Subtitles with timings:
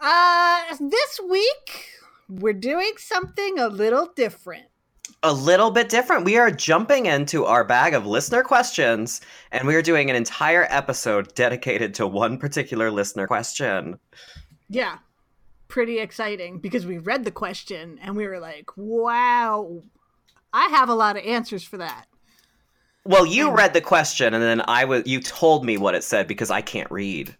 [0.00, 1.86] Uh, this week
[2.28, 4.64] we're doing something a little different.
[5.22, 6.24] a little bit different.
[6.24, 9.20] We are jumping into our bag of listener questions,
[9.52, 14.00] and we are doing an entire episode dedicated to one particular listener question.
[14.68, 14.98] Yeah.
[15.68, 19.82] Pretty exciting because we read the question and we were like, wow,
[20.52, 22.06] I have a lot of answers for that.
[23.04, 26.28] Well, you read the question, and then I was you told me what it said
[26.28, 27.36] because I can't read.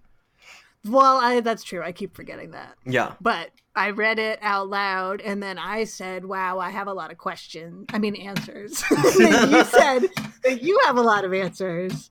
[0.84, 1.82] Well, I, that's true.
[1.82, 2.76] I keep forgetting that.
[2.84, 3.12] Yeah.
[3.20, 7.10] But I read it out loud and then I said, wow, I have a lot
[7.10, 7.86] of questions.
[7.92, 8.82] I mean, answers.
[8.90, 10.08] You said
[10.42, 12.10] that you have a lot of answers.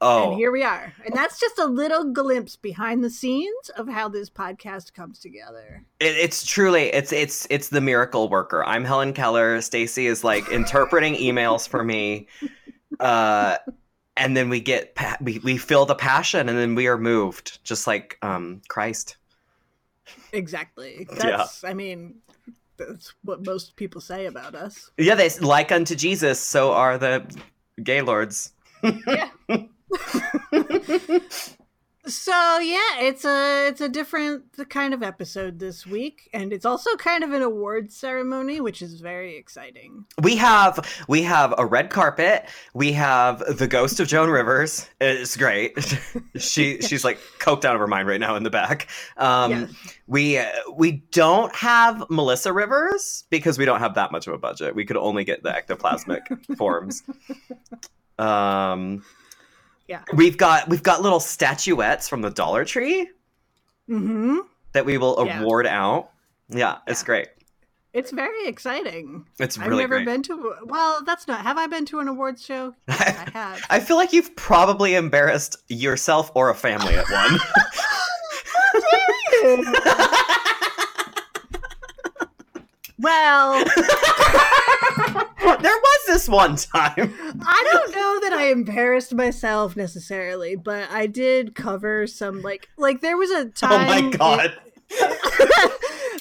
[0.00, 0.92] Oh, And here we are.
[1.04, 5.84] And that's just a little glimpse behind the scenes of how this podcast comes together.
[6.00, 8.64] it, it's truly it's it's it's the miracle worker.
[8.64, 9.60] I'm Helen Keller.
[9.62, 12.26] Stacy is like interpreting emails for me.
[13.00, 13.58] Uh
[14.16, 17.62] and then we get pa- we we feel the passion and then we are moved
[17.64, 19.16] just like um Christ.
[20.32, 21.06] Exactly.
[21.18, 22.16] That's, I mean,
[22.78, 24.90] that's what most people say about us.
[24.96, 27.26] Yeah, they like unto Jesus, so are the
[27.82, 28.52] gaylords.
[28.82, 29.28] Yeah.
[32.08, 36.94] So yeah, it's a it's a different kind of episode this week, and it's also
[36.96, 40.04] kind of an awards ceremony, which is very exciting.
[40.22, 42.48] We have we have a red carpet.
[42.74, 44.88] We have the ghost of Joan Rivers.
[45.00, 45.76] It's great.
[46.36, 48.88] she she's like coked out of her mind right now in the back.
[49.16, 49.74] Um.
[50.06, 50.40] We
[50.72, 54.76] we don't have Melissa Rivers because we don't have that much of a budget.
[54.76, 57.02] We could only get the ectoplasmic forms.
[58.16, 59.02] Um,
[59.88, 60.02] Yeah.
[60.14, 63.08] we've got we've got little statuettes from the Dollar Tree
[63.88, 64.38] Mm-hmm.
[64.72, 65.42] that we will Yeah.
[65.42, 66.10] award out.
[66.48, 67.06] Yeah, it's Yeah.
[67.06, 67.28] great.
[67.92, 69.26] It's very exciting.
[69.38, 70.04] It's I've never great.
[70.04, 70.54] been to.
[70.64, 71.40] Well, that's not.
[71.42, 72.74] Have I been to an awards show?
[72.88, 73.62] Yes, I have.
[73.70, 77.38] I feel like you've probably embarrassed yourself or a family at one.
[82.98, 83.64] well,
[85.38, 87.14] there was this one time.
[87.46, 93.00] I don't know that I embarrassed myself necessarily, but I did cover some like like
[93.00, 93.86] there was a time.
[93.86, 94.54] Oh my god.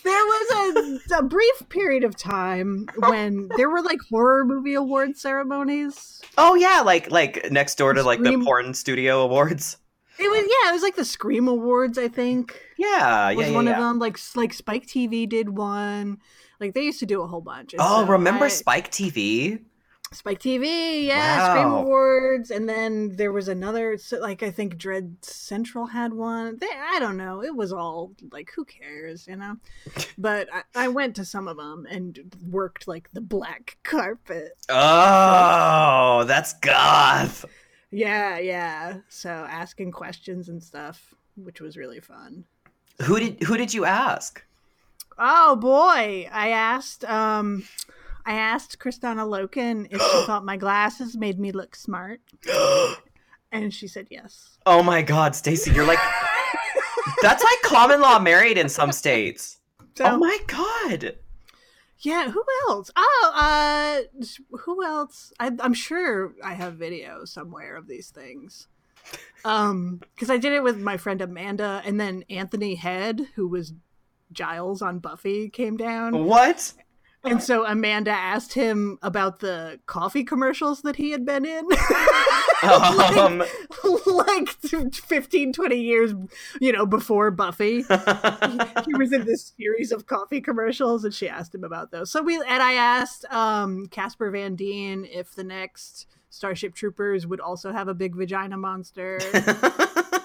[0.03, 5.17] there was a, a brief period of time when there were like horror movie award
[5.17, 6.21] ceremonies.
[6.37, 9.77] Oh yeah, like like next door to like the porn studio awards.
[10.17, 12.59] It was yeah, it was like the Scream Awards, I think.
[12.77, 13.53] Yeah, yeah, was yeah.
[13.53, 13.73] one yeah.
[13.73, 13.99] of them.
[13.99, 16.19] Like like Spike TV did one.
[16.59, 17.73] Like they used to do a whole bunch.
[17.73, 19.61] And Oh, so remember I- Spike TV?
[20.11, 21.05] Spike TV?
[21.07, 23.97] Yeah, Scream Awards, and then there was another.
[24.19, 26.57] Like I think Dread Central had one.
[26.57, 27.43] They, I don't know.
[27.43, 29.55] It was all like who cares, you know.
[30.17, 34.53] But I, I went to some of them and worked like the black carpet.
[34.69, 37.43] Oh, that's goth.
[37.91, 38.97] Yeah, yeah.
[39.09, 42.45] So asking questions and stuff, which was really fun.
[43.01, 44.41] Who did who did you ask?
[45.17, 47.63] Oh boy, I asked um
[48.25, 52.19] I asked Kristanna Loken if she thought my glasses made me look smart,
[53.51, 54.57] and she said yes.
[54.65, 55.99] oh my god, Stacy, you're like
[57.21, 59.59] that's like common law married in some states.
[59.95, 61.15] So oh my god.
[61.99, 62.91] yeah, who else?
[62.95, 64.25] Oh, uh
[64.65, 65.31] who else?
[65.39, 68.67] I I'm sure I have video somewhere of these things.
[69.45, 73.71] Um cuz I did it with my friend Amanda and then Anthony Head who was
[74.35, 76.25] Giles on Buffy came down.
[76.25, 76.73] What?
[77.25, 81.67] And so Amanda asked him about the coffee commercials that he had been in.
[82.63, 83.43] Um,
[84.07, 86.13] like 15, 20 years,
[86.59, 87.83] you know, before Buffy.
[87.83, 92.09] he was in this series of coffee commercials and she asked him about those.
[92.09, 97.39] So we and I asked um Casper Van Dien if the next Starship Troopers would
[97.39, 99.19] also have a big vagina monster.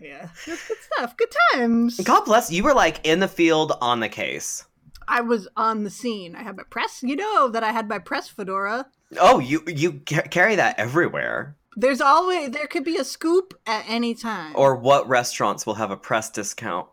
[0.00, 0.28] yeah.
[0.44, 1.16] Good stuff.
[1.16, 2.00] Good times.
[2.00, 4.64] God bless you were like in the field on the case.
[5.06, 6.34] I was on the scene.
[6.36, 7.02] I had my press.
[7.02, 8.86] You know that I had my press fedora.
[9.18, 11.56] Oh, you you carry that everywhere.
[11.76, 14.52] There's always there could be a scoop at any time.
[14.54, 16.88] Or what restaurants will have a press discount?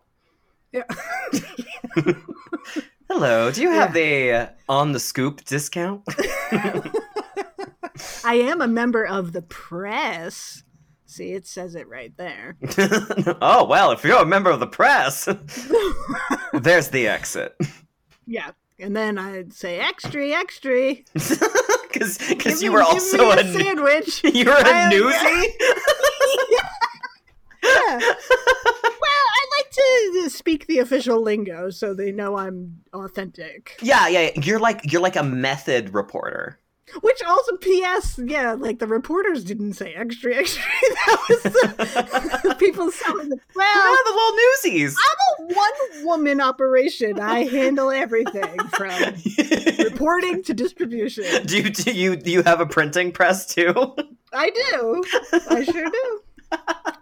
[0.71, 0.83] Yeah.
[3.09, 6.03] Hello, do you have the uh, on the scoop discount?
[8.23, 10.63] I am a member of the press.
[11.15, 12.57] See, it says it right there.
[13.41, 15.23] oh well, if you're a member of the press,
[16.53, 17.55] there's the exit.
[18.27, 18.51] Yeah.
[18.79, 20.95] And then I'd say extra, extra.
[21.93, 24.21] Because you were also a, a sandwich.
[24.25, 25.53] you were a I- newsie.
[27.63, 27.97] Yeah.
[27.99, 28.15] well,
[29.31, 33.77] I like to speak the official lingo so they know I'm authentic.
[33.81, 34.31] yeah, yeah.
[34.35, 36.59] You're like you're like a method reporter.
[37.01, 38.19] Which also, P.S.
[38.23, 40.63] Yeah, like the reporters didn't say extra, extra.
[41.05, 43.37] That was the, people selling the.
[43.55, 44.35] Well, Ah, the little
[44.83, 44.95] newsies.
[44.99, 47.19] I'm a one woman operation.
[47.19, 49.15] I handle everything from
[49.83, 51.25] reporting to distribution.
[51.45, 53.73] do you do you do you have a printing press too?
[54.31, 55.03] I do.
[55.49, 56.19] I sure do.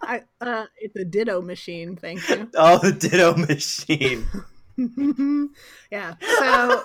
[0.01, 1.95] I, uh, it's a ditto machine.
[1.97, 2.49] Thank you.
[2.55, 4.25] oh, the ditto machine.
[5.91, 6.15] yeah.
[6.39, 6.83] So.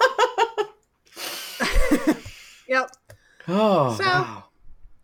[2.69, 2.91] Yep.
[3.49, 4.44] Oh, So, wow.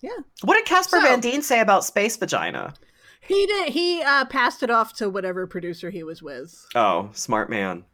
[0.02, 0.10] yeah.
[0.42, 2.74] What did Casper So- Van Dien say about space vagina?
[3.26, 3.70] He did.
[3.72, 6.66] He uh, passed it off to whatever producer he was with.
[6.74, 7.84] Oh, smart man.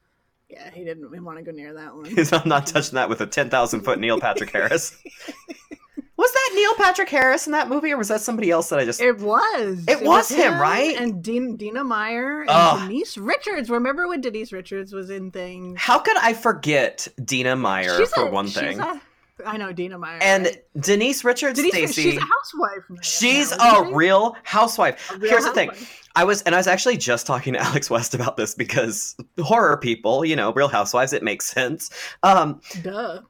[0.49, 2.07] Yeah, he didn't want to go near that one.
[2.43, 4.97] I'm not touching that with a ten thousand foot Neil Patrick Harris.
[6.17, 8.85] was that Neil Patrick Harris in that movie, or was that somebody else that I
[8.85, 9.01] just?
[9.01, 9.85] It was.
[9.87, 10.97] It was him, right?
[11.01, 12.89] And Dean, Dina Meyer and Ugh.
[12.89, 13.71] Denise Richards.
[13.71, 15.79] Remember when Denise Richards was in things?
[15.79, 18.81] How could I forget Dina Meyer She's for a- one she's thing?
[18.81, 19.01] a-
[19.47, 20.19] I know Dina Meyer.
[20.23, 20.63] and right?
[20.79, 22.03] Denise Richards, Denise, Stacy.
[22.03, 22.85] she's a housewife.
[22.91, 25.11] now, She's isn't a real housewife.
[25.11, 25.71] A real Here's the thing.
[26.17, 29.77] I was and I was actually just talking to Alex West about this because horror
[29.77, 31.91] people, you know, real housewives, it makes sense.
[32.23, 33.21] Um Duh.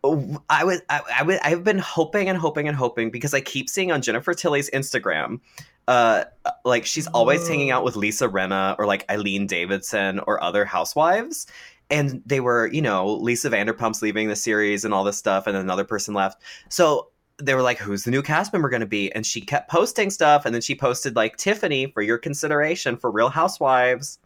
[0.48, 3.68] I was I, I was I've been hoping and hoping and hoping because I keep
[3.68, 5.40] seeing on Jennifer Tilly's Instagram
[5.88, 6.24] uh
[6.64, 11.46] like she's always hanging out with Lisa Rinna or like Eileen Davidson or other housewives
[11.90, 15.56] and they were, you know, Lisa Vanderpump's leaving the series and all this stuff and
[15.56, 16.42] another person left.
[16.68, 17.08] So
[17.38, 19.10] they were like, who's the new cast member going to be?
[19.12, 20.44] And she kept posting stuff.
[20.44, 24.18] And then she posted, like, Tiffany for your consideration for Real Housewives.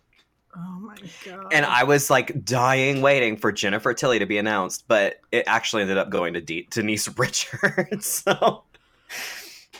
[0.57, 1.53] Oh my god.
[1.53, 5.83] And I was like dying waiting for Jennifer Tilly to be announced, but it actually
[5.83, 8.07] ended up going to De- Denise Richards.
[8.07, 8.63] so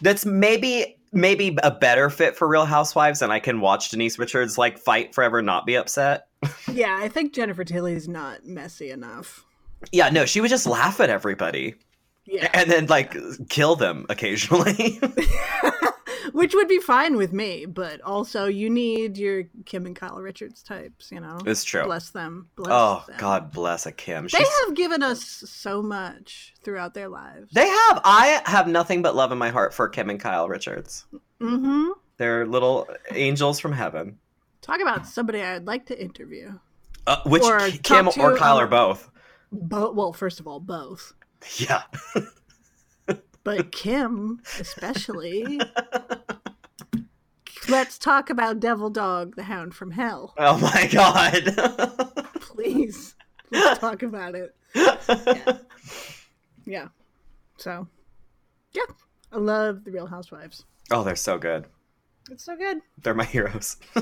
[0.01, 4.59] that's maybe maybe a better fit for Real Housewives, and I can watch Denise Richards
[4.59, 6.27] like fight forever, not be upset.
[6.73, 9.45] Yeah, I think Jennifer Tilly's not messy enough.
[9.93, 11.75] Yeah, no, she would just laugh at everybody
[12.27, 12.49] Yeah.
[12.55, 13.15] and then like
[13.49, 15.01] kill them occasionally.
[16.33, 20.63] Which would be fine with me, but also you need your Kim and Kyle Richards
[20.63, 21.39] types, you know.
[21.47, 21.85] it's true.
[21.85, 22.49] Bless them.
[22.57, 23.17] Bless Oh them.
[23.19, 24.25] God bless a Kim.
[24.25, 27.53] They She's, have given us so much throughout their lives.
[27.53, 28.01] they have.
[28.05, 31.05] I have nothing but love in my heart for Kim and Kyle Richards.
[31.41, 31.91] mm-hmm.
[32.17, 34.19] They're little angels from heaven.
[34.65, 36.59] Talk about somebody I'd like to interview.
[37.07, 39.11] Uh, which Or Kim or Kyle or um, both?
[39.53, 41.13] Well, first of all, both.
[41.57, 41.83] Yeah.
[43.45, 45.61] But Kim, especially.
[47.69, 50.33] Let's talk about Devil Dog, the Hound from Hell.
[50.39, 52.25] Oh my god.
[52.41, 53.15] Please.
[53.51, 54.55] Let's talk about it.
[54.75, 55.59] Yeah.
[56.65, 56.89] Yeah.
[57.59, 57.87] So,
[58.73, 58.83] yeah.
[59.31, 60.65] I love The Real Housewives.
[60.91, 61.67] oh, they're so good.
[62.31, 62.79] It's so good.
[63.03, 63.77] They're my heroes.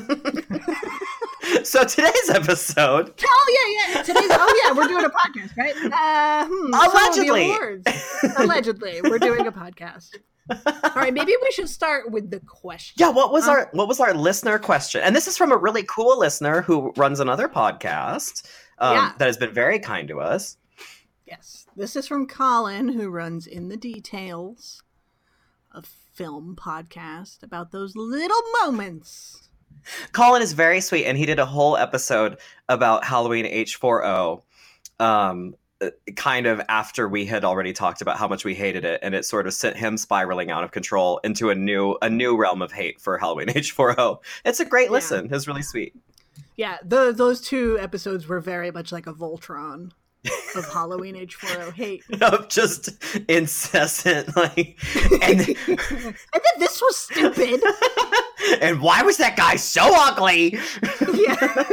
[1.64, 3.14] so today's episode.
[3.24, 3.56] Oh,
[3.88, 4.02] yeah, yeah.
[4.02, 5.74] Today's, oh, yeah, we're doing a podcast, right?
[5.92, 7.82] Uh, hmm, of Allegedly.
[8.38, 9.00] Allegedly.
[9.02, 10.16] We're doing a podcast.
[10.50, 12.94] All right, maybe we should start with the question.
[12.98, 15.00] Yeah, what was Uh, our what was our listener question?
[15.02, 18.44] And this is from a really cool listener who runs another podcast
[18.78, 19.12] um, Yeah.
[19.18, 20.56] that has been very kind to us.
[21.26, 21.66] Yes.
[21.76, 24.82] This is from Colin, who runs In the Details,
[25.72, 25.82] a
[26.22, 29.48] film podcast about those little moments.
[30.12, 32.38] Colin is very sweet, and he did a whole episode
[32.68, 34.40] about Halloween H4O,
[35.00, 39.00] um, uh, kind of after we had already talked about how much we hated it,
[39.02, 42.36] and it sort of sent him spiraling out of control into a new a new
[42.36, 44.18] realm of hate for Halloween H4O.
[44.44, 44.92] It's a great Yeah.
[44.92, 45.34] listen.
[45.34, 45.92] It's really sweet.
[46.54, 49.90] Yeah, the, those two episodes were very much like a Voltron
[50.54, 52.04] of Halloween H4O hate.
[52.20, 52.90] of just
[53.28, 54.78] incessant like,
[55.22, 57.62] and and then this was stupid.
[58.60, 60.58] and why was that guy so ugly?
[61.14, 61.64] yeah.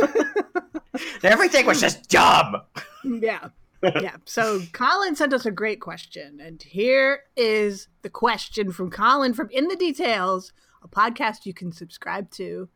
[1.24, 2.56] Everything was just dumb.
[3.04, 3.50] yeah.
[3.82, 4.18] Yeah.
[4.26, 6.40] So Colin sent us a great question.
[6.42, 10.52] And here is the question from Colin from In the Details,
[10.84, 12.68] a podcast you can subscribe to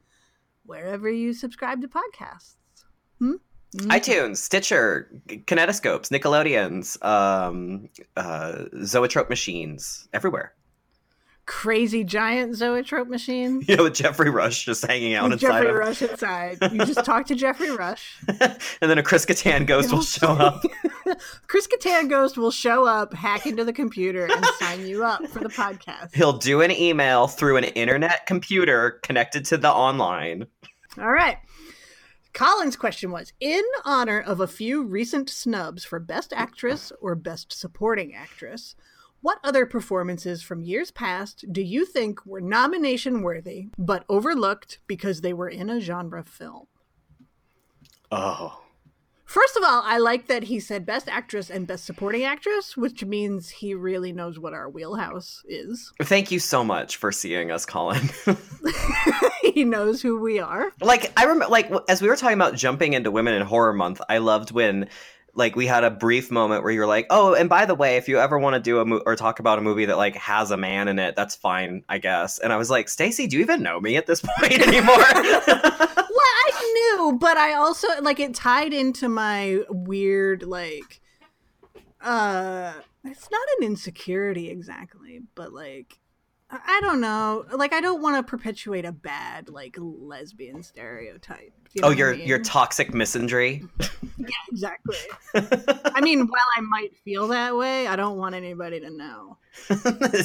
[0.65, 2.56] wherever you subscribe to podcasts.
[3.20, 3.36] Hmm?
[3.75, 3.88] Mhm.
[3.88, 10.53] iTunes, Stitcher, Kinetoscopes, Nickelodeons, um, uh, Zoetrope machines, everywhere.
[11.46, 13.62] Crazy giant zoetrope machine.
[13.68, 16.58] Yeah, with Geoffrey Rush just hanging out With inside Geoffrey of, Rush inside.
[16.72, 18.18] You just talk to Geoffrey Rush.
[18.30, 20.63] and then a Chris Kattan ghost will show up.
[21.48, 25.39] Chris Kattan Ghost will show up, hack into the computer, and sign you up for
[25.39, 26.15] the podcast.
[26.15, 30.48] He'll do an email through an internet computer connected to the online.
[30.98, 31.39] All right.
[32.34, 37.54] Colin's question was In honor of a few recent snubs for Best Actress or Best
[37.54, 38.75] Supporting Actress,
[39.22, 45.22] what other performances from years past do you think were nomination worthy but overlooked because
[45.22, 46.66] they were in a genre film?
[48.12, 48.62] Oh.
[49.34, 53.04] First of all, I like that he said Best Actress and Best Supporting Actress, which
[53.04, 55.92] means he really knows what our wheelhouse is.
[56.04, 58.12] Thank you so much for seeing us, Colin.
[59.42, 60.72] he knows who we are.
[60.82, 64.02] like I remember like as we were talking about jumping into women in horror month,
[64.08, 64.88] I loved when
[65.34, 68.08] like we had a brief moment where you're like, "Oh, and by the way, if
[68.08, 70.52] you ever want to do a mo- or talk about a movie that like has
[70.52, 73.42] a man in it, that's fine, I guess." And I was like, "Stacy, do you
[73.42, 74.96] even know me at this point anymore?"
[76.95, 81.01] Well, but I also like it tied into my weird like
[82.01, 82.73] uh
[83.03, 86.00] it's not an insecurity exactly, but like
[86.65, 87.45] I don't know.
[87.51, 91.53] Like I don't want to perpetuate a bad like lesbian stereotype.
[91.74, 92.27] You know oh, what I your mean?
[92.27, 93.67] your toxic misandry.
[94.17, 94.98] yeah, exactly.
[95.33, 99.38] I mean, while I might feel that way, I don't want anybody to know.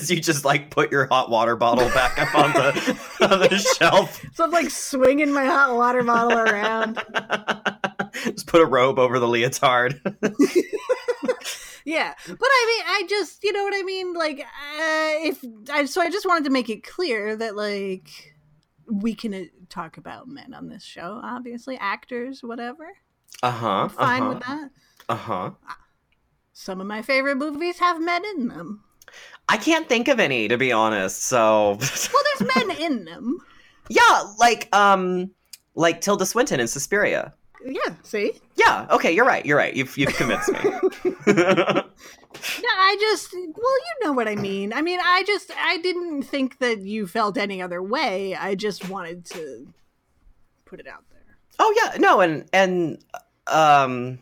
[0.08, 2.98] You just like put your hot water bottle back up on the
[3.30, 4.24] on the shelf.
[4.32, 7.02] So I'm like swinging my hot water bottle around.
[8.24, 10.00] just put a robe over the leotard.
[11.88, 14.12] Yeah, but I mean, I just, you know what I mean.
[14.12, 18.34] Like, uh, if I, so, I just wanted to make it clear that like
[18.84, 21.18] we can uh, talk about men on this show.
[21.24, 22.88] Obviously, actors, whatever.
[23.42, 23.68] Uh huh.
[23.68, 24.70] I'm fine uh-huh, with that.
[25.08, 25.50] Uh huh.
[26.52, 28.84] Some of my favorite movies have men in them.
[29.48, 31.22] I can't think of any to be honest.
[31.22, 31.70] So
[32.12, 33.38] Well, there's men in them.
[33.88, 35.30] yeah, like um,
[35.74, 37.32] like Tilda Swinton in Suspiria.
[37.64, 37.94] Yeah.
[38.02, 38.32] See.
[38.56, 38.86] Yeah.
[38.90, 39.44] Okay, you're right.
[39.44, 39.74] You're right.
[39.74, 40.60] You've you've convinced me.
[42.62, 44.72] Yeah, I just, well, you know what I mean.
[44.72, 48.36] I mean, I just, I didn't think that you felt any other way.
[48.36, 49.66] I just wanted to
[50.64, 51.38] put it out there.
[51.58, 51.98] oh yeah.
[51.98, 52.20] No.
[52.20, 53.04] And and
[53.46, 54.20] um.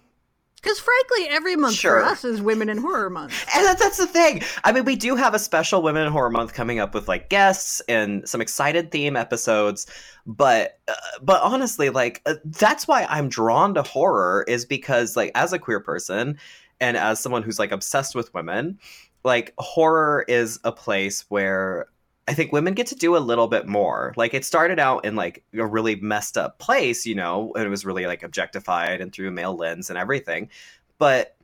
[0.66, 2.00] Because frankly, every month Sure.
[2.00, 3.32] for us is Women in Horror Month.
[3.54, 4.42] And that, that's the thing.
[4.64, 7.28] I mean, we do have a special Women in Horror Month coming up with like
[7.28, 9.86] guests and some excited theme episodes.
[10.26, 15.30] But, uh, but honestly, like uh, that's why I'm drawn to horror is because like
[15.36, 16.36] as a queer person
[16.80, 18.80] and as someone who's like obsessed with women,
[19.22, 21.86] like horror is a place where
[22.28, 24.12] I think women get to do a little bit more.
[24.16, 27.68] Like it started out in like a really messed up place, you know, and it
[27.68, 30.50] was really like objectified and through a male lens and everything.
[30.98, 31.36] But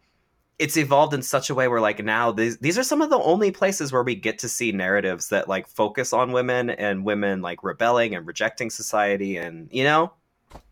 [0.59, 3.19] it's evolved in such a way where like now these these are some of the
[3.19, 7.43] only places where we get to see narratives that like focus on women and women
[7.43, 10.13] like rebelling and rejecting society and you know.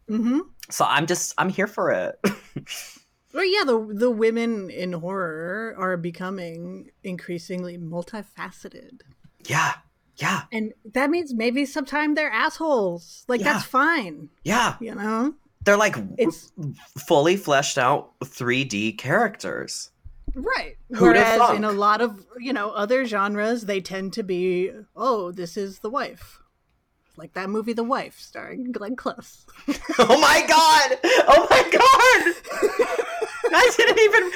[0.09, 0.41] Mm-hmm.
[0.71, 2.21] So I'm just I'm here for it.
[3.33, 9.03] Well, yeah, the the women in horror are becoming increasingly multifaceted,
[9.47, 9.75] yeah.
[10.21, 10.43] Yeah.
[10.53, 13.25] and that means maybe sometimes they're assholes.
[13.27, 13.55] Like Yeah.
[13.55, 14.77] that's fine, Yeah.
[14.81, 15.35] you know.
[15.65, 16.53] They're like It's
[16.99, 19.91] fully fleshed out 3D characters.
[20.35, 20.77] right.
[20.93, 25.33] Who'da Whereas in a lot of you know other genres, they tend to be, oh,
[25.33, 26.39] this is the wife,
[27.17, 29.45] like that movie, The Wife, starring Glenn Close.
[29.99, 30.99] Oh my god!
[31.29, 32.21] Oh my god!
[33.53, 34.31] I didn't even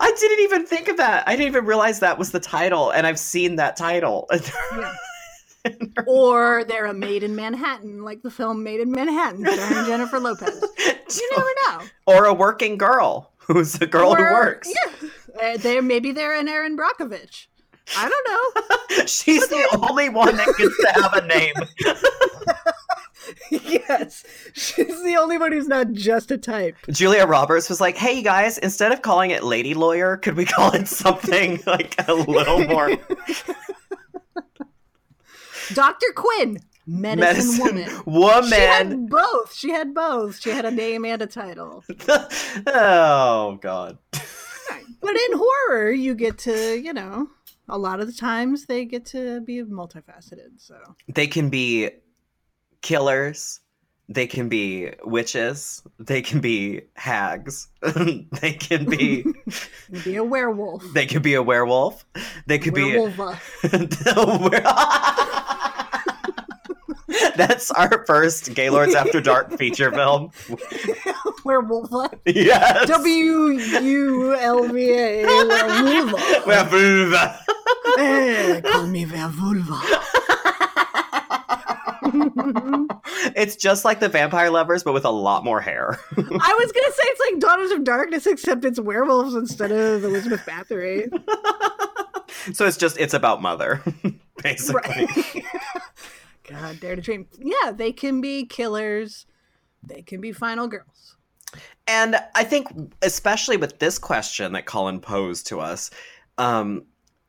[0.00, 1.26] I didn't even think of that.
[1.28, 4.28] I didn't even realize that was the title, and I've seen that title.
[6.06, 10.62] or they're a Maid in Manhattan, like the film Maid in Manhattan, starring Jennifer Lopez.
[10.78, 11.86] You never know.
[12.06, 14.72] or a working girl who's a girl who works.
[15.40, 17.46] Yeah, they maybe they're an Erin Brockovich.
[17.96, 18.28] I don't
[18.98, 19.04] know.
[19.06, 21.54] She's the only one that gets to have a name.
[23.50, 26.76] yes, she's the only one who's not just a type.
[26.90, 30.44] Julia Roberts was like, "Hey you guys, instead of calling it Lady Lawyer, could we
[30.44, 32.90] call it something like a little more
[35.72, 36.06] Dr.
[36.14, 38.02] Quinn, medicine, woman.
[38.06, 39.54] woman?" She had both.
[39.54, 40.40] She had both.
[40.40, 41.84] She had a name and a title.
[42.66, 43.98] oh god.
[45.00, 47.28] But in horror, you get to, you know,
[47.68, 50.58] a lot of the times they get to be multifaceted.
[50.58, 50.76] So
[51.12, 51.90] They can be
[52.82, 53.60] killers.
[54.08, 55.82] They can be witches.
[55.98, 57.68] They can be hags.
[57.82, 59.24] they can be
[60.04, 60.84] be a werewolf.
[60.92, 62.04] they could be a werewolf.
[62.46, 63.60] They could Werewolf.
[63.62, 63.68] be
[67.36, 70.30] That's our first Gaylords After Dark feature film.
[71.44, 71.90] werewolf.
[72.26, 72.88] Yes.
[72.88, 75.24] W U L V A.
[75.24, 76.46] Werewolf.
[76.46, 77.36] Werewolf.
[77.98, 80.10] Eh, Call me werewolf.
[83.36, 85.98] it's just like the vampire lovers, but with a lot more hair.
[86.16, 90.44] I was gonna say it's like Daughters of Darkness, except it's werewolves instead of Elizabeth
[90.46, 91.08] Bathory.
[92.54, 93.82] so it's just it's about mother,
[94.42, 95.06] basically.
[95.06, 95.44] Right.
[96.48, 97.26] God, dare to dream.
[97.38, 99.26] Yeah, they can be killers.
[99.82, 101.16] They can be final girls.
[101.86, 102.68] And I think,
[103.02, 105.90] especially with this question that Colin posed to us,
[106.38, 106.84] um,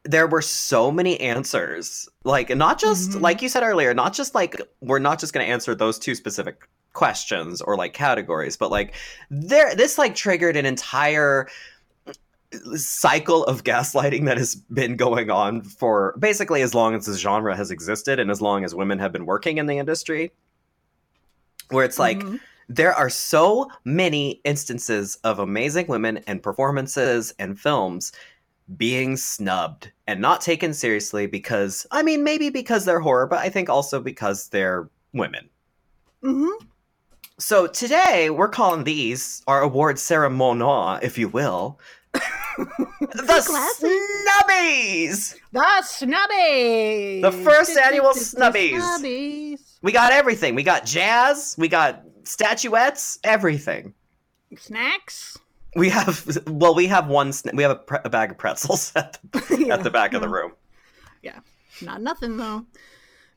[0.06, 2.08] there were so many answers.
[2.24, 3.22] Like, not just, Mhm.
[3.22, 6.16] like you said earlier, not just like, we're not just going to answer those two
[6.16, 8.94] specific questions or like categories, but like,
[9.30, 11.48] there, this like triggered an entire
[12.76, 17.56] cycle of gaslighting that has been going on for basically as long as the genre
[17.56, 20.32] has existed and as long as women have been working in the industry.
[21.70, 22.40] Where it's like, Mhm.
[22.70, 28.12] there are so many instances of amazing women and performances and films
[28.78, 33.50] being snubbed and not taken seriously because I mean maybe because they're horror, but I
[33.50, 35.50] think also because they're women.
[36.24, 36.52] Mhm.
[37.38, 41.80] So today we're calling these our award ceremonial, if you will.
[42.14, 43.42] the
[44.48, 45.36] snubbies.
[45.52, 47.22] The Snubbies!
[47.22, 48.80] The first annual Snubbies.
[48.80, 49.60] Snubbies.
[49.82, 50.56] We got everything.
[50.56, 53.94] We got jazz, we got statuettes, everything.
[54.58, 55.38] Snacks?
[55.76, 57.34] We have well, we have one.
[57.54, 60.30] We have a, pre- a bag of pretzels at the, at the back of the
[60.30, 60.54] room.
[61.22, 61.40] Yeah,
[61.82, 62.66] not nothing, though.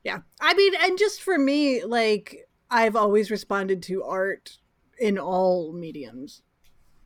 [0.04, 0.21] Yeah.
[0.40, 4.59] I mean, and just for me, like, I've always responded to art
[4.99, 6.42] in all mediums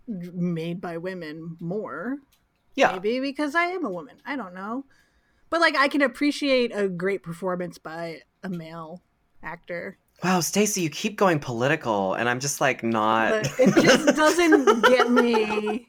[0.06, 2.18] made by women more.
[2.74, 4.16] Yeah, Maybe because I am a woman.
[4.24, 4.86] I don't know.
[5.50, 9.02] But, like, I can appreciate a great performance by a male
[9.42, 9.98] actor.
[10.22, 13.30] Wow, Stacey, you keep going political, and I'm just like not.
[13.30, 15.88] But it just doesn't get me.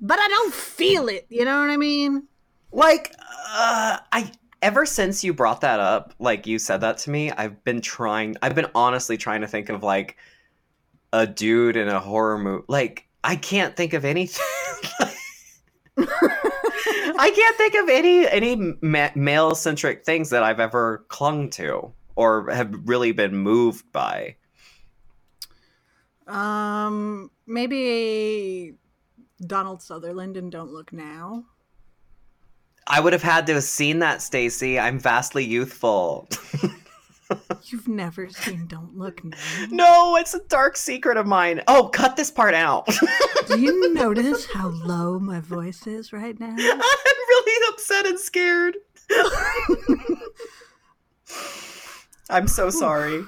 [0.00, 1.26] But I don't feel it.
[1.28, 2.26] You know what I mean?
[2.72, 3.14] like
[3.52, 4.32] uh, I.
[4.62, 8.36] Ever since you brought that up, like you said that to me, I've been trying.
[8.42, 10.18] I've been honestly trying to think of like
[11.14, 12.64] a dude in a horror movie.
[12.68, 14.44] Like I can't think of anything.
[15.98, 21.92] I can't think of any any ma- male centric things that I've ever clung to
[22.16, 24.36] or have really been moved by.
[26.26, 28.74] Um, maybe
[29.46, 31.44] Donald Sutherland and Don't Look Now.
[32.86, 34.78] I would have had to have seen that, Stacy.
[34.78, 36.28] I'm vastly youthful.
[37.64, 39.36] You've never seen Don't Look Now.
[39.70, 41.62] no, it's a dark secret of mine.
[41.68, 42.88] Oh, cut this part out.
[43.46, 46.48] Do you notice how low my voice is right now?
[46.58, 48.76] I'm really upset and scared.
[52.30, 53.22] I'm so sorry.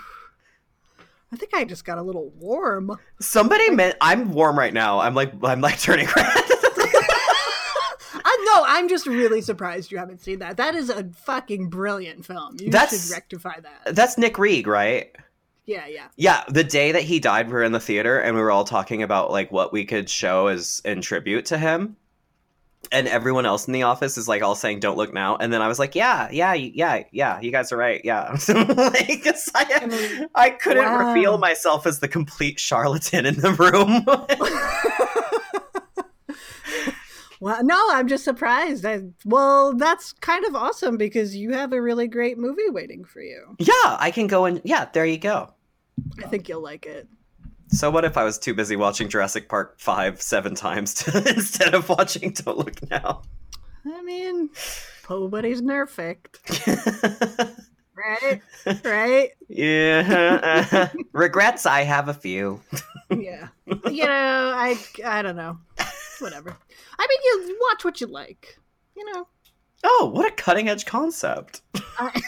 [1.32, 2.98] I think I just got a little warm.
[3.20, 5.00] Somebody meant I'm warm right now.
[5.00, 6.14] I'm like I'm like turning red.
[6.26, 10.58] I uh, no, I'm just really surprised you haven't seen that.
[10.58, 12.56] That is a fucking brilliant film.
[12.60, 13.94] You That's- should rectify that.
[13.94, 15.14] That's Nick Reed, right?
[15.64, 16.08] Yeah, yeah.
[16.16, 18.64] Yeah, the day that he died, we were in the theater and we were all
[18.64, 21.96] talking about like what we could show as in tribute to him.
[22.92, 25.62] And everyone else in the office is like all saying "Don't look now," and then
[25.62, 29.86] I was like, "Yeah, yeah, yeah, yeah, you guys are right, yeah." like, 'cause I,
[29.86, 31.08] mean, I couldn't wow.
[31.08, 34.04] reveal myself as the complete charlatan in the room.
[37.40, 38.86] Well, no, I'm just surprised.
[38.86, 43.20] I, well, that's kind of awesome because you have a really great movie waiting for
[43.20, 43.56] you.
[43.58, 45.52] yeah, I can go and yeah, there you go.
[46.22, 47.08] I think you'll like it.
[47.72, 51.74] So what if I was too busy watching Jurassic Park five, seven times to, instead
[51.74, 53.22] of watching Don't Look Now?
[53.86, 54.50] I mean,
[55.08, 56.38] nobody's perfect,
[57.96, 58.40] right?
[58.84, 59.30] Right?
[59.48, 60.68] yeah.
[60.70, 62.60] uh, regrets, I have a few.
[63.10, 63.48] Yeah.
[63.66, 65.58] You know, I I don't know.
[66.20, 66.56] Whatever.
[66.98, 68.58] I mean, you watch what you like.
[68.96, 69.26] You know.
[69.82, 71.62] Oh, what a cutting edge concept.
[71.98, 72.22] I,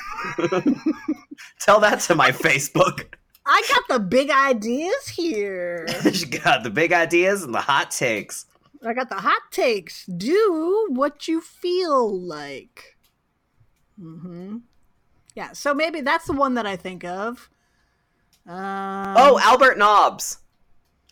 [1.61, 3.15] Tell that to my Facebook.
[3.47, 5.87] I got the big ideas here.
[6.13, 8.47] she got the big ideas and the hot takes.
[8.87, 10.07] I got the hot takes.
[10.07, 12.97] Do what you feel like.
[14.01, 14.59] Mm-hmm.
[15.35, 17.51] Yeah, so maybe that's the one that I think of.
[18.47, 20.39] Um, Oh, Albert Nobbs.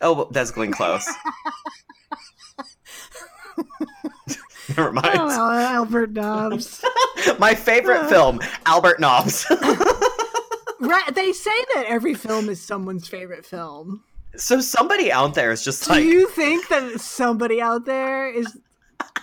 [0.01, 1.07] Oh, that's Glenn Close.
[4.77, 5.17] Never mind.
[5.19, 6.83] oh, Albert Dobbs.
[7.39, 9.45] My favorite film, Albert Nobbs.
[10.83, 14.03] Right, they say that every film is someone's favorite film.
[14.35, 18.57] so somebody out there is just Do like, you think that somebody out there is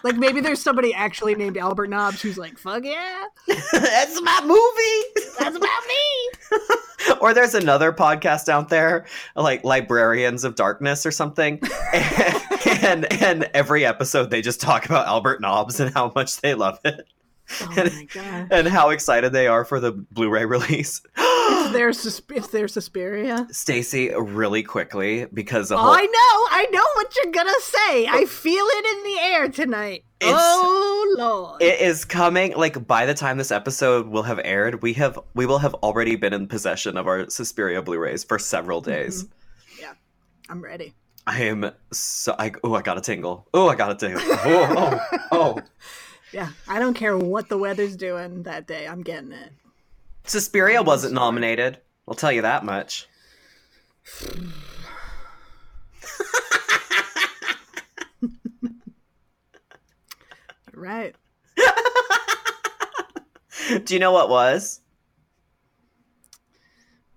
[0.02, 3.24] like maybe there's somebody actually named Albert Nobbs who's like, "Fuck yeah,
[3.72, 5.26] that's my movie.
[5.38, 9.04] that's about me." or there's another podcast out there,
[9.36, 11.60] like Librarians of Darkness or something.
[12.82, 16.78] and and every episode they just talk about Albert Nobbs and how much they love
[16.84, 17.06] it
[17.60, 18.48] Oh my god.
[18.52, 21.02] and how excited they are for the Blu-ray release.
[21.72, 23.46] There Sus- is there Suspiria?
[23.50, 26.08] Stacy, really quickly, because Oh, whole I know,
[26.50, 28.06] I know what you're gonna say.
[28.06, 30.04] I feel it in the air tonight.
[30.20, 31.62] It's- oh lord!
[31.62, 32.54] it is coming.
[32.54, 36.16] Like by the time this episode will have aired, we have we will have already
[36.16, 38.90] been in possession of our Suspiria Blu-rays for several mm-hmm.
[38.90, 39.26] days.
[39.80, 39.92] Yeah.
[40.48, 40.94] I'm ready.
[41.26, 42.34] I am so.
[42.38, 43.46] I, oh, I got a tingle.
[43.54, 44.22] Oh, I got a tingle.
[44.24, 45.60] Oh, oh, oh.
[46.32, 48.86] Yeah, I don't care what the weather's doing that day.
[48.86, 49.52] I'm getting it.
[50.30, 51.80] Suspiria wasn't nominated.
[52.06, 53.08] I'll tell you that much.
[60.72, 61.16] Right.
[63.84, 64.80] Do you know what was?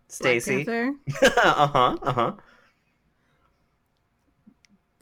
[0.07, 0.65] Stacy.
[1.21, 1.97] Uh huh.
[2.01, 2.31] Uh huh.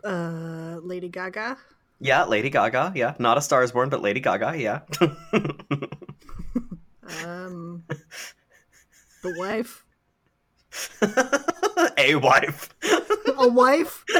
[0.03, 1.57] uh, Lady Gaga.
[2.01, 2.91] Yeah, Lady Gaga.
[2.93, 4.57] Yeah, not a Star is Born, but Lady Gaga.
[4.57, 4.81] Yeah.
[7.25, 7.83] Um,
[9.23, 9.83] the wife.
[11.97, 12.69] a wife.
[13.37, 14.05] A wife.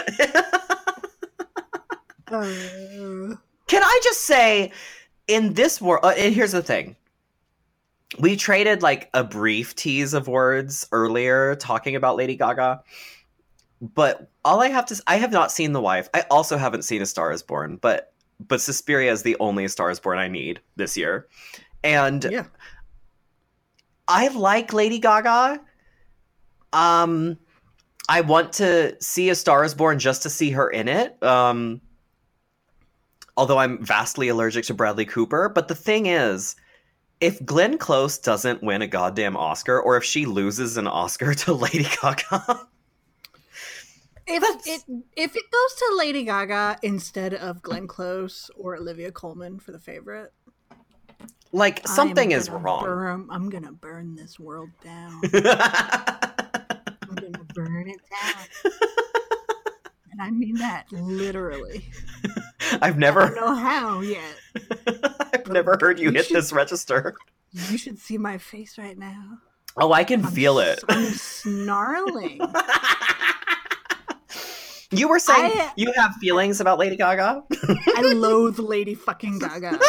[2.32, 3.36] Uh,
[3.68, 4.72] Can I just say,
[5.28, 6.96] in this world, uh, and here's the thing.
[8.20, 12.84] We traded like a brief tease of words earlier talking about Lady Gaga.
[13.82, 16.08] But all I have to I have not seen The Wife.
[16.14, 18.14] I also haven't seen A Star is Born, but
[18.48, 21.28] but Suspiria is the only Star is Born I need this year.
[21.84, 22.46] And yeah.
[24.08, 25.60] I like Lady Gaga.
[26.74, 27.38] Um
[28.10, 31.22] I want to see A Star is Born just to see her in it.
[31.24, 31.82] Um
[33.38, 36.56] although I'm vastly allergic to Bradley Cooper, but the thing is
[37.20, 41.54] if Glenn Close doesn't win a goddamn Oscar or if she loses an Oscar to
[41.54, 42.68] Lady Gaga,
[44.28, 44.84] If That's- it
[45.16, 49.80] if it goes to Lady Gaga instead of Glenn Close or Olivia Colman for the
[49.80, 50.32] favorite,
[51.52, 52.84] like something is wrong.
[52.84, 55.22] Burn, I'm gonna burn this world down.
[55.34, 58.72] I'm gonna burn it down.
[60.12, 61.90] And I mean that literally.
[62.74, 64.36] I've I don't never know how yet.
[65.34, 67.16] I've never heard you You hit should- this register.
[67.70, 69.38] You should see my face right now.
[69.78, 70.82] Oh, I can I'm feel it.
[70.90, 72.42] I'm snarling.
[74.94, 77.44] You were saying I- you have feelings about Lady Gaga?
[77.96, 79.80] I loathe Lady fucking Gaga.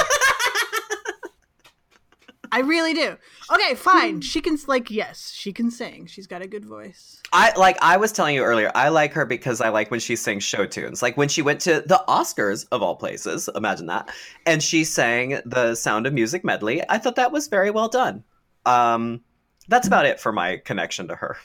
[2.52, 3.16] I really do.
[3.52, 4.20] Okay, fine.
[4.20, 6.06] She can like yes, she can sing.
[6.06, 7.20] She's got a good voice.
[7.32, 10.14] I like I was telling you earlier, I like her because I like when she
[10.16, 11.00] sings show tunes.
[11.02, 14.10] Like when she went to the Oscars of all places, imagine that.
[14.46, 16.82] And she sang the Sound of Music medley.
[16.88, 18.22] I thought that was very well done.
[18.66, 19.22] Um
[19.68, 21.36] that's about it for my connection to her.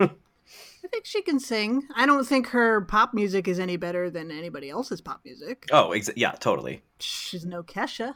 [0.00, 1.88] I think she can sing.
[1.96, 5.66] I don't think her pop music is any better than anybody else's pop music.
[5.72, 6.82] Oh, ex- yeah, totally.
[7.00, 8.14] She's no Kesha,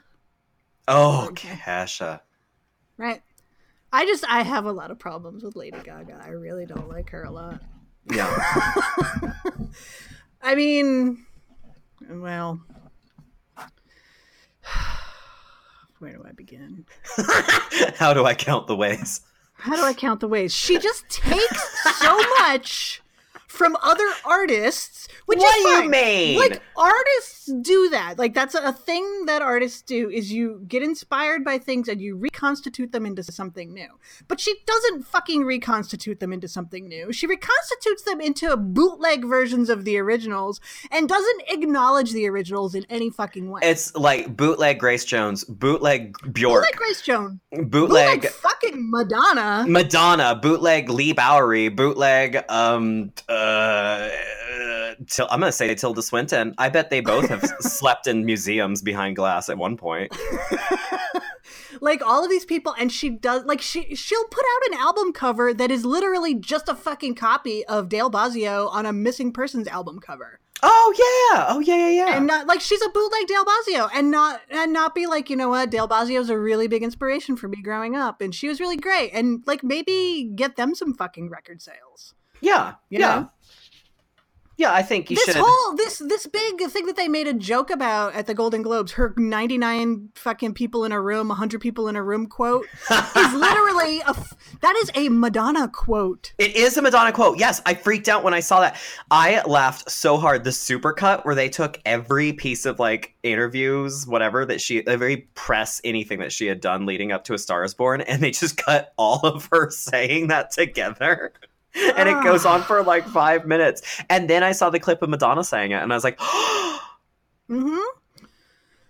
[0.86, 1.48] Oh, Okay.
[1.56, 2.20] Kesha.
[2.98, 3.22] Right?
[3.92, 6.20] I just I have a lot of problems with Lady Gaga.
[6.22, 7.62] I really don't like her a lot.
[8.12, 8.32] Yeah.
[10.42, 11.26] I mean,
[12.08, 12.60] well,
[15.98, 16.84] where do I begin?
[17.96, 19.20] How do I count the ways?
[19.54, 20.54] How do I count the ways?
[20.54, 23.02] She just takes so much
[23.48, 26.38] from other artists, which what is you mean?
[26.38, 28.18] Like artists do that.
[28.18, 32.00] Like that's a, a thing that artists do is you get inspired by things and
[32.00, 33.88] you reconstitute them into something new.
[34.28, 37.10] But she doesn't fucking reconstitute them into something new.
[37.10, 42.84] She reconstitutes them into bootleg versions of the originals and doesn't acknowledge the originals in
[42.90, 43.60] any fucking way.
[43.64, 49.64] it's like bootleg Grace Jones, bootleg Bjork, bootleg Grace Jones, bootleg, bootleg fucking Madonna.
[49.66, 54.10] Madonna, bootleg Leigh Bowery, bootleg um uh, Uh,
[55.06, 56.54] Til- I'm gonna say Tilda Swinton.
[56.58, 60.12] I bet they both have slept in museums behind glass at one point.
[61.80, 65.12] like all of these people and she does like she she'll put out an album
[65.12, 69.68] cover that is literally just a fucking copy of Dale Bozzio on a missing persons
[69.68, 70.40] album cover.
[70.60, 70.92] Oh
[71.32, 72.16] yeah, oh yeah, yeah, yeah.
[72.16, 75.36] And not like she's a bootleg Dale Bozzio, and not and not be like, you
[75.36, 78.58] know what, Dale Bozzio's a really big inspiration for me growing up and she was
[78.58, 82.14] really great and like maybe get them some fucking record sales.
[82.40, 83.30] Yeah, You yeah, know?
[84.56, 84.72] yeah.
[84.72, 85.34] I think you this should.
[85.36, 88.62] This whole this this big thing that they made a joke about at the Golden
[88.62, 93.34] Globes, her 99 fucking people in a room, 100 people in a room quote is
[93.34, 94.14] literally a
[94.60, 96.32] that is a Madonna quote.
[96.38, 97.38] It is a Madonna quote.
[97.38, 98.76] Yes, I freaked out when I saw that.
[99.10, 100.42] I laughed so hard.
[100.42, 105.80] The supercut where they took every piece of like interviews, whatever that she, every press,
[105.84, 108.56] anything that she had done leading up to A Star Is Born, and they just
[108.56, 111.32] cut all of her saying that together.
[111.74, 114.02] And it goes on for like five minutes.
[114.10, 116.18] And then I saw the clip of Madonna saying it, and I was like,
[117.48, 117.78] hmm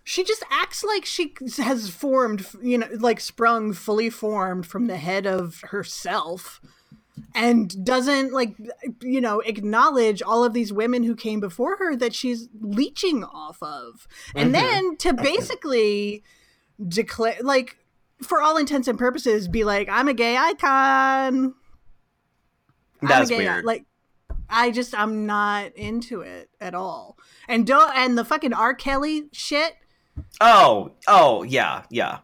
[0.05, 4.97] she just acts like she has formed, you know, like sprung fully formed from the
[4.97, 6.63] head of herself
[7.35, 8.55] and doesn't like
[9.03, 13.63] you know acknowledge all of these women who came before her that she's leeching off
[13.63, 14.53] of and Mhm.
[14.53, 16.23] then to basically
[16.89, 17.77] declare like
[18.23, 21.55] for all intents and purposes be like i'm a gay icon
[23.03, 23.65] That's gay weird.
[23.65, 23.85] like
[24.49, 29.29] i just i'm not into it at all and don't and the fucking r kelly
[29.33, 29.75] shit
[30.41, 32.19] oh, oh, yeah, yeah,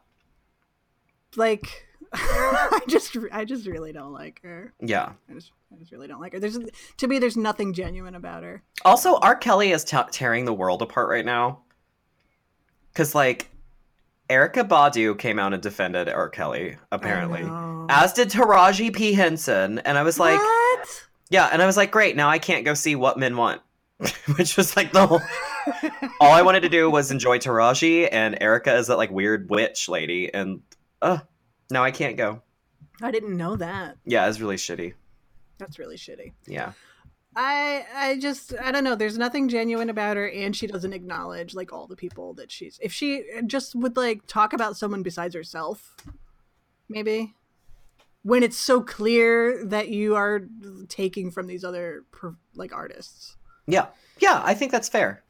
[1.37, 5.13] like i just i just really don't like her yeah.
[5.31, 6.41] I just, I just really don't like her.
[6.41, 6.59] There's
[6.99, 8.63] to me, there's nothing genuine about her.
[8.85, 9.35] Also, R.
[9.35, 11.63] Kelly is t- tearing the world apart right now.
[12.93, 13.51] Because, like,
[14.31, 16.29] Erykah Badu came out and defended R.
[16.29, 17.43] Kelly, apparently.
[17.91, 19.13] As did Taraji P.
[19.13, 19.81] Henson.
[19.81, 21.07] And I was like, what?
[21.31, 23.61] yeah, and I was like, great, now I can't go see What Men Want.
[24.37, 25.21] Which was like the whole.
[26.21, 29.89] All I wanted to do was enjoy Taraji, and Erykah is that, like, weird witch
[29.89, 30.33] lady.
[30.35, 30.63] And,
[31.01, 31.19] uh,
[31.71, 32.43] now I can't go.
[33.03, 33.97] I didn't know that.
[34.05, 34.95] Yeah, it's really shitty.
[35.59, 36.33] That's really shitty.
[36.47, 36.73] Yeah.
[37.37, 38.94] I I just I don't know.
[38.94, 42.79] There's nothing genuine about her, and she doesn't acknowledge like all the people that she's.
[42.83, 45.97] If she just would like talk about someone besides herself,
[46.88, 47.35] maybe.
[48.23, 50.49] When it's so clear that you are
[50.88, 52.05] taking from these other
[52.55, 53.87] like artists, Yeah.
[54.18, 55.23] Yeah, I think that's fair.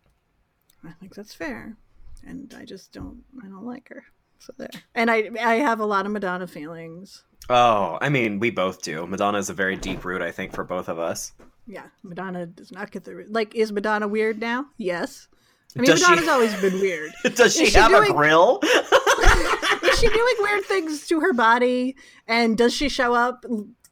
[0.85, 1.77] I think that's fair,
[2.25, 4.05] and I just don't I don't like her.
[4.39, 7.25] So there, and I I have a lot of Madonna feelings.
[7.49, 9.07] Oh, I mean, we both do.
[9.07, 11.33] Madonna is a very deep root, I think, for both of us.
[11.67, 13.55] Yeah, Madonna does not get the like.
[13.55, 14.67] Is Madonna weird now?
[14.77, 15.29] Yes.
[15.77, 17.13] I mean, Does she- Madonna's always been weird.
[17.35, 18.61] Does she, she have doing- a grill?
[18.63, 21.97] Is she doing weird things to her body?
[22.27, 23.45] And does she show up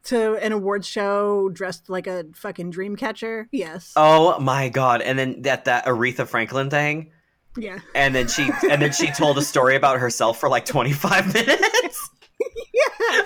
[0.05, 3.49] to an awards show dressed like a fucking dream catcher?
[3.53, 3.93] Yes.
[3.97, 5.01] oh my god!
[5.03, 7.13] And then that that Aretha Franklin thing,
[7.57, 7.79] Yeah.
[7.95, 11.33] and then she and then she told a story about herself for like twenty five
[11.33, 12.11] minutes.
[12.75, 13.21] Yeah.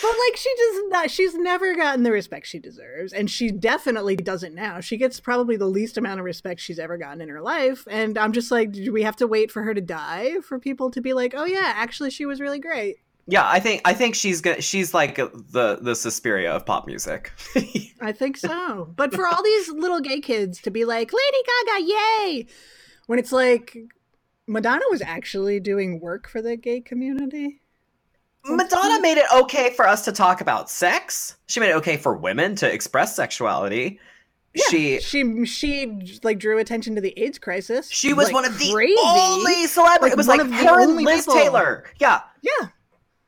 [0.00, 4.16] But like she does not she's never gotten the respect she deserves and she definitely
[4.16, 4.80] doesn't now.
[4.80, 8.16] She gets probably the least amount of respect she's ever gotten in her life and
[8.16, 11.00] I'm just like do we have to wait for her to die for people to
[11.00, 12.96] be like, "Oh yeah, actually she was really great."
[13.30, 17.30] yeah, I think I think she's gonna she's like the the Suspiria of pop music.
[18.00, 18.90] I think so.
[18.96, 22.46] But for all these little gay kids to be like, Lady Gaga, yay!
[23.06, 23.76] When it's like,
[24.46, 27.60] Madonna was actually doing work for the gay community.
[28.56, 29.02] Madonna mm-hmm.
[29.02, 31.36] made it okay for us to talk about sex.
[31.46, 34.00] She made it okay for women to express sexuality.
[34.70, 37.90] She She she like drew attention to the AIDS crisis.
[37.90, 38.96] she was like, one of the crazy.
[39.04, 40.02] only celebrities.
[40.02, 41.34] Like, it was like of her and Liz people.
[41.34, 41.84] Taylor.
[41.98, 42.68] Yeah, Yeah,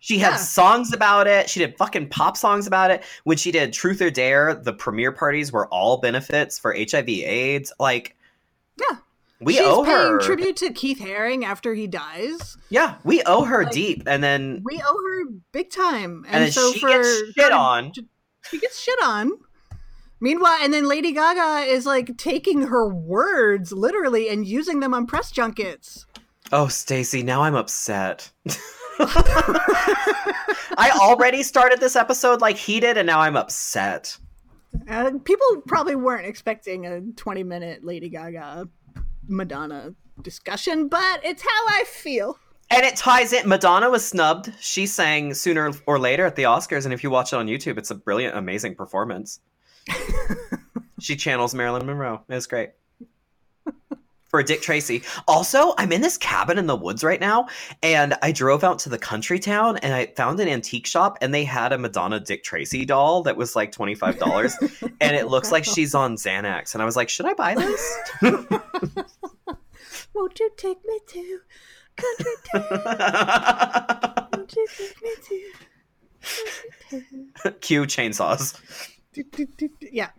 [0.01, 0.37] She had Yeah.
[0.37, 1.49] songs about it.
[1.49, 3.05] She did fucking pop songs about it.
[3.25, 7.73] When she did Truth or Dare, the premiere parties were all benefits for HIV/AIDS.
[7.79, 8.17] Like,
[8.77, 8.97] Yeah.
[9.41, 10.19] We she's owe paying her.
[10.21, 12.57] tribute to Keith Haring after he dies.
[12.69, 14.03] yeah, we owe her Like- deep.
[14.07, 17.93] And then, We owe her big time, and, and so she for gets shit on.
[18.51, 19.33] she gets shit on.
[20.21, 25.07] Meanwhile, and then Lady Gaga is like taking her words literally and using them on
[25.07, 26.05] press junkets.
[26.53, 28.31] Oh, Stacy, now I'm upset.
[30.79, 34.17] I already started this episode like heated, and now I'm upset.
[34.89, 38.69] Uh, people probably weren't expecting a 20 minute Lady Gaga
[39.31, 42.39] Madonna discussion, but it's how I feel.
[42.71, 43.49] And it ties in.
[43.49, 44.53] Madonna was snubbed.
[44.61, 47.79] She sang sooner or later at the Oscars, and if you watch it on YouTube,
[47.79, 49.41] it's a brilliant, amazing performance.
[51.01, 52.23] she channels Marilyn Monroe.
[52.29, 52.71] It's great.
[54.31, 55.03] For Dick Tracy.
[55.27, 57.49] Also, I'm in this cabin in the woods right now,
[57.83, 61.35] and I drove out to the country town and I found an antique shop, and
[61.35, 65.65] they had a Madonna Dick Tracy doll that was like $25, and it looks like
[65.65, 66.75] she's on Xanax.
[66.75, 67.99] And I was like, should I buy this?
[70.15, 71.41] Won't you take me to
[71.97, 74.29] country town?
[74.33, 75.43] Won't you take me to
[76.91, 77.55] country town?
[77.61, 78.61] Cue chainsaws.
[79.81, 80.11] Yeah.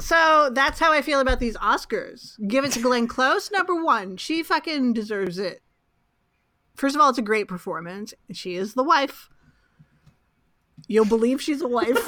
[0.00, 2.34] So that's how I feel about these Oscars.
[2.46, 4.16] Give it to Glenn Close, number one.
[4.16, 5.62] She fucking deserves it.
[6.74, 8.12] First of all, it's a great performance.
[8.32, 9.30] She is the wife.
[10.88, 11.96] You'll believe she's a wife.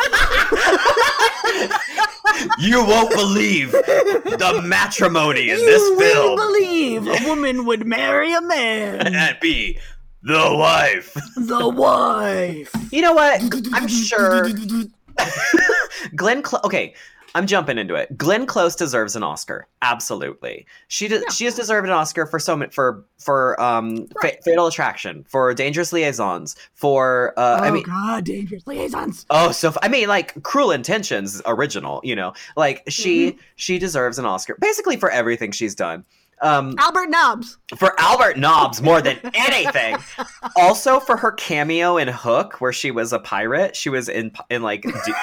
[2.60, 5.98] You won't believe the matrimony in this film.
[5.98, 9.00] you this believe a woman would marry a man.
[9.06, 9.78] and that be
[10.22, 11.14] the wife.
[11.36, 12.72] the wife.
[12.92, 13.42] You know what?
[13.72, 14.48] I'm sure
[16.16, 16.44] Glenn.
[16.44, 16.94] Cl- okay,
[17.34, 18.16] I'm jumping into it.
[18.16, 19.66] Glenn Close deserves an Oscar.
[19.82, 21.28] Absolutely, she de- Yeah.
[21.30, 25.52] she has deserved an Oscar for so many for for um Fa- Fatal Attraction, for
[25.54, 27.82] Dangerous Liaisons, for uh, oh I mean.
[27.84, 29.26] God, dangerous liaisons.
[29.30, 32.00] Oh, so f- I mean, like Cruel Intentions, original.
[32.04, 36.04] You know, like she she deserves an Oscar basically for everything she's done.
[36.40, 37.58] Um, Albert Nobbs.
[37.76, 39.96] for Albert Nobbs more than anything.
[40.56, 43.74] also for her cameo in Hook, where she was a pirate.
[43.74, 45.14] She was in in like du-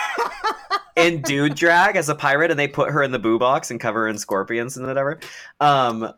[0.95, 3.80] in dude drag as a pirate, and they put her in the boo box and
[3.80, 5.19] cover her in scorpions and whatever.
[5.60, 6.12] Um,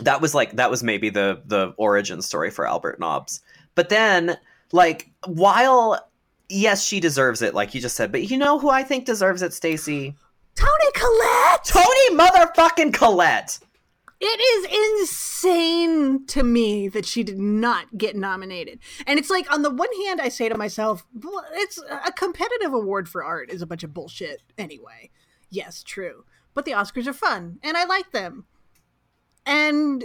[0.00, 3.40] that was like that was maybe the the origin story for Albert Nobbs.
[3.74, 4.36] But then,
[4.72, 6.08] like, while
[6.48, 9.42] yes, she deserves it, like you just said, but you know who I think deserves
[9.42, 10.14] it, Stacy?
[10.54, 11.64] Toni Collette.
[11.64, 13.58] Toni motherfucking Collette.
[14.20, 18.78] It is insane to me that she did not get nominated.
[19.06, 21.04] And it's like, on the one hand, I say to myself,
[21.52, 25.10] it's a competitive award for art is a bunch of bullshit anyway.
[25.50, 26.24] Yes, true.
[26.54, 28.46] But the Oscars are fun, and I like them.
[29.44, 30.04] And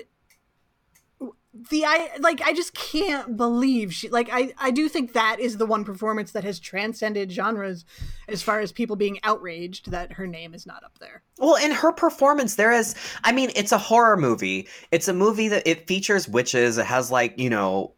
[1.54, 5.58] the I like I just can't believe she like I I do think that is
[5.58, 7.86] the one performance that has transcended genres
[8.28, 11.24] as far as people being outraged that her name is not up there.
[11.40, 12.94] Well, in her performance, there is.
[13.24, 14.68] I mean, it's a horror movie.
[14.92, 16.78] It's a movie that it features witches.
[16.78, 17.94] It has like you know,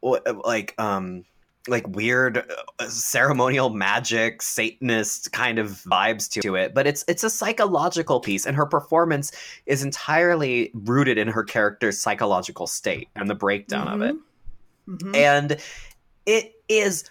[0.46, 1.26] like um,
[1.68, 2.44] like weird
[2.80, 6.74] uh, ceremonial magic, Satanist kind of vibes to it.
[6.74, 9.32] But it's it's a psychological piece, and her performance
[9.66, 14.16] is entirely rooted in her character's psychological state and the breakdown of it.
[14.88, 15.16] Mhm.
[15.16, 15.58] And
[16.26, 17.10] it is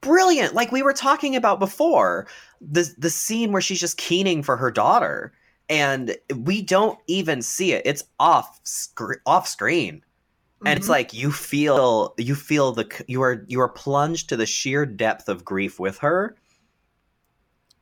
[0.00, 0.54] brilliant.
[0.54, 2.26] Like we were talking about before,
[2.60, 5.32] the the scene where she's just keening for her daughter,
[5.68, 7.82] and we don't even see it.
[7.86, 10.02] It's off scr- off screen,
[10.64, 10.90] and it's Mhm.
[10.90, 15.28] like you feel you feel the you are you are plunged to the sheer depth
[15.28, 16.36] of grief with her.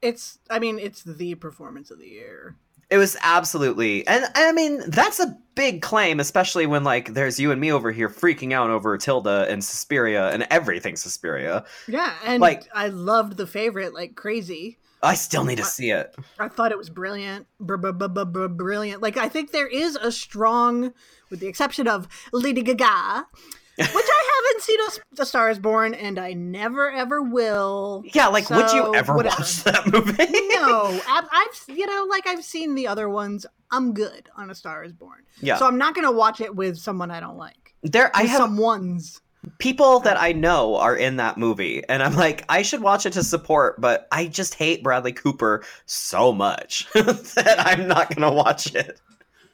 [0.02, 2.56] It's, I mean, it's the performance of the year.
[2.90, 7.50] It was absolutely, and I mean that's a big claim, especially when like there's you
[7.50, 11.64] and me over here freaking out over Tilda and Suspiria and everything Suspiria.
[11.88, 14.78] Yeah, and Like- I loved the favorite like crazy.
[15.04, 16.14] I still need to see it.
[16.38, 19.02] I thought it was brilliant, br- br- br- br- br- brilliant.
[19.02, 20.92] Like I think there is a strong,
[21.30, 23.26] with the exception of Lady Gaga,
[23.76, 28.02] which I haven't seen a, a Star Is Born, and I never ever will.
[28.14, 29.36] Yeah, like would you ever whatever.
[29.38, 30.24] watch that movie?
[30.54, 33.46] No, I've, I've you know like I've seen the other ones.
[33.70, 35.56] I'm good on A Star Is Born, Yeah.
[35.56, 37.74] so I'm not gonna watch it with someone I don't like.
[37.82, 39.20] there I have someone's.
[39.58, 43.12] People that I know are in that movie and I'm like I should watch it
[43.14, 48.74] to support, but I just hate Bradley Cooper so much that I'm not to watch
[48.74, 49.00] it.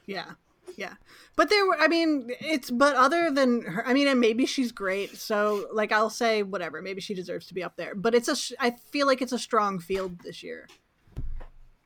[0.05, 0.31] Yeah,
[0.77, 0.93] yeah.
[1.35, 4.71] But there were, I mean, it's, but other than her, I mean, and maybe she's
[4.71, 5.15] great.
[5.17, 6.81] So, like, I'll say whatever.
[6.81, 7.95] Maybe she deserves to be up there.
[7.95, 8.55] But it's a.
[8.59, 10.67] I feel like it's a strong field this year.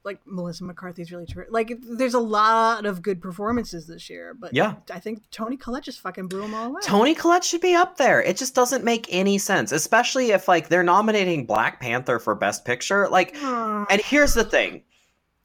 [0.06, 1.52] Like, Melissa McCarthy's really terrific.
[1.52, 4.34] Like, there's a lot of good performances this year.
[4.34, 4.76] But Yeah.
[4.94, 6.82] I think Toni Collette just fucking blew them all away.
[6.84, 8.22] Toni Collette should be up there.
[8.22, 12.64] It just doesn't make any sense, especially if like they're nominating Black Panther for best
[12.66, 13.10] picture.
[13.10, 13.86] Like Aw.
[13.90, 14.84] and here's the thing.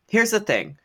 [0.08, 0.76] Here's the thing.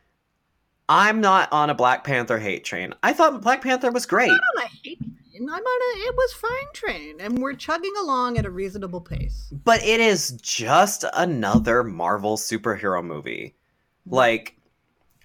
[0.88, 2.94] I'm not on a Black Panther hate train.
[3.02, 4.30] I thought Black Panther was great.
[4.30, 5.12] I'm not on a hate train.
[5.38, 7.16] I'm on a, it was fine train.
[7.20, 9.52] And we're chugging along at a reasonable pace.
[9.64, 13.55] but it is just another Marvel superhero movie.
[14.06, 14.56] Like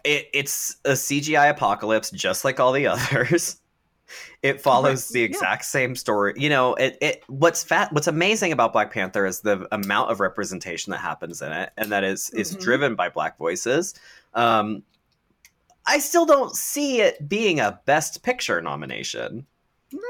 [0.04, 3.58] it, it's a CGI apocalypse just like all the others.
[4.42, 5.26] It follows the Yeah.
[5.28, 6.34] exact same story.
[6.36, 10.20] You know, it, it what's fat what's amazing about Black Panther is the amount of
[10.20, 12.60] representation that happens in it and that is is Mhm.
[12.62, 13.94] driven by black voices.
[14.34, 14.84] Um
[15.86, 19.46] I still don't see it being a best picture nomination.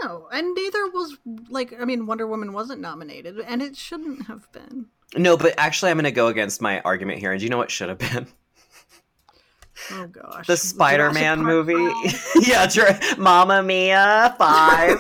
[0.04, 1.18] No, and neither was
[1.50, 4.88] like I mean Wonder Woman wasn't nominated, and it shouldn't have been.
[5.16, 7.32] No, but actually I'm going to go against my argument here.
[7.32, 8.28] And do you know what should have been?
[9.92, 11.92] Oh gosh, the Spider-Man movie.
[12.42, 12.68] yeah,
[13.18, 14.98] Mamma Mia five.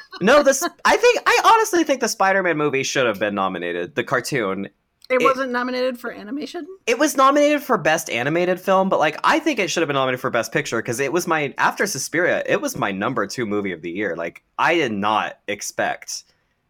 [0.20, 0.66] no, this.
[0.84, 1.20] I think.
[1.26, 3.94] I honestly think the Spider-Man movie should have been nominated.
[3.94, 4.66] The cartoon.
[5.08, 6.66] It It- wasn't nominated for animation.
[6.86, 9.94] It was nominated for best animated film, but like I think it should have been
[9.94, 12.42] nominated for best picture because it was my after Suspiria.
[12.46, 14.16] It was my number two movie of the year.
[14.16, 16.24] Like I did not expect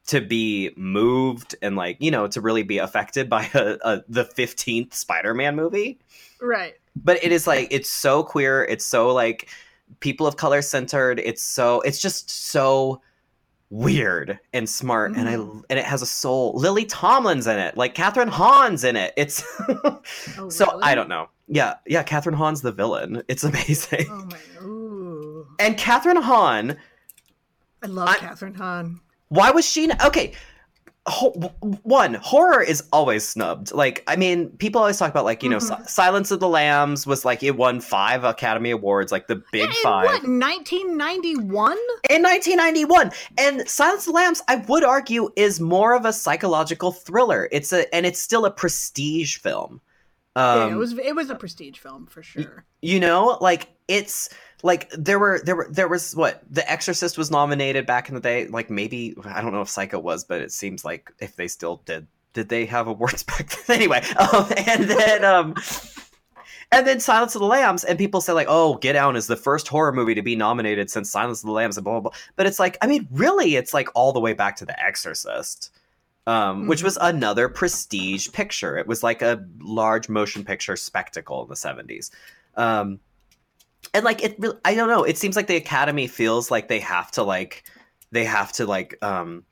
[0.09, 4.25] to be moved and like you know to really be affected by a, a the
[4.25, 5.99] fifteenth Spider-Man movie.
[6.41, 6.75] Right.
[7.05, 9.49] But it is like it's so queer it's so like
[10.01, 13.01] people of color centered it's so it's just so
[13.71, 15.63] weird and smart and i Mhm.
[15.71, 19.43] and it has a soul lily tomlin's in it like kathryn hahn's in it it's
[20.39, 20.83] Oh, so really?
[20.85, 24.65] i don't know yeah yeah kathryn hahn's the villain it's amazing Oh my.
[24.67, 25.47] Ooh.
[25.59, 26.77] and kathryn hahn
[27.83, 29.01] I love I- Kathryn Hahn.
[29.29, 30.33] why was she n- okay
[31.09, 31.31] ho-
[31.83, 35.59] one horror is always snubbed like i mean people always talk about like you know
[35.59, 35.79] Mhm.
[35.87, 39.65] Si- silence of the lambs was like it won five academy awards like the big
[39.71, 41.77] in five what 1991?
[42.11, 46.93] in 1991 and silence of the lambs i would argue is more of a psychological
[46.93, 49.81] thriller it's a and it's still a prestige film
[50.35, 52.65] um yeah, it was it was a prestige film for sure.
[52.83, 54.29] you know like it's
[54.63, 58.21] like there were there were there was what The Exorcist was nominated back in the
[58.21, 58.47] day.
[58.47, 61.83] Like maybe I don't know if Psycho was, but it seems like if they still
[61.85, 63.77] did, did they have awards back then?
[63.77, 65.55] anyway, um, and then um,
[66.73, 69.37] and then Silence of the Lambs, and people say like, "Oh, Get Out is the
[69.37, 72.19] first horror movie to be nominated since Silence of the Lambs," and blah blah blah.
[72.37, 75.71] But it's like, I mean, really, it's like all the way back to The Exorcist,
[76.27, 78.77] um, which was another prestige picture.
[78.77, 82.11] It was like a large motion picture spectacle in the seventies.
[82.57, 83.01] Um,
[83.95, 85.05] and like it, really, I don't know.
[85.05, 87.65] It seems like the Academy feels like they have to like
[88.13, 89.45] they have to like um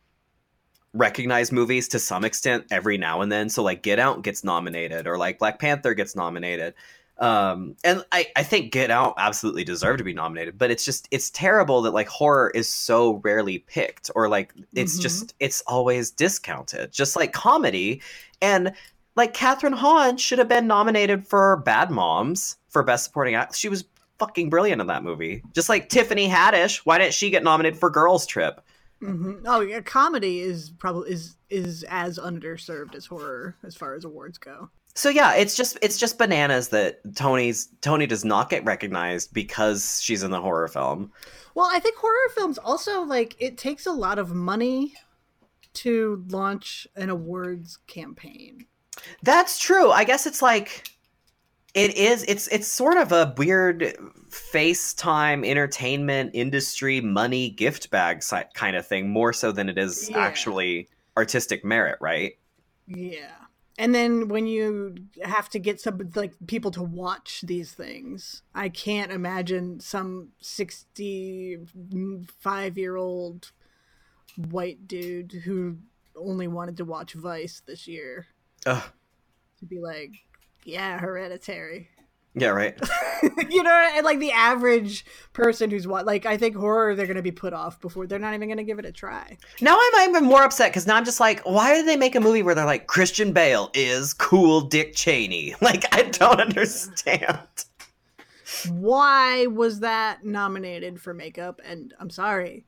[0.93, 3.49] recognize movies to some extent every now and then.
[3.49, 6.75] So like Get Out gets nominated or like Black Panther gets nominated.
[7.19, 11.09] Um, and I, I think Get Out absolutely deserved to be nominated, but it's just
[11.11, 15.03] it's terrible that like horror is so rarely picked or like it's Mhm.
[15.03, 18.03] just it's always discounted, just like comedy.
[18.43, 18.73] And
[19.17, 23.55] like Kathryn Hahn should have been nominated for Bad Moms for Best Supporting Act.
[23.57, 23.85] She was
[24.25, 25.43] fucking brilliant in that movie.
[25.53, 28.61] Just like Tiffany Haddish, why didn't she get nominated for Girls Trip?
[29.01, 34.05] hmm Oh yeah, comedy is probably is is as underserved as horror as far as
[34.05, 34.71] awards go.
[34.95, 40.01] So yeah, it's just it's just bananas that Toni's Toni does not get recognized because
[40.03, 41.13] she's in the horror film.
[41.55, 44.95] Well, I think horror films also like it takes a lot of money
[45.75, 48.65] to launch an awards campaign.
[49.23, 49.91] That's true.
[49.91, 50.89] I guess it's like
[51.75, 53.97] it is it's it's sort of a weird
[54.31, 58.23] FaceTime entertainment industry money gift bag
[58.55, 60.19] kind of thing more so than it is Yeah.
[60.19, 62.35] actually artistic merit, right?
[62.87, 63.33] Yeah.
[63.77, 68.69] And then when you have to get some like people to watch these things, I
[68.69, 73.51] can't imagine some 65 year old
[74.37, 75.79] white dude who
[76.17, 78.27] only wanted to watch Vice this year
[78.67, 78.83] Ugh.
[79.59, 80.13] to be like,
[80.65, 81.91] yeah, hereditary.
[82.37, 82.77] Yeah, right.
[83.49, 87.17] you know, and like the average person who's what, like, I think horror, they're going
[87.17, 89.39] to be put off before they're not even going to give it a try.
[89.61, 92.21] Now I'm even more upset because now I'm just like, why did they make a
[92.21, 95.55] movie where they're like Christian Bale is cool Dick Cheney?
[95.65, 97.39] Like I don't understand.
[98.69, 101.59] Why was that nominated for makeup?
[101.65, 102.67] And I'm sorry,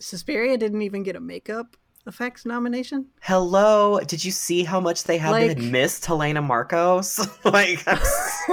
[0.00, 3.06] Suspiria didn't even get a makeup effects nomination.
[3.20, 7.18] Hello, did you see how much they had Like- to miss Helena Markos?
[7.44, 7.98] like I'm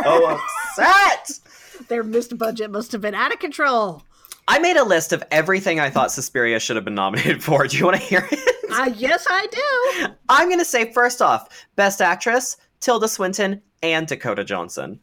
[0.03, 0.37] so
[0.77, 1.39] upset.
[1.87, 4.03] Their missed budget must have been out of control.
[4.47, 7.65] I made a list of everything I thought Suspiria should have been nominated for.
[7.67, 8.39] Do you want to hear it?
[8.71, 10.07] Uh, yes, I do.
[10.29, 14.99] I'm going to say first off, Best Actress, Tilda Swinton and Dakota Johnson.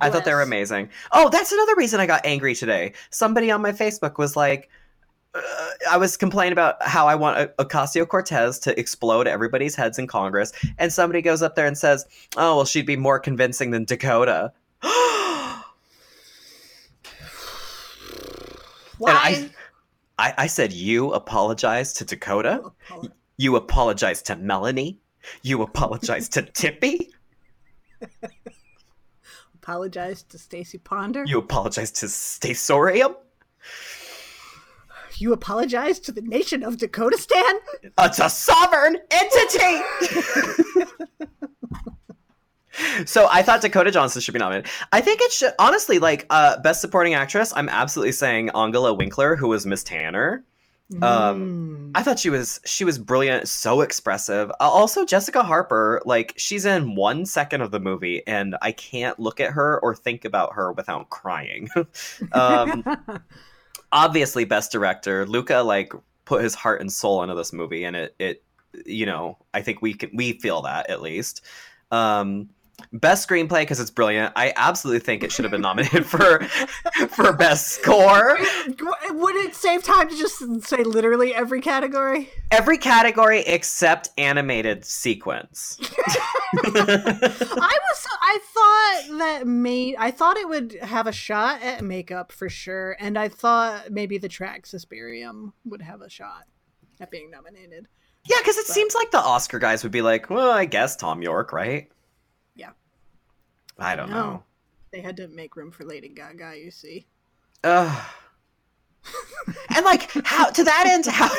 [0.00, 0.88] I thought they were amazing.
[1.12, 2.94] Oh, that's another reason I got angry today.
[3.10, 4.70] Somebody on my Facebook was like,
[5.34, 5.40] uh,
[5.90, 10.52] I was complaining about how I want Ocasio Cortez to explode everybody's heads in Congress,
[10.78, 12.06] and somebody goes up there and says,
[12.36, 15.62] "Oh, well, she'd be more convincing than Dakota." Why?
[19.02, 19.50] And
[20.18, 22.70] I, I, I said, "You apologize to Dakota.
[23.38, 24.98] You apologize to Melanie.
[25.42, 27.08] You apologize to Tippi.
[29.54, 31.24] Apologize to Stacie Ponder.
[31.26, 33.14] You apologize to Stasorium.
[35.18, 37.54] You apologize to the nation of Dakota Stan.
[37.98, 40.86] It's a sovereign entity."
[43.04, 44.70] So I thought Dakota Johnson should be nominated.
[44.92, 47.52] I think it should honestly like uh best supporting actress.
[47.54, 50.44] I'm absolutely saying Angela Winkler, who was Miss Tanner.
[51.02, 51.92] Um, Mm.
[51.94, 54.50] I thought she was she was brilliant, so expressive.
[54.50, 59.18] Uh, also, Jessica Harper, like she's in one second of the movie, and I can't
[59.18, 61.68] look at her or think about her without crying.
[62.32, 62.84] um,
[63.92, 65.92] obviously, best director Luca like
[66.24, 68.42] put his heart and soul into this movie, and it it
[68.86, 71.42] you know I think we can we feel that at least.
[71.90, 72.50] Um,
[72.92, 74.32] best screenplay because it's brilliant.
[74.36, 76.40] I absolutely think it should have been nominated for
[77.10, 78.38] for best score.
[79.10, 82.28] Would it save time to just say literally every category?
[82.50, 85.78] Every category except animated sequence.
[86.54, 88.38] I was I
[89.08, 93.18] thought that made I thought it would have a shot at makeup for sure, and
[93.18, 96.44] I thought maybe the track Suspirium would have a shot
[97.00, 97.86] at being nominated.
[98.28, 100.96] yeah, because it But- seems like the Oscar guys would be like, well, I guess
[100.96, 101.88] Thom Yorke, right?
[103.80, 104.16] I don't No.
[104.16, 104.42] know.
[104.92, 107.06] They had to make room for Lady Gaga, you see.
[107.64, 108.02] Ugh.
[109.76, 111.30] and like how to that end how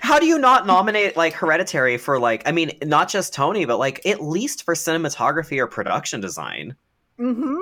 [0.00, 3.78] how do you not nominate like hereditary for like i mean not just toni but
[3.78, 6.74] like at least for cinematography or production design
[7.18, 7.58] Mm-hmm.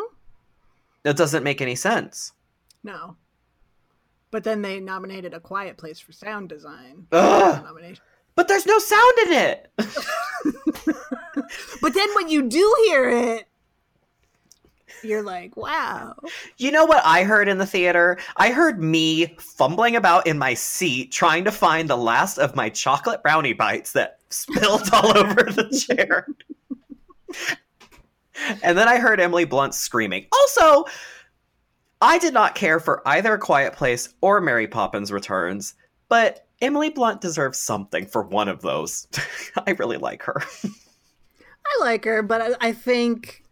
[1.02, 2.32] that doesn't make any sense
[2.84, 3.16] No.
[4.30, 7.06] But then they nominated A Quiet Place for sound design.
[7.10, 7.64] Ugh.
[7.64, 8.04] Nomination.
[8.36, 9.72] but there's no sound in it
[11.82, 13.48] But then when you do hear it,
[15.02, 16.14] you're like, wow.
[16.58, 18.18] You know what I heard in the theater?
[18.36, 22.68] I heard me fumbling about in my seat trying to find the last of my
[22.68, 26.26] chocolate brownie bites that spilled all over the chair.
[28.62, 30.26] and then I heard Emily Blunt screaming.
[30.32, 30.84] Also,
[32.00, 35.74] I did not care for either Quiet Place or Mary Poppins Returns,
[36.08, 39.06] but Emily Blunt deserves something for one of those.
[39.66, 40.42] I really like her.
[40.64, 43.42] I like her, but I, I think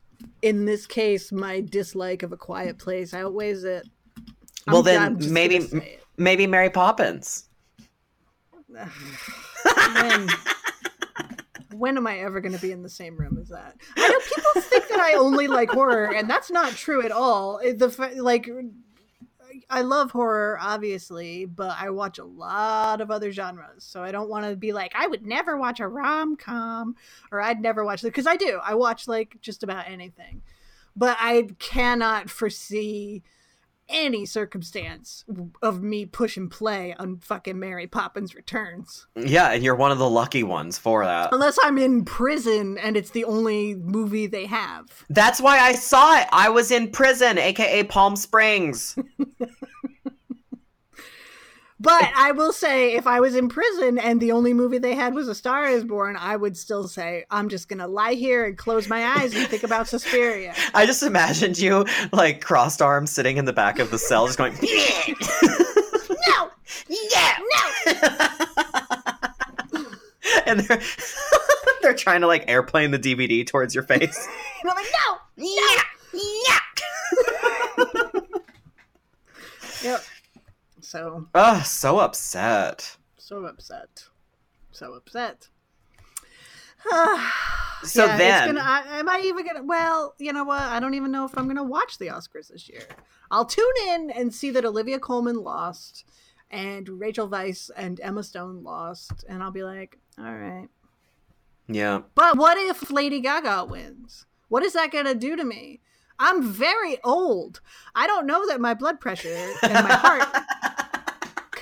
[0.42, 3.88] in this case, my dislike of A Quiet Place outweighs uh, it.
[4.66, 6.02] Well, I'm- then maybe it.
[6.16, 7.48] maybe Mary Poppins.
[8.68, 10.28] when,
[11.72, 13.76] when am I ever going to be in the same room as that?
[13.96, 17.58] I know people think that I only like horror, and that's not true at all.
[17.58, 18.48] The like,
[19.70, 24.28] I love horror, obviously, but I watch a lot of other genres, so I don't
[24.28, 26.96] want to be like I would never watch a rom com,
[27.30, 28.60] or I'd never watch it because I do.
[28.62, 30.42] I watch like just about anything,
[30.96, 33.22] but I cannot foresee
[33.88, 35.24] any circumstance
[35.62, 39.06] of me push and play on fucking Mary Poppins Returns.
[39.16, 41.30] Yeah, and you're one of the lucky ones for that.
[41.32, 45.04] Unless I'm in prison and it's the only movie they have.
[45.10, 46.26] That's why I saw it.
[46.32, 48.96] I was in prison, aka Palm Springs.
[51.84, 55.14] But I will say, if I was in prison and the only movie they had
[55.14, 58.46] was A Star is Born, I would still say, I'm just going to lie here
[58.46, 60.54] and close my eyes and think about Suspiria.
[60.74, 64.38] I just imagined you like crossed arms sitting in the back of the cell just
[64.38, 64.54] going
[66.28, 66.50] No!
[66.88, 67.62] Yeah No!
[70.46, 70.80] and they're
[71.82, 74.26] they're trying to like airplane the DVD towards your face.
[74.62, 75.18] And I'm like, no!
[75.36, 75.82] Yeah.
[76.14, 76.58] Yeah.
[79.84, 80.02] Yep.
[80.94, 82.96] So, Oh, so upset.
[83.18, 84.04] so upset.
[84.70, 85.48] So upset.
[87.82, 89.64] So Yeah, then gonna, I, am I even gonna?
[89.64, 90.62] Well, you know what?
[90.62, 92.86] I don't even know if I'm gonna watch the Oscars this year.
[93.30, 96.04] I'll tune in and see that Olivia Colman lost,
[96.48, 100.68] and Rachel Weisz and Emma Stone lost, and I'll be like, all right.
[101.66, 102.02] Yeah.
[102.14, 104.26] But what if Lady Gaga wins?
[104.48, 105.80] What is that gonna do to me?
[106.18, 107.60] I'm very old.
[107.96, 110.44] I don't know that my blood pressure and my heart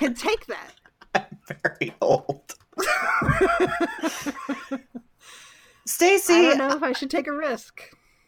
[0.03, 0.73] can take that.
[1.15, 2.55] I'm very old.
[5.85, 7.81] Stacy, I don't know if I should take a risk.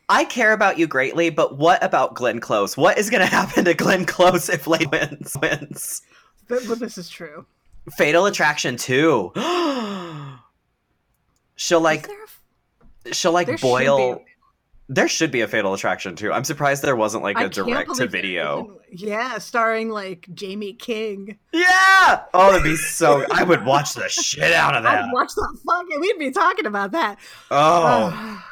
[0.07, 2.77] I care about you greatly, but what about Glenn Close?
[2.77, 5.35] What is going to happen to Glenn Close if Lady wins?
[5.41, 6.01] wins?
[6.47, 7.45] But, but this is true.
[7.97, 9.31] Fatal Attraction too.
[11.55, 12.07] she'll like
[13.05, 14.23] a she'll like There boil
[14.87, 16.31] There should be a Fatal Attraction too.
[16.31, 18.79] I'm surprised there wasn't like a direct to video.
[18.91, 21.39] Yeah, starring like Jaime King.
[21.51, 22.21] Yeah.
[22.33, 25.05] Oh, that'd be so I would watch the shit out of that.
[25.05, 25.99] I'd watch that fucking.
[25.99, 27.17] We'd be talking about that.
[27.49, 28.43] Oh.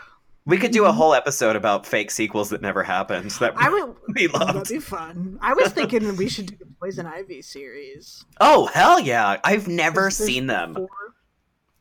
[0.45, 0.97] We could do a mm-hmm.
[0.97, 3.95] whole episode about fake sequels that never happened that I would.
[4.15, 5.39] we Oh, that'd be fun.
[5.41, 8.25] I was thinking we should do the Poison Ivy series.
[8.41, 9.37] Oh, hell yeah.
[9.43, 10.73] I've never seen them.
[10.75, 10.89] Four,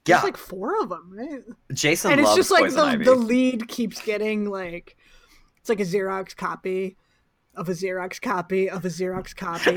[0.07, 0.17] Yeah.
[0.17, 1.43] there's like four of them, right?
[1.73, 3.05] Jason and it's just like the, Ivy.
[3.05, 4.97] the lead keeps getting like
[5.61, 6.97] it's like a Xerox copy
[7.55, 9.73] of a Xerox copy of a Xerox copy.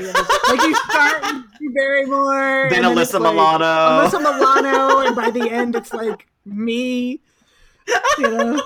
[0.48, 1.22] Like you start
[1.60, 3.64] with Barrymore, Then Alyssa like Milano.
[3.64, 7.20] Alyssa Milano, and by the end it's like me.
[8.18, 8.62] You know,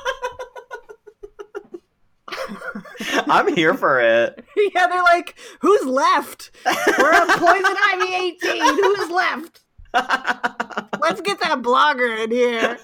[3.26, 4.44] I'm here for it.
[4.74, 6.50] yeah, they're like, who's left?
[6.98, 8.62] We're on Poison Ivy 18.
[8.76, 9.60] Who's left?
[9.94, 12.78] Let's get that blogger in here.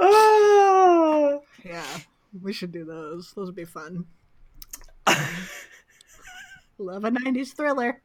[0.00, 1.38] Ah.
[1.64, 1.84] Yeah,
[2.42, 3.32] we should do those.
[3.32, 4.04] Those would be fun.
[6.78, 8.00] Love a 90s thriller.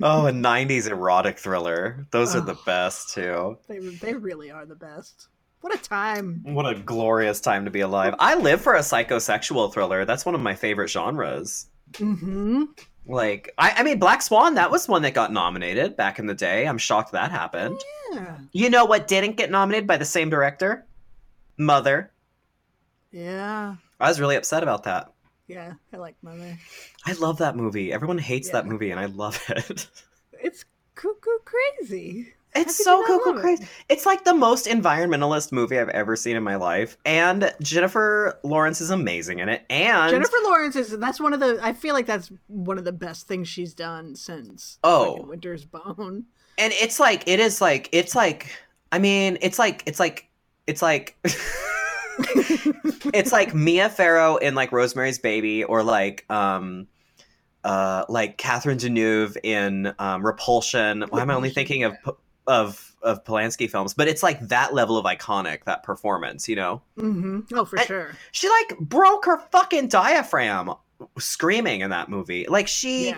[0.00, 2.06] oh, a 90s erotic thriller.
[2.12, 2.62] Those are the Oh.
[2.64, 3.58] best, too.
[3.68, 5.26] They, they really are the best.
[5.60, 6.40] What a time.
[6.44, 8.14] What a glorious time to be alive.
[8.20, 10.04] I live for a psychosexual thriller.
[10.04, 11.66] That's one of my favorite genres.
[11.92, 12.64] Mm-hmm.
[13.06, 16.34] Like, I, I mean, Black Swan, that was one that got nominated back in the
[16.34, 16.66] day.
[16.66, 17.80] I'm shocked that happened.
[18.12, 18.38] Yeah.
[18.52, 20.86] You know what didn't get nominated by the same director?
[21.56, 22.10] Mother.
[23.10, 23.76] Yeah.
[23.98, 25.12] I was really upset about that.
[25.48, 25.74] Yeah.
[25.92, 26.56] I like Mother.
[27.06, 27.92] I love that movie.
[27.92, 29.88] Everyone hates that movie, and I love it.
[30.34, 30.64] It's
[30.94, 32.34] cuckoo crazy.
[32.54, 33.66] It's so cuckoo crazy.
[33.88, 36.96] It's like the most environmentalist movie I've ever seen in my life.
[37.04, 39.64] And Jennifer Lawrence is amazing in it.
[39.70, 42.92] And Jennifer Lawrence is that's one of the I feel like that's one of the
[42.92, 45.22] best things she's done since Oh.
[45.22, 46.24] Winter's Bone.
[46.58, 48.50] and it's like it is like it's like
[48.90, 50.28] I mean, it's like it's like
[50.66, 51.16] it's like
[53.14, 56.86] it's like Mia Farrow in like Rosemary's Baby or like um
[57.64, 61.04] uh like Catherine Deneuve in um Repulsion.
[61.10, 61.94] Why am I only thinking of
[62.46, 66.82] of of Polanski films, but it's like that level of iconic that performance, you know.
[66.98, 67.40] Mm-hmm.
[67.54, 68.12] Oh, for And- sure.
[68.32, 70.74] She like broke her fucking diaphragm
[71.18, 72.46] screaming in that movie.
[72.48, 73.16] Like she Yeah.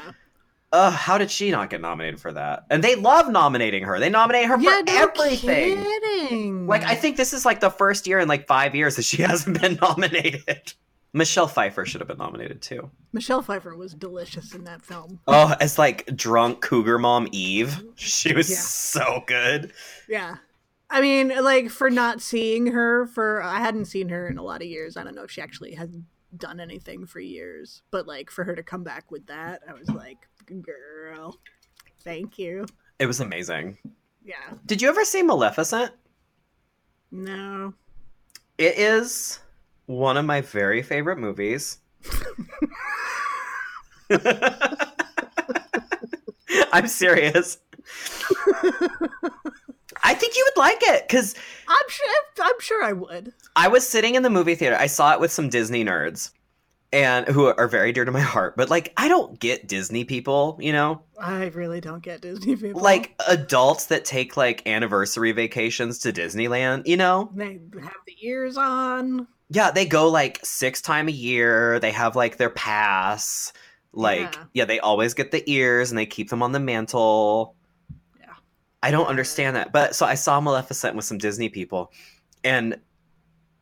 [0.73, 2.65] uh how did she not get nominated for that?
[2.71, 3.99] And they love nominating her.
[3.99, 5.83] They nominate her Yeah, for no everything.
[5.83, 6.67] kidding.
[6.69, 9.23] Like I think this is like the first year in like 5 years that she
[9.23, 10.75] hasn't been nominated.
[11.15, 12.91] Michelle Pfeiffer should have been nominated too.
[13.13, 15.21] Michelle Pfeiffer was delicious in that film.
[15.27, 17.83] Oh, as like drunk cougar mom Eve.
[17.97, 18.57] She was Yeah.
[18.57, 19.73] so good.
[20.09, 20.37] Yeah.
[20.89, 24.63] I mean, like for not seeing her for I hadn't seen her in a lot
[24.63, 24.97] of years.
[24.97, 25.91] I don't know if she actually has
[26.37, 29.91] done anything for years, but like for her to come back with that, I was
[29.91, 30.19] like,
[30.63, 31.39] girl,
[32.05, 32.65] thank you.
[32.99, 33.77] It was amazing.
[34.25, 34.55] Yeah.
[34.65, 35.93] Did you ever see Maleficent?
[37.11, 37.75] No.
[38.57, 39.41] It is
[39.87, 41.79] one of my very favorite movies.
[46.73, 47.59] I'm serious.
[50.05, 51.35] I think you would like it because
[51.69, 52.07] I'm sure
[52.43, 53.33] I'm sure I would.
[53.57, 54.77] I was sitting in the movie theater.
[54.79, 56.33] I saw it with some Disney nerds
[56.93, 58.57] and who are very dear to my heart.
[58.57, 62.83] But like, I don't get Disney people, you know, I really don't get Disney people.
[62.83, 67.31] like adults that take like anniversary vacations to Disneyland, you know?
[67.35, 69.27] they have the ears on.
[69.55, 71.79] Yeah, they go like six time a year.
[71.79, 73.53] They have like their pass.
[73.93, 74.45] Like, Yeah.
[74.55, 74.65] yeah.
[74.65, 77.55] they always get the ears and they keep them on the mantle.
[78.19, 78.33] Yeah.
[78.83, 79.71] I don't understand that.
[79.73, 81.93] But so I saw Maleficent with some Disney people,
[82.43, 82.81] and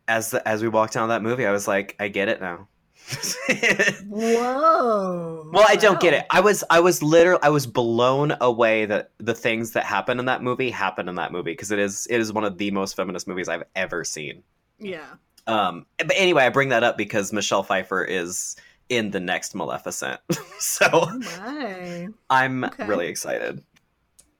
[0.07, 2.69] as the, as we walked down that movie, I was like, I get it now.
[4.07, 5.51] Whoa.
[5.53, 6.27] well, I don't get it.
[6.31, 10.27] I was I was literally I was blown away that the things that happen in
[10.27, 12.95] that movie happen in that movie because it is it is one of the most
[12.95, 14.43] feminist movies I've ever seen.
[14.79, 15.07] Yeah.
[15.51, 18.57] Um, but anyway, I bring that up because Michelle Pfeiffer is
[18.89, 20.21] in the next Maleficent,
[20.59, 22.09] so Oh.
[22.31, 22.87] I'm Okay.
[22.87, 23.63] really excited.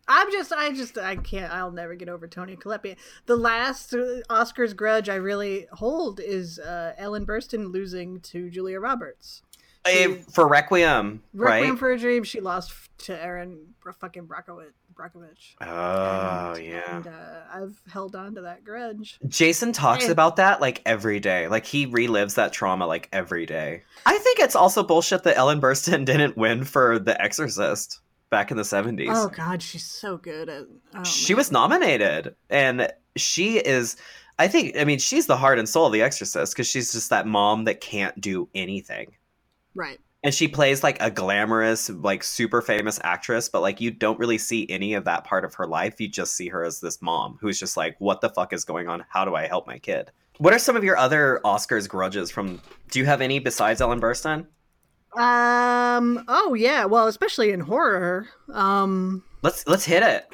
[0.09, 2.97] I'm just, I just, I can't, I'll never get over Toni Collette.
[3.27, 8.81] The last uh, Oscars grudge I really hold is uh, Ellen Burstyn losing to Julia
[8.81, 9.43] Roberts.
[9.85, 11.79] Eh, for Requiem, Requiem right?
[11.79, 12.73] for a Dream, she lost
[13.05, 13.69] to Erin
[14.01, 14.73] fucking Brockovich.
[15.01, 15.55] Brockovich.
[15.61, 16.97] oh And- yeah.
[16.97, 19.19] And uh, I've held on to that grudge.
[19.29, 20.11] Jason talks Yeah.
[20.13, 21.49] about that like every day.
[21.49, 23.83] Like he relives that trauma like every day.
[24.07, 28.57] I think it's also bullshit that Ellen Burstyn didn't win for The Exorcist back in
[28.57, 29.07] the 70s.
[29.11, 30.65] Oh God, she's so good at.
[30.95, 31.39] Oh, she man.
[31.39, 33.97] was nominated and she is
[34.39, 37.11] I think I mean she's the heart and soul of The Exorcist because she's just
[37.11, 39.13] that mom that can't do anything.
[39.75, 39.99] right.
[40.23, 44.37] And she plays like a glamorous, like super famous actress, but like you don't really
[44.37, 45.99] see any of that part of her life.
[46.01, 48.87] You just see her as this mom who's just like, what the fuck is going
[48.87, 49.05] on?
[49.09, 50.11] How do I help my kid?
[50.37, 52.61] What are some of your other Oscars grudges from?
[52.91, 54.47] Do you have any besides Ellen Burstyn?
[55.17, 56.25] Um.
[56.29, 56.85] Oh yeah.
[56.85, 58.29] Well, especially in horror.
[58.53, 59.23] Um.
[59.43, 60.27] Let's let's hit it.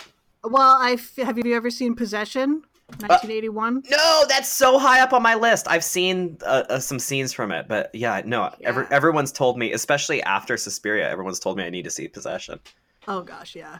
[0.44, 2.62] Well, I have you ever seen Possession?
[2.88, 3.82] 1981.
[3.90, 5.66] No, that's so high up on my list.
[5.68, 8.54] I've seen uh, uh, some scenes from it, but yeah, no.
[8.62, 12.60] Every, everyone's told me, especially after Suspiria, everyone's told me I need to see Possession.
[13.08, 13.78] Oh gosh, yeah.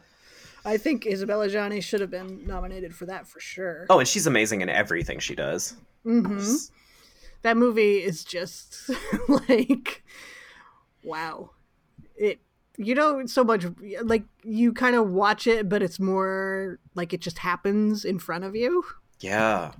[0.65, 3.87] I think Isabelle Adjani should have been nominated for that for sure.
[3.89, 5.77] Oh, and she's amazing in everything she does.
[6.03, 6.55] hmm
[7.43, 8.91] That movie is just
[9.29, 10.03] like,
[11.05, 11.51] wow.
[12.17, 12.41] It,
[12.79, 13.67] you know, so much
[14.03, 18.45] like you kind of watch it, but it's more like it just happens in front
[18.45, 18.85] of you.
[19.21, 19.73] Yeah.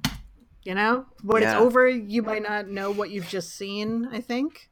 [0.65, 1.53] You know, when Yeah.
[1.53, 4.09] it's over, you might not know what you've just seen.
[4.11, 4.69] I think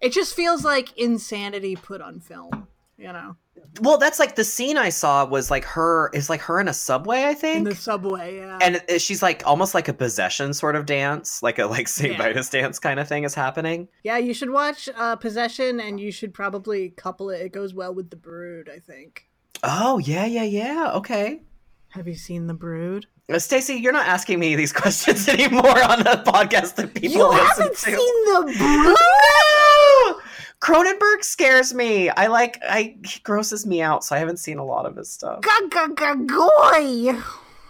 [0.00, 2.68] it just feels like insanity put on film.
[2.96, 3.36] You know,
[3.80, 6.72] Well, that's like the scene I saw was like her is like her in a
[6.72, 7.58] subway, I think.
[7.58, 8.36] in the subway.
[8.36, 8.58] Yeah.
[8.62, 12.12] and it- she's like almost like a possession sort of dance, like a like St.
[12.12, 12.18] Yeah.
[12.18, 13.88] Vitus dance kind of thing is happening.
[14.04, 17.40] Yeah, you should watch uh, Possession, and you should probably couple it.
[17.42, 19.28] It goes well with The Brood, I think.
[19.64, 20.92] Oh yeah, yeah, yeah.
[20.94, 21.42] Okay.
[21.90, 23.06] Have you seen The Brood?
[23.32, 27.30] Uh, Stacey, you're not asking me these questions anymore on a podcast that people you
[27.32, 27.76] haven't to.
[27.76, 28.96] seen The Brood?
[30.64, 32.08] Cronenberg scares me.
[32.08, 35.10] I like I he grosses me out, so I haven't seen a lot of his
[35.10, 35.42] stuff.
[35.42, 37.14] Goy.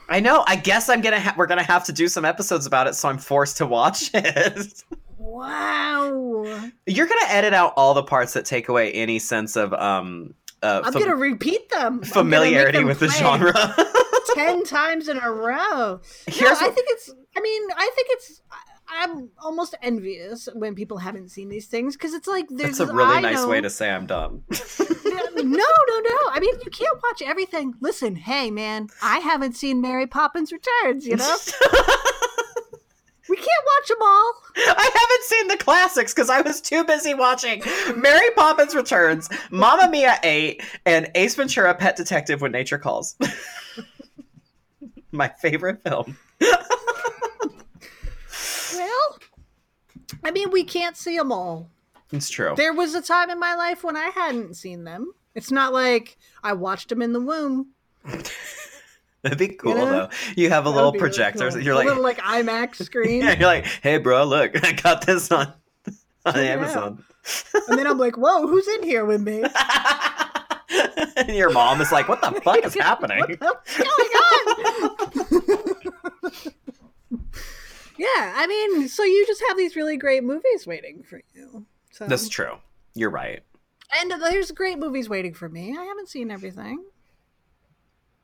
[0.08, 0.44] I know.
[0.46, 3.08] I guess I'm gonna ha- we're gonna have to do some episodes about it, so
[3.08, 4.84] I'm forced to watch it.
[5.18, 6.44] Wow.
[6.86, 10.82] You're gonna edit out all the parts that take away any sense of um uh,
[10.84, 11.80] I'm fam- gonna repeat them.
[11.80, 13.52] I'm gonna make familiarity them with the genre.
[14.34, 16.00] ten times in a row.
[16.26, 17.10] Here's no, I what- think it's.
[17.36, 18.40] I mean, I think it's.
[18.50, 18.56] I-
[18.88, 22.78] I'm almost envious when people haven't seen these things because it's like there's.
[22.78, 24.44] That's a really I nice know- way to say I'm dumb.
[24.50, 26.16] no, no, no.
[26.30, 27.74] I mean, you can't watch everything.
[27.80, 31.06] Listen, hey, man, I haven't seen Mary Poppins Returns.
[31.06, 31.36] You know,
[33.28, 34.32] we can't watch them all.
[34.56, 37.62] I haven't seen the classics because I was too busy watching
[37.96, 43.16] Mary Poppins Returns, Mamma Mia 8, and Ace Ventura Pet Detective When Nature Calls.
[45.12, 46.16] My favorite film.
[48.74, 49.18] Well,
[50.24, 51.68] I mean, we can't see them all.
[52.12, 52.54] It's true.
[52.56, 55.12] There was a time in my life when I hadn't seen them.
[55.34, 57.68] It's not like I watched them in the womb.
[59.22, 59.90] That'd be cool know?
[59.90, 60.08] though.
[60.36, 61.50] You have a That little be really projector.
[61.50, 61.60] cool.
[61.60, 65.06] You're a like, little like IMAX screen, yeah, you're like, hey, bro, look, I got
[65.06, 65.52] this on
[66.26, 66.40] on Yeah.
[66.42, 67.02] Amazon.
[67.68, 69.42] and then I'm like, "Whoa, who's in here with me?
[71.16, 73.18] and your mom is like, what the fuck is happening?
[73.38, 73.88] What's going
[75.32, 76.54] on?"
[77.96, 81.66] Yeah, I mean, so you just have these really great movies waiting for you.
[81.92, 82.06] So.
[82.06, 82.56] That's true.
[82.94, 83.42] You're right.
[83.96, 85.76] And there's great movies waiting for me.
[85.78, 86.84] I haven't seen everything.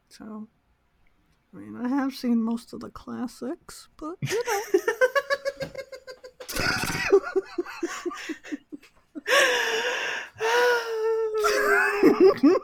[0.08, 0.48] So,
[1.54, 4.80] I mean, I have seen most of the classics, but you know.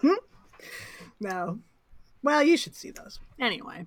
[1.20, 1.58] no.
[2.22, 3.20] Well, you should see those.
[3.38, 3.86] Anyway,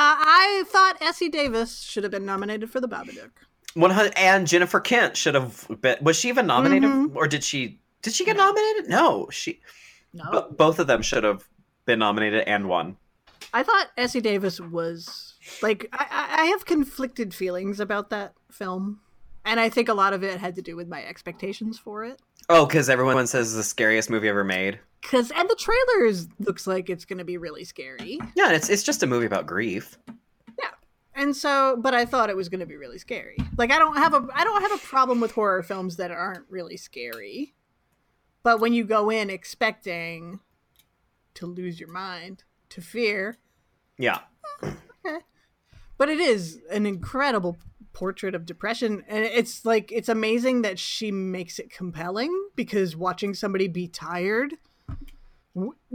[0.00, 3.30] I thought Essie Davis should have been nominated for the Babadook.
[3.74, 5.98] One hundred and Jennifer Kent should have been.
[6.00, 7.14] Was she even nominated, Mhm.
[7.16, 7.80] or did she?
[8.02, 8.88] Did she get nominated?
[8.88, 9.60] No, she.
[10.12, 10.24] No.
[10.30, 11.46] bo- both of them should have
[11.84, 12.96] been nominated and won.
[13.52, 19.00] I thought Essie Davis was like I, I I have conflicted feelings about that film,
[19.44, 22.20] and I think a lot of it had to do with my expectations for it.
[22.48, 24.80] Oh, because everyone says it's the scariest movie ever made.
[25.02, 29.02] Cause and the trailers looks like it's gonna be really scary, Yeah, it's it's just
[29.02, 29.96] a movie about grief.
[30.58, 30.70] Yeah,
[31.14, 33.36] and so but I thought it was gonna be really scary.
[33.56, 36.44] Like I don't have a I don't have a problem with horror films that aren't
[36.50, 37.54] really scary,
[38.42, 40.40] but when you go in expecting
[41.34, 43.38] to lose your mind to fear,
[43.96, 44.20] Yeah,
[44.62, 45.20] eh,
[45.96, 47.56] but it is an incredible
[47.92, 53.32] portrait of depression and it's like it's amazing that she makes it compelling because watching
[53.34, 54.54] somebody be tired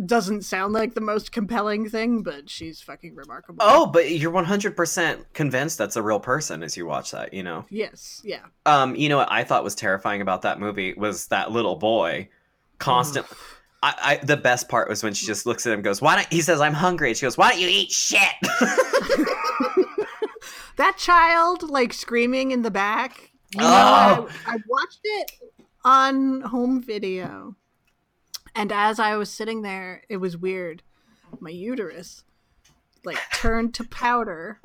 [0.06, 5.26] doesn't sound like the most compelling thing but she's fucking remarkable Oh, but you're 100%
[5.34, 7.66] convinced that's a real person as you watch that, you know.
[7.70, 11.52] yes yeah Um, you know what I thought was terrifying about that movie was that
[11.52, 12.30] little boy
[12.80, 13.26] constant
[13.84, 16.16] I, I the best part was when she just looks at him and goes, Why
[16.16, 18.30] don't he says I'm hungry and she goes, Why don't you eat shit?
[20.78, 24.30] that child like screaming in the back you know Oh.
[24.48, 25.32] I, I watched it
[25.86, 27.56] on home video
[28.56, 30.84] and as i was sitting there it was weird.
[31.40, 32.24] My uterus
[33.06, 34.60] like turned to powder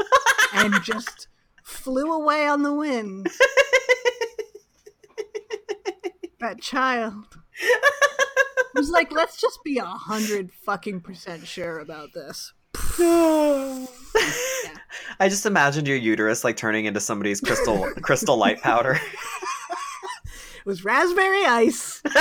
[0.55, 1.29] and just
[1.65, 3.29] flew away on the wind.
[6.41, 7.37] That child.
[8.75, 12.53] Was like let's just be a hundred fucking percent sure about this.
[15.21, 19.01] I just imagined your uterus like turning into somebody's crystal crystal light powder.
[20.59, 22.01] it was raspberry ice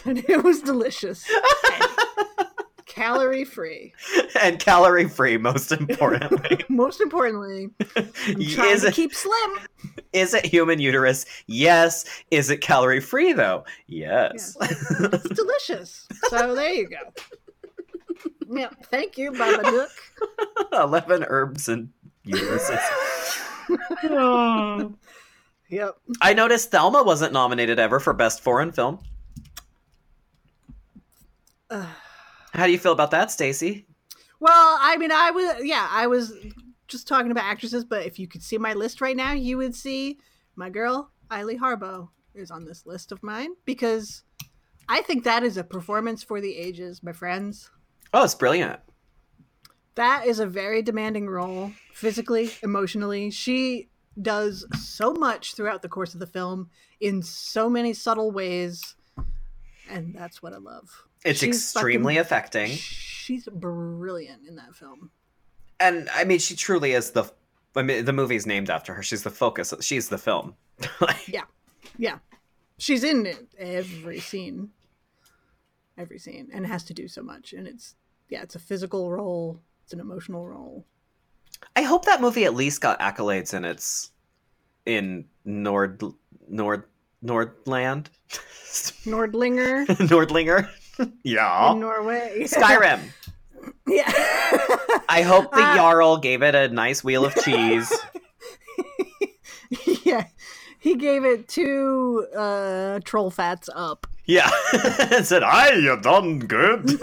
[0.04, 1.24] and it was delicious
[2.86, 3.92] calorie free
[4.42, 6.58] and calorie free, most importantly.
[6.68, 9.58] most importantly i'm trying is to it keep slim
[10.12, 11.24] is it human uterus?
[11.46, 12.04] Yes.
[12.32, 13.64] Is it calorie free though?
[13.86, 14.56] Yes.
[14.60, 16.98] it's delicious so there you go
[18.52, 19.88] yeah thank you babadook
[20.72, 21.90] Eleven herbs and
[22.26, 22.80] uteruses.
[24.04, 24.92] Oh.
[25.68, 28.98] yep I noticed Thelma wasn't nominated ever for best foreign film.
[32.52, 33.86] How do you feel about that, Stacy?
[34.40, 36.34] Well, I mean, I was, yeah, I was
[36.88, 39.74] just talking about actresses, but if you could see my list right now, you would
[39.74, 40.18] see
[40.56, 44.24] my girl, Eili Harboe, is on this list of mine because
[44.88, 47.70] I think that is a performance for the ages, my friends.
[48.12, 48.80] Oh, it's brilliant.
[49.94, 53.30] That is a very demanding role, physically, emotionally.
[53.30, 53.90] She
[54.20, 58.96] does so much throughout the course of the film in so many subtle ways,
[59.88, 61.04] and that's what I love.
[61.24, 62.70] It's She's extremely fucking- affecting.
[62.70, 65.10] She's brilliant in that film.
[65.78, 67.24] And I mean, she truly is the.
[67.76, 69.02] I mean, the movie's named after her.
[69.02, 69.72] She's the focus.
[69.80, 70.54] She's the film.
[71.00, 71.44] Like, Yeah.
[71.98, 72.18] Yeah.
[72.78, 74.70] She's in it every scene.
[75.98, 76.48] Every scene.
[76.52, 77.52] And it has to do so much.
[77.52, 77.94] And it's
[78.30, 79.60] yeah, it's a physical role.
[79.84, 80.84] It's an emotional role.
[81.76, 84.10] I hope that movie at least got accolades in its
[84.86, 86.02] in Nord
[86.48, 86.84] Nord
[87.24, 88.06] Nordland
[89.04, 90.68] Nordlinger Nordlinger.
[91.24, 91.72] Yeah.
[91.72, 92.42] in Norway.
[92.46, 93.00] Skyrim.
[93.86, 94.10] yeah.
[95.08, 97.92] I hope the Uh, Jarl gave it a nice wheel of cheese.
[100.04, 100.26] yeah.
[100.78, 104.06] He gave it two uh troll fats up.
[104.26, 104.50] yeah.
[105.12, 106.98] and said, I you done good.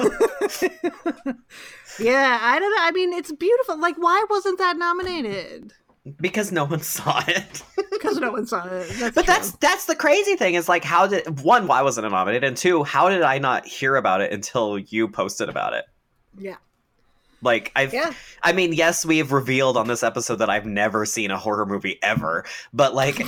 [2.00, 2.82] Yeah, I don't know.
[2.82, 3.80] I mean, it's beautiful.
[3.80, 5.74] Like, why wasn't that nominated?
[6.20, 7.62] Because no one saw it.
[7.92, 8.88] Because no one saw it.
[8.90, 9.34] That's But true.
[9.34, 12.56] that's that's the crazy thing is like how did one why wasn't it nominated and
[12.56, 15.86] two how did I not hear about it until you posted about it?
[16.38, 16.58] Yeah.
[17.42, 18.14] Like I've Yeah.
[18.42, 21.66] I mean, yes, we have revealed on this episode that I've never seen a horror
[21.66, 23.18] movie ever, but like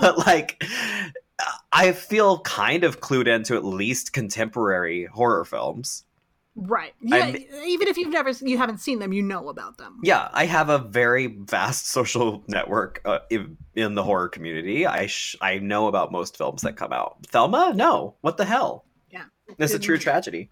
[0.00, 0.62] but like
[1.72, 6.04] I feel kind of clued into at least contemporary horror films.
[6.54, 6.92] Right.
[7.00, 7.16] Yeah.
[7.16, 7.36] I'm-
[7.66, 10.00] Even if you've never, you haven't seen them, you know about them.
[10.02, 14.86] Yeah, I have a very vast social network uh, in, in the horror community.
[14.86, 17.16] I sh- I know about most films that come out.
[17.28, 17.72] Thelma?
[17.74, 18.16] No.
[18.20, 18.84] What the hell?
[19.10, 19.24] Yeah.
[19.58, 20.50] It's a true tragedy.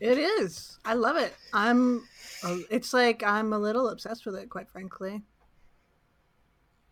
[0.00, 0.78] It is.
[0.84, 1.34] I love it.
[1.52, 2.04] I'm.
[2.44, 5.22] uh, It's like I'm a little obsessed with it, quite frankly.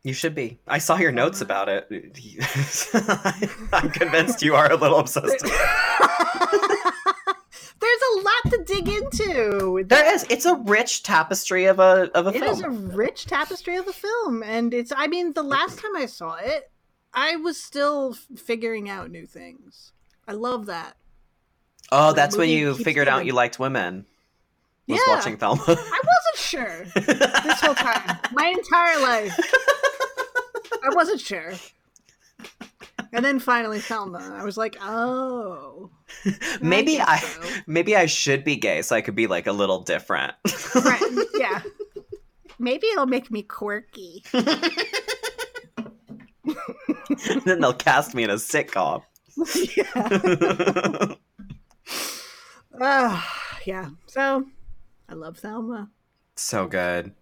[0.04, 0.60] You should be.
[0.68, 1.88] I saw your notes Uh, about it.
[3.72, 5.44] I'm convinced you are a little obsessed.
[7.76, 7.80] it.
[7.80, 9.84] There's a lot to dig into.
[9.86, 10.24] There is.
[10.30, 12.50] It's a rich tapestry of a of a It film.
[12.52, 14.92] is a rich tapestry of the film, and it's.
[14.96, 16.70] I mean, the last time I saw it,
[17.14, 19.92] I was still figuring out new things.
[20.28, 20.96] I love that.
[21.92, 24.06] oh, that's when you figured out you liked women.
[24.88, 25.14] Was Yeah.
[25.16, 25.62] watching Thelma.
[25.66, 29.38] I wasn't sure this whole time, my entire life.
[30.84, 31.52] I wasn't sure.
[33.16, 34.36] And then finally Thelma.
[34.38, 35.90] I was like, oh.
[36.60, 37.60] maybe guess I, so.
[37.66, 40.34] maybe I should be gay so I could be like a little different.
[40.74, 41.02] Right.
[41.38, 41.60] Yeah.
[42.58, 44.24] Maybe it'll make me quirky.
[47.44, 49.02] then they'll cast me in a sitcom.
[49.76, 51.14] yeah.
[52.80, 53.90] Ah, yeah.
[54.06, 54.46] So
[55.08, 55.90] I love Thelma.
[56.36, 57.12] so good.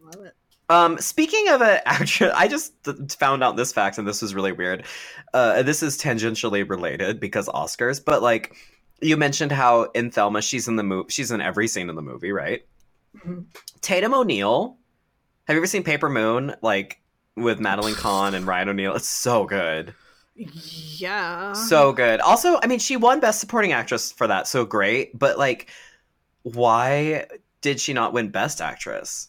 [0.00, 0.34] Love it.
[0.70, 2.72] Um, speaking of an actress, I just
[3.18, 4.84] found out this fact, and this was really weird.
[5.32, 8.56] Uh, this is tangentially related because Oscars, but like
[9.00, 12.02] you mentioned how in Thelma she's in the movie, she's in every scene in the
[12.02, 12.64] movie, right?
[13.18, 13.44] Mhm.
[13.82, 14.78] Tatum O'Neal.
[15.46, 16.54] Have you ever seen Paper Moon?
[16.62, 17.00] Like
[17.36, 18.94] with Madeline Kahn and Ryan O'Neal.
[18.94, 19.92] It's so good,
[20.34, 21.52] Yeah.
[21.52, 22.20] so good.
[22.20, 25.18] Also, I mean, she won Best Supporting Actress for that, so great.
[25.18, 25.68] But like,
[26.42, 27.26] why
[27.60, 29.28] did she not win Best Actress?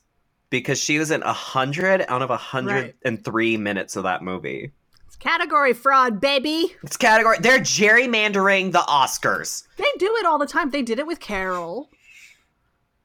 [0.49, 4.21] Because she was in a hundred out of a hundred and three minutes of that
[4.21, 4.71] movie.
[5.07, 6.75] it's category fraud, baby.
[6.83, 7.37] It's category.
[7.39, 9.67] They're gerrymandering the Oscars.
[9.77, 10.69] They do it all the time.
[10.69, 11.89] They did it with Carol.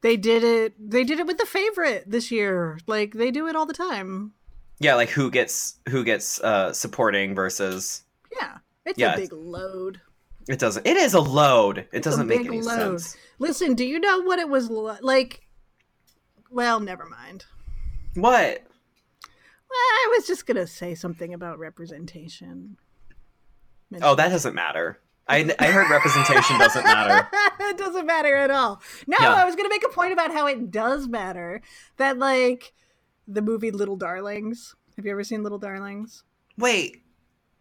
[0.02, 0.74] They did it.
[0.78, 2.78] They did it with the favorite this year.
[2.86, 4.32] Like they do it all the time.
[4.78, 9.14] Yeah, like who gets who gets uh supporting versus Yeah, it's Yeah.
[9.14, 10.00] a big load.
[10.48, 10.86] it doesn't.
[10.86, 11.78] It is a load.
[11.78, 13.00] It It's doesn't make any load.
[13.00, 13.16] sense.
[13.38, 15.42] Listen, do you know what it was li- like?
[16.50, 17.46] Well, never mind.
[18.14, 18.62] What?
[19.70, 22.76] Well, I was just gonna say something about representation.
[24.02, 25.00] Oh, that doesn't matter.
[25.28, 27.28] I I heard representation doesn't matter.
[27.60, 28.82] it doesn't matter at all.
[29.06, 29.32] No, Yeah.
[29.34, 31.62] I was gonna make a point about how it does matter.
[31.98, 32.72] That like
[33.28, 34.74] the movie Little Darlings.
[34.96, 36.24] Have you ever seen Little Darlings?
[36.58, 37.04] Wait,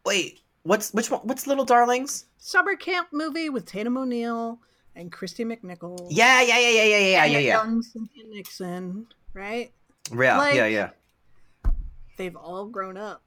[0.04, 0.40] wait.
[0.64, 1.22] What's which one?
[1.22, 2.26] What's Little Darlings?
[2.40, 4.60] Summer camp movie with Tatum O'Neal
[5.00, 6.08] and Kristy McNichol.
[6.10, 7.64] Yeah, yeah, yeah, yeah, yeah, yeah, yeah, yeah.
[7.64, 9.72] Young Cynthia Nixon, right?
[10.12, 10.89] Yeah, Like- yeah, yeah.
[12.18, 13.22] They've all grown up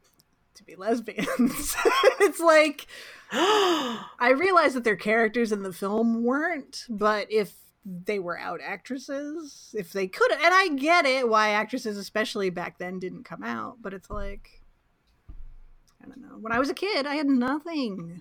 [0.55, 1.29] to be lesbians.
[2.21, 2.87] it's like
[3.33, 7.55] I realize that their characters in the film weren't, but if
[7.87, 12.77] they were out actresses, if they could, and I get it why actresses, especially back
[12.79, 14.61] then, didn't come out, but it's like,
[16.03, 16.37] I don't know.
[16.39, 18.21] When I was a kid, I had nothing.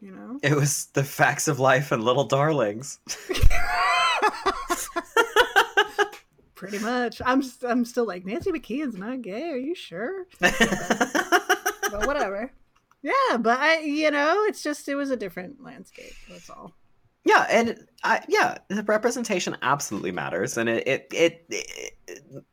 [0.00, 0.38] You know?
[0.42, 3.00] it was the facts of life and Little Darlings.
[6.54, 7.20] Pretty much.
[7.24, 9.50] I'm, I'm still like, Nancy McKeon's not gay.
[9.50, 10.26] Are you sure?
[10.40, 12.52] but whatever.
[13.02, 16.14] Yeah, but I, you know, it's just, it was a different landscape.
[16.28, 16.74] That's all.
[17.24, 22.44] Yeah, and I, yeah, the representation absolutely matters, and it it, it it it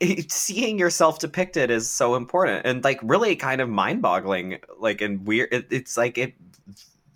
[0.28, 4.58] seeing yourself depicted is so important, and like really kind of mind boggling.
[4.78, 6.34] Like and weird, it, it's like it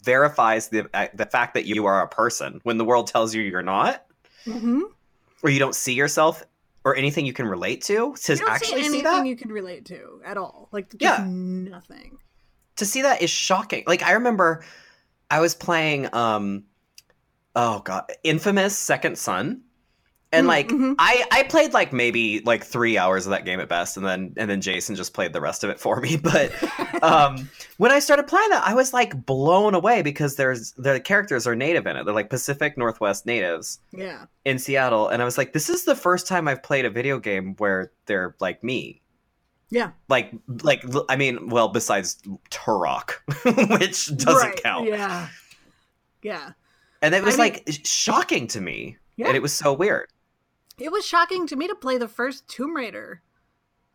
[0.03, 3.43] verifies the uh, the fact that you are a person when the world tells you
[3.43, 4.05] you're not,
[4.47, 4.83] Mm-hmm.
[5.43, 6.43] or you don't see yourself
[6.85, 8.15] or anything you can relate to.
[8.15, 10.69] To you actually see see, anything that, you can relate to at all.
[10.73, 11.25] Like Yeah.
[11.29, 12.19] nothing.
[12.77, 13.85] to see that is shocking.
[13.87, 14.65] Like I remember,
[15.31, 16.65] I was playing um,
[17.55, 19.63] oh god, Infamous Second Son,
[20.33, 20.95] and Mm, like mhm.
[20.99, 24.35] I I played like maybe like three hours of that game at best, and then
[24.37, 26.17] and then Jason just played the rest of it for me.
[26.23, 26.53] But
[27.03, 27.49] um,
[27.79, 31.55] when I started playing that, I was like blown away because there's the characters are
[31.57, 32.05] native in it.
[32.05, 34.27] They're like Pacific Northwest natives yeah.
[34.45, 37.19] in Seattle, and I was like, this is the first time I've played a video
[37.19, 39.01] game where they're like me.
[39.71, 39.91] Yeah.
[40.09, 42.19] Like, like I mean, well, besides
[42.51, 43.13] Turok,
[43.81, 44.89] which doesn't Right, count.
[44.89, 45.29] Yeah.
[46.23, 46.51] Yeah.
[47.01, 49.29] And it was I mean- like shocking to me, Yeah.
[49.29, 50.09] and it was so weird.
[50.79, 53.23] It was shocking to me to play the first Tomb Raider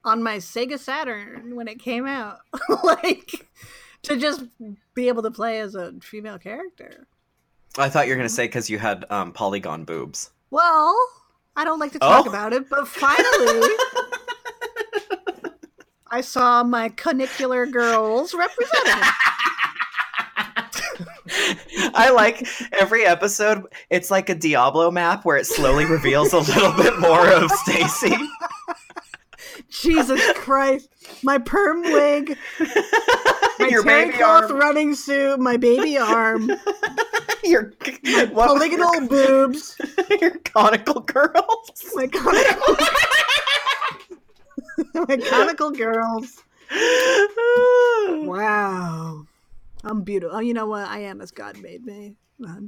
[0.03, 2.39] on my Sega Saturn when it came out.
[2.83, 3.47] like
[4.03, 4.43] to just
[4.93, 7.07] be able to play as a female character.
[7.77, 10.31] I thought you were gonna say because you had um, polygon boobs.
[10.51, 10.95] Well,
[11.55, 12.29] I don't like to talk Oh.
[12.29, 13.67] about it, but finally,
[16.11, 19.03] I saw my cunicular girls represented.
[21.93, 23.65] I like every episode.
[23.89, 28.15] It's like a Diablo map where it slowly reveals a little bit more of Stacy.
[29.69, 30.89] Jesus Christ.
[31.23, 32.37] My perm wig,
[33.59, 34.59] my Your terry baby cloth arm.
[34.59, 36.49] running suit, my baby arm,
[37.43, 37.73] Your
[38.31, 39.75] what- polygonal boobs,
[40.21, 41.71] Your conical girls.
[41.93, 42.75] my conical,
[45.07, 46.41] my conical girls.
[48.25, 49.25] Wow.
[49.83, 50.37] I'm beautiful.
[50.37, 50.87] Oh, you know what?
[50.87, 52.15] I am as God made me.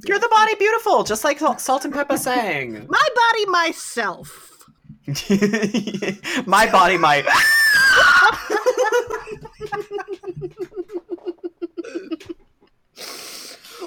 [0.06, 2.86] You're the body beautiful, just like Salt- and Pepa sang.
[2.88, 4.52] My body, myself.
[6.46, 7.22] my body, my.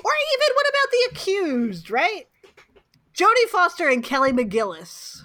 [0.01, 2.27] Or even, what about the accused, right?
[3.13, 5.21] Jodie Foster and Kelly McGillis,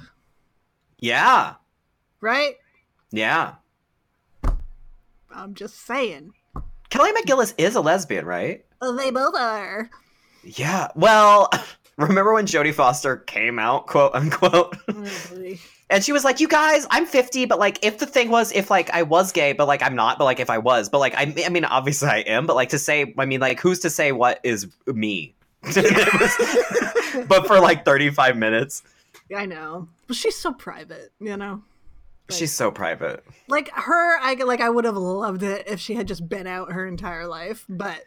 [0.98, 1.54] yeah,
[2.20, 2.54] right?
[3.12, 3.54] yeah.
[5.30, 6.32] I'm just saying.
[6.94, 8.64] Kelly McGillis is a lesbian, right?
[8.80, 9.90] Oh, They both are.
[10.44, 10.86] Yeah.
[10.94, 11.50] Well,
[11.96, 15.58] remember when Jodie Foster came out, quote unquote, oh, Probably.
[15.90, 18.70] and she was like, "You guys, I'm 50, but like, if the thing was, if
[18.70, 21.14] like I was gay, but like I'm not, but like if I was, but like
[21.16, 23.90] I, I mean, obviously I am, but like to say, I mean, like who's to
[23.90, 25.34] say what is me?"
[25.64, 28.84] Was- but for like 35 minutes,
[29.36, 29.88] I know.
[30.06, 31.60] But she's so private, you know?
[32.28, 33.24] Like- she's so private.
[33.48, 36.72] Like her, I like I would have loved it if she had just been out
[36.72, 38.02] her entire life, but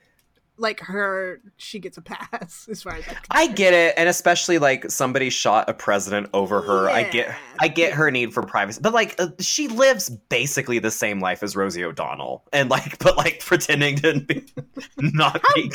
[0.59, 4.57] like her, she gets a pass as far as I'm I get it, and especially
[4.57, 6.89] like somebody shot a president over her.
[6.89, 7.36] I get, Yeah.
[7.59, 11.43] I get her need for privacy, but like uh, she lives basically the same life
[11.43, 14.43] as Rosie O'Donnell, and like, but like pretending to be
[14.97, 15.72] not be.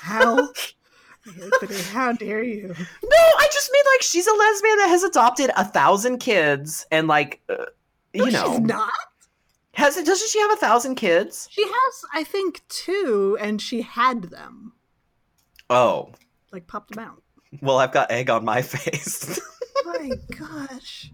[0.00, 0.48] How?
[1.26, 2.68] Anthony, how dare you?
[2.68, 7.06] No, I just mean like she's a lesbian that has adopted a thousand kids, and
[7.08, 7.66] like, uh,
[8.12, 8.92] you No, know, she's not.
[9.74, 10.04] has it?
[10.06, 11.48] Doesn't she have a thousand kids?
[11.50, 14.72] She has, I think, two, and she had them.
[15.70, 16.12] Oh,
[16.50, 17.22] Like popped them out.
[17.62, 19.40] well, I've got egg on my face.
[19.86, 21.10] My gosh.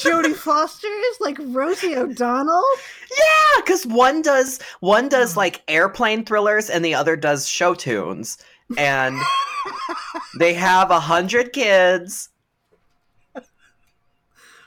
[0.00, 2.64] Jodie Foster is like Rosie O'Donnell.
[3.10, 8.38] Yeah, because one does one does like airplane thrillers and the other does show tunes,
[8.78, 9.18] and
[10.38, 12.28] they have a hundred kids.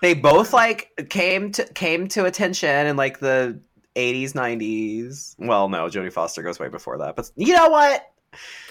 [0.01, 3.59] They both like came to came to attention in like the
[3.95, 5.35] eighties, nineties.
[5.39, 8.05] Well, no, Jodie Foster goes way before that, but you know what?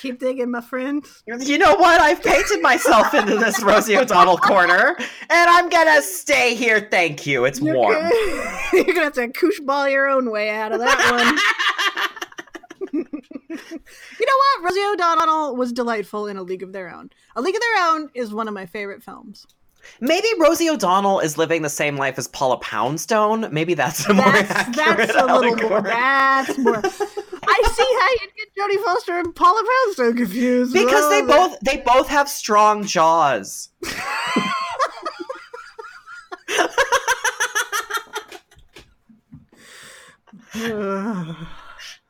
[0.00, 1.02] Keep digging, my friend.
[1.26, 1.98] You know what?
[1.98, 6.86] I've painted myself into this Rosie O'Donnell corner, and I'm gonna stay here.
[6.90, 7.46] Thank you.
[7.46, 7.94] It's You're warm.
[7.94, 8.10] gonna,
[8.74, 11.38] you're gonna have to koosh ball your own way out of that one.
[14.34, 14.70] know what?
[14.70, 17.10] Rosie O'Donnell was delightful in A League of Their Own.
[17.36, 19.46] A League of Their Own is one of my favorite films.
[20.00, 23.48] Maybe Rosie O'Donnell is living the same life as Paula Poundstone.
[23.52, 25.82] Maybe that's a more That's, accurate that's a little more.
[25.82, 26.76] That's more.
[26.82, 30.72] I see how you'd get Jodie Foster and Paula Poundstone confused.
[30.72, 33.68] because they both they both have strong jaws.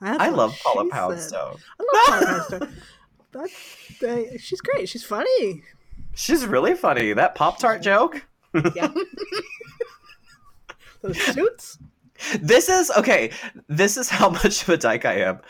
[0.05, 0.89] That's I love Paula.
[0.91, 1.57] Poundstone.
[1.81, 2.77] I love Paula Poundstone.
[3.33, 4.89] That's, they, she's great.
[4.89, 5.63] She's funny.
[6.15, 7.13] She's really funny.
[7.13, 8.25] That Pop Tart joke.
[8.77, 8.93] Yeah.
[11.03, 11.79] Those suits.
[12.41, 13.31] This is okay.
[13.69, 15.41] This is how much of a dyke I am.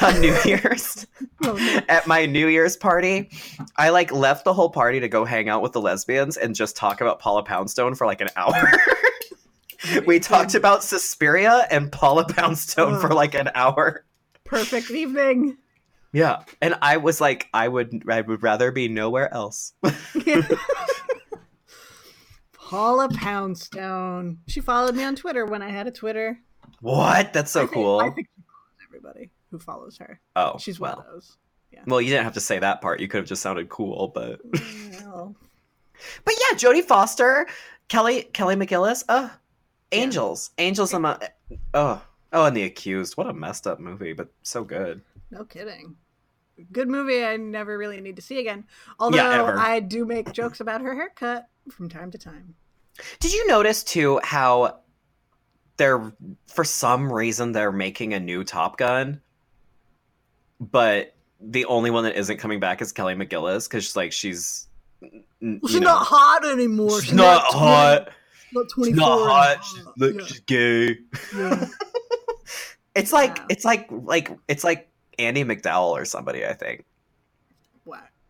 [0.00, 1.06] On New Year's,
[1.44, 1.80] Oh, no.
[1.88, 3.28] at my New Year's party,
[3.76, 6.76] I like left the whole party to go hang out with the lesbians and just
[6.76, 8.54] talk about Paula Poundstone for like an hour.
[10.06, 14.04] we talked about Suspiria and Paula Poundstone for like an hour.
[14.44, 15.56] Perfect evening.
[16.12, 19.72] Yeah, and I was like, I would, I would rather be nowhere else.
[22.52, 24.38] Paula Poundstone.
[24.46, 26.38] She followed me on Twitter when I had a Twitter.
[26.80, 27.32] what?
[27.32, 27.98] That's so I think- cool.
[28.00, 28.28] I think
[28.86, 30.20] everybody who follows her.
[30.36, 31.00] oh, She's one well.
[31.00, 31.36] of those.
[31.86, 33.00] Well, you didn't have to say that part.
[33.00, 34.40] You could have just sounded cool, but
[35.04, 35.34] Well,
[36.24, 37.46] but yeah, Jodie Foster,
[37.88, 39.30] Kelly Kelly McGillis, uh,
[39.92, 40.92] Angels, Angels.
[40.94, 41.04] I'm
[41.74, 43.16] oh oh, and The Accused.
[43.16, 45.02] What a messed up movie, but so good.
[45.30, 45.96] no kidding.
[46.70, 48.64] Good movie I never really need to see again.
[49.00, 49.58] Although ever.
[49.58, 52.54] I do make jokes about her haircut from time to time.
[53.20, 54.80] Did you notice too how
[55.78, 56.12] they're
[56.46, 59.20] for some reason they're making a new Top Gun,
[60.60, 64.68] but the only one that isn't coming back is Kelly McGillis because like she's
[65.00, 67.00] Well, she's know, not hot anymore.
[67.00, 68.10] she's not hot.
[68.52, 69.64] Not She's 24 not hot.
[69.64, 70.26] She's, look, Yeah.
[70.26, 70.98] she's gay.
[71.36, 71.66] Yeah.
[72.94, 73.46] It's like Wow.
[73.48, 74.88] it's like like it's like
[75.18, 76.44] Andie MacDowell or somebody.
[76.46, 76.84] I think.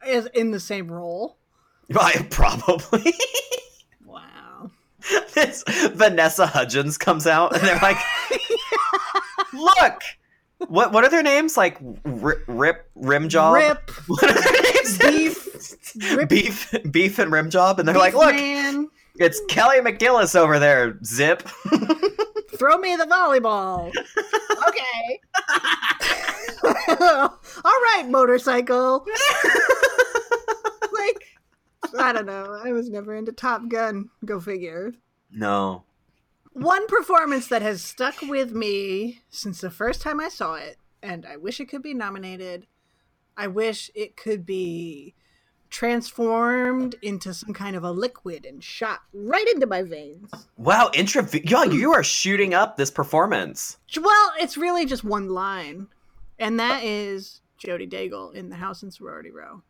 [0.06, 1.36] is in the same role.
[1.98, 3.12] I probably.
[4.04, 4.70] Wow.
[5.34, 5.62] this
[5.94, 7.96] Vanessa Hudgens comes out and they're like,
[9.52, 10.02] "Look,
[10.68, 11.56] what what are their names?
[11.56, 13.54] Like Rip, Rip Rimjob.
[13.54, 14.98] Rip, What are their names?
[14.98, 20.58] beef, Rip, beef, beef, and Rimjob, and they're like, "Look, man, it's Kelly McGillis over
[20.58, 20.98] there.
[21.04, 21.42] Zip."
[22.62, 23.92] throw me the volleyball.
[24.68, 25.20] okay.
[27.64, 29.04] All right, motorcycle.
[30.92, 31.24] like,
[31.98, 32.60] I don't know.
[32.64, 34.10] I was never into Top Gun.
[34.24, 34.92] Go figure.
[35.30, 35.84] no.
[36.54, 41.24] One performance that has stuck with me since the first time I saw it, and
[41.24, 42.66] I wish it could be nominated.
[43.38, 45.14] I wish it could be
[45.72, 50.30] transformed into some kind of a liquid and shot right into my veins.
[50.58, 51.26] Wow, intra.
[51.44, 53.78] Yo, you are shooting up this performance.
[54.00, 55.88] Well, it's really just one line,
[56.38, 59.62] and that is Jodi Draigie in The House in Sorority Row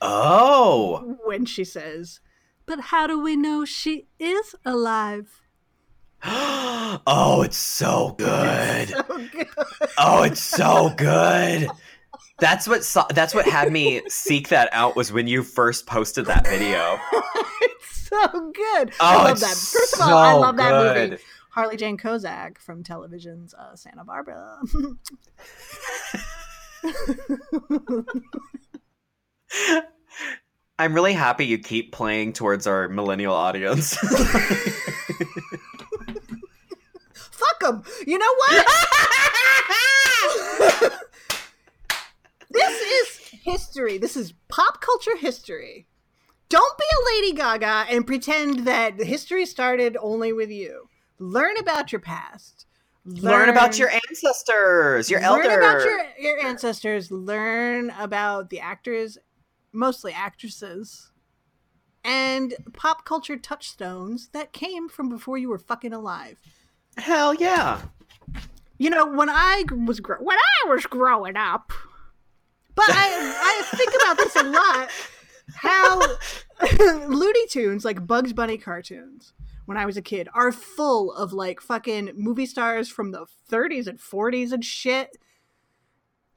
[0.00, 1.16] Oh.
[1.24, 2.20] when she says,
[2.64, 5.42] "But how do we know she is alive?"
[6.24, 8.88] oh, it's so good.
[8.88, 9.48] So good.
[9.98, 11.68] Oh, it's so good.
[12.38, 16.26] That's what so- that's what had me seek that out was when you first posted
[16.26, 16.98] that video.
[17.62, 18.90] it's so good.
[19.00, 19.56] Oh, I love that.
[19.56, 21.22] First of all, I love that movie.
[21.50, 24.58] Harley Jane Kozak from television's uh, Santa Barbara.
[30.78, 33.96] I'm really happy you keep playing towards our millennial audience.
[37.14, 37.82] Fuck them.
[38.06, 38.66] You know what?
[42.50, 43.98] This is history.
[43.98, 45.86] This is pop culture history.
[46.48, 50.88] Don't be a Lady Gaga and pretend that history started only with you.
[51.18, 52.66] Learn about your past.
[53.04, 55.46] Learn about your ancestors, your elders.
[55.46, 55.78] learn elder.
[55.78, 57.10] about your, your ancestors.
[57.10, 59.16] Learn about the actors,
[59.72, 61.12] mostly actresses,
[62.04, 66.38] and pop culture touchstones that came from before you were fucking alive.
[66.96, 67.82] Hell yeah.
[68.78, 71.72] You know, when I was gro- when I was growing up,
[72.76, 74.90] but I I think about this a lot.
[75.54, 76.00] How
[77.08, 79.32] Looney Tunes, like Bugs Bunny cartoons,
[79.64, 83.86] when I was a kid, are full of like fucking movie stars from the 30s
[83.86, 85.16] and 40s and shit.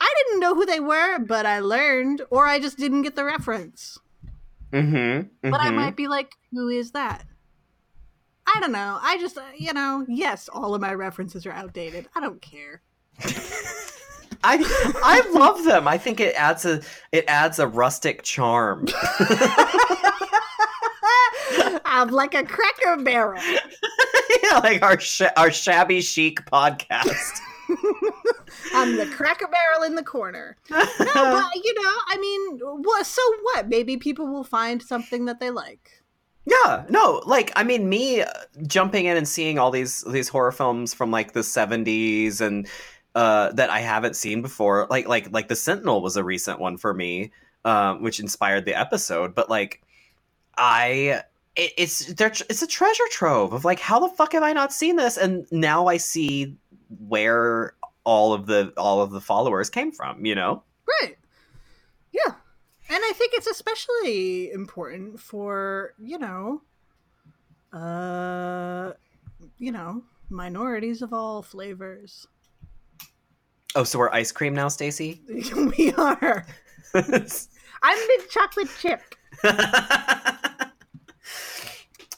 [0.02, 3.26] I didn't know who they were, but I learned, or I just didn't get the
[3.26, 4.00] reference.
[4.72, 5.50] Mm-hmm.
[5.50, 5.76] But I mhm.
[5.76, 7.26] might be like, who is that?
[8.48, 8.98] I don't know.
[9.02, 12.08] I just, uh, you know, yes, all of my references are outdated.
[12.16, 12.82] I don't care.
[14.44, 15.88] I I love them.
[15.88, 16.82] I think it adds a
[17.12, 18.88] it adds a rustic charm.
[21.86, 23.42] I'm like a cracker barrel.
[24.44, 27.40] yeah, like our sh- our shabby chic podcast.
[28.74, 30.58] I'm the cracker barrel in the corner.
[30.70, 33.06] No, but you know, I mean, what?
[33.06, 33.68] So what?
[33.68, 35.92] Maybe people will find something that they like.
[36.46, 38.32] Yeah, no, like I mean, me uh,
[38.66, 42.68] jumping in and seeing all these these horror films from like the seventies and
[43.16, 46.78] uh, that I haven't seen before, like like like the Sentinel was a recent one
[46.78, 47.32] for me,
[47.66, 49.34] um, which inspired the episode.
[49.36, 49.82] But like,
[50.58, 51.24] I
[51.56, 54.74] it, it's there, it's a treasure trove of like, how the fuck have I not
[54.74, 55.18] seen this?
[55.18, 56.56] And now I see
[57.08, 60.26] where all of the all of the followers came from.
[60.26, 60.64] You know?
[61.02, 61.18] Right.
[62.12, 62.34] Yeah.
[62.92, 66.62] And I think it's especially important for, you know,
[67.72, 68.94] uh,
[69.60, 72.28] you know, minorities of all flavors.
[73.76, 75.20] Oh, so we're ice cream now, Stacie.
[75.78, 76.46] we are.
[76.94, 77.04] I'm
[77.98, 79.02] the chocolate chip.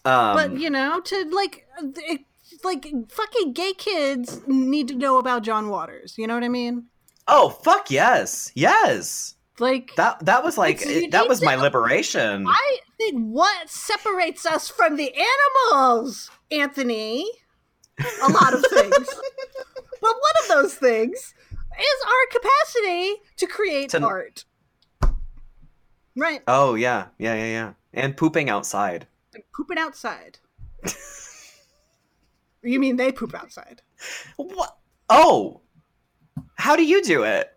[0.05, 2.21] um, but you know to like it,
[2.63, 6.85] like fucking gay kids need to know about john waters you know what i mean
[7.27, 9.35] oh fuck yes, yes.
[9.59, 12.45] like That that was like it- that was to- my liberation.
[12.47, 17.25] i think what separates us from the animals anthony
[18.23, 19.07] a lot of things
[20.01, 21.33] but one of those things
[21.79, 24.45] is our capacity to create To- art
[26.17, 27.73] right Oh yeah, yeah, yeah, yeah.
[27.93, 29.07] And pooping outside.
[29.33, 30.39] like pooping outside
[32.63, 33.81] you mean they poop outside
[34.35, 34.77] What?
[35.09, 35.61] Oh,
[36.55, 37.47] how do you do it?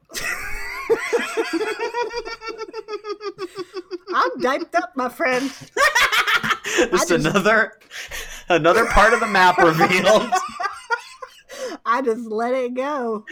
[4.15, 5.51] i'm diped up my friend
[6.91, 7.79] Just just- another
[8.49, 10.29] another part of the map revealed.
[11.87, 13.25] I just let it go.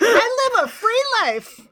[0.00, 1.68] I live a free life.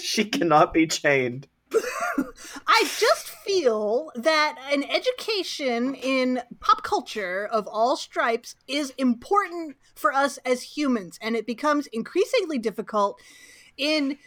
[0.02, 1.48] she cannot be chained.
[2.66, 10.12] I just feel that an education in pop culture of all stripes is important for
[10.12, 13.20] us as humans, and it becomes increasingly difficult
[13.76, 14.18] in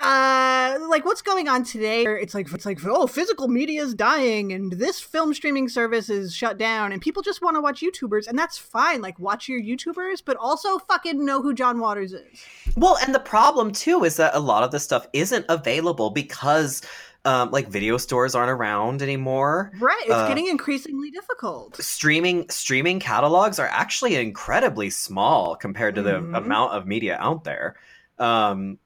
[0.00, 4.52] uh like what's going on today it's like it's like oh physical media is dying
[4.52, 8.26] and this film streaming service is shut down and people just want to watch youtubers
[8.26, 12.44] and that's fine like watch your youtubers but also fucking know who john waters is
[12.76, 16.82] Well, and the problem too is that a lot of this stuff isn't available because
[17.24, 19.72] um, like video stores aren't around anymore.
[19.80, 26.02] right it's Uh, getting increasingly difficult Streaming streaming catalogs are actually incredibly small compared to
[26.02, 26.36] the Mhm.
[26.36, 27.76] amount of media out there.
[28.18, 28.78] Um,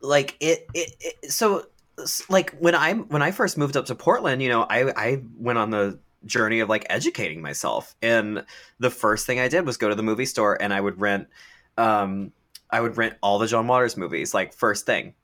[0.00, 1.64] like it, it, it so
[2.28, 5.58] like when I when I first moved up to Portland, you know, I I went
[5.58, 8.44] on the journey of like educating myself, and
[8.78, 11.28] the first thing I did was go to the movie store and I would rent,
[11.76, 12.32] um,
[12.70, 15.14] I would rent all the John Waters movies like first thing,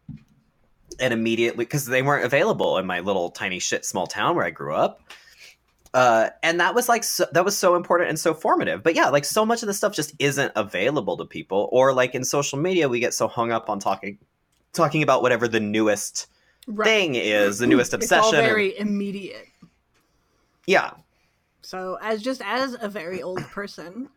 [0.99, 4.51] and immediately because they weren't available in my little tiny shit small town where I
[4.51, 5.01] grew up.
[5.93, 8.83] Uh, and that was like so, that was so important and so formative.
[8.83, 12.17] But yeah, like so much of the stuff just isn't available to people, or like
[12.17, 14.19] in social media, we get so hung up on talking
[14.75, 16.27] talking about whatever the newest
[16.67, 16.85] right.
[16.85, 18.19] thing is, the newest obsession.
[18.19, 18.45] it's all obsession.
[18.51, 19.47] or- very immediate
[20.67, 20.93] yeah,
[21.63, 24.09] so as just as a very old person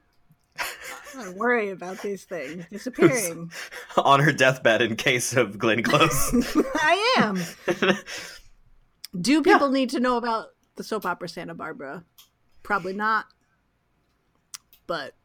[1.17, 3.51] I worry about these things disappearing.
[3.97, 6.55] on her deathbed in case of Glenn Close.
[6.75, 7.41] I am.
[9.21, 12.03] Do people need to know about the soap opera Santa Barbara?
[12.63, 13.25] Probably not.
[14.85, 15.15] But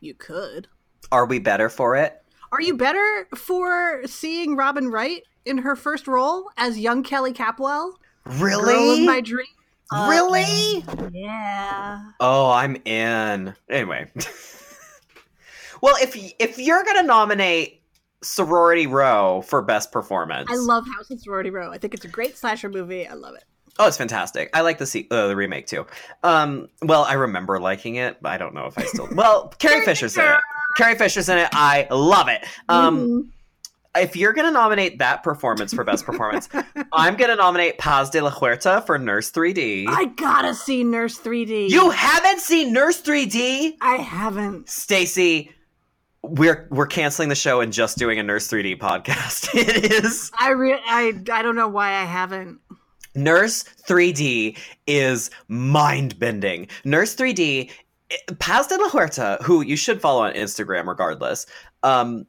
[0.00, 0.68] you could.
[1.10, 2.22] Are we better for it?
[2.52, 7.92] Are you better for seeing Robin Wright in her first role as young Kelly Capwell?
[8.24, 9.06] Girl of Really?
[9.06, 9.46] my dream.
[9.90, 10.84] Uh, really?
[11.12, 12.02] Yeah.
[12.20, 13.54] Oh, I'm in.
[13.70, 14.10] Anyway.
[15.80, 17.82] well, if if you're gonna nominate
[18.22, 21.70] Sorority Row for best performance, I love House of Sorority Row.
[21.72, 23.06] I think it's a great slasher movie.
[23.06, 23.44] I love it.
[23.78, 24.50] Oh, it's fantastic.
[24.54, 25.86] I like the se- uh, the remake too.
[26.24, 29.08] Um, well, I remember liking it, but I don't know if I still.
[29.14, 30.40] Well, Carrie Fisher's in it.
[30.78, 31.48] Carrie Fisher's in it.
[31.52, 32.44] I love it.
[32.68, 33.28] Um, Mhm.
[34.00, 36.48] if you're gonna nominate that performance for best performance,
[36.92, 39.86] I'm gonna nominate Paz de la Huerta for Nurse 3D.
[39.88, 41.68] I gotta see Nurse 3D.
[41.68, 44.66] you haven't seen Nurse 3D, I haven't.
[44.68, 45.50] Stacie.
[46.22, 49.48] We're we're canceling the show and just doing a Nurse 3D podcast.
[49.54, 52.58] it is I re- I I don't know why I haven't.
[53.14, 54.56] Nurse 3D
[54.86, 56.68] is mind bending.
[56.84, 57.72] Nurse 3D, eh,
[58.38, 61.46] Paz de la Huerta, who you should follow on Instagram regardless.
[61.82, 62.26] Um,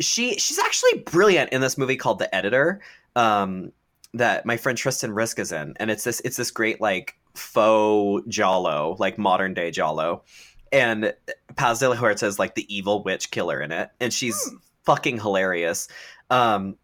[0.00, 2.80] she she's actually brilliant in this movie called The Editor.
[3.14, 3.72] Um,
[4.14, 8.26] that my friend Tristan Risk is in, and it's this it's this great like faux
[8.28, 10.22] giallo, like modern day giallo,
[10.70, 11.14] and
[11.56, 14.50] Paz de la Huerta is like the evil witch killer in it, and she's
[14.84, 15.88] fucking hilarious.
[16.30, 16.76] Um,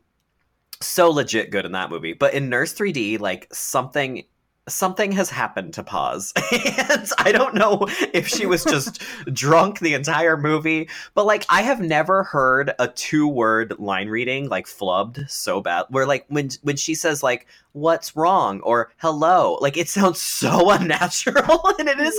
[0.81, 2.12] so legit good in that movie.
[2.12, 4.24] But in Nurse 3D, like something
[4.69, 6.32] something has happened to Paz.
[6.53, 11.62] and I don't know if she was just drunk the entire movie, but like I
[11.62, 15.86] have never heard a two-word line reading like flubbed so bad.
[15.90, 20.70] Where like when when she says like what's wrong or hello, like it sounds so
[20.70, 22.19] unnatural and it is.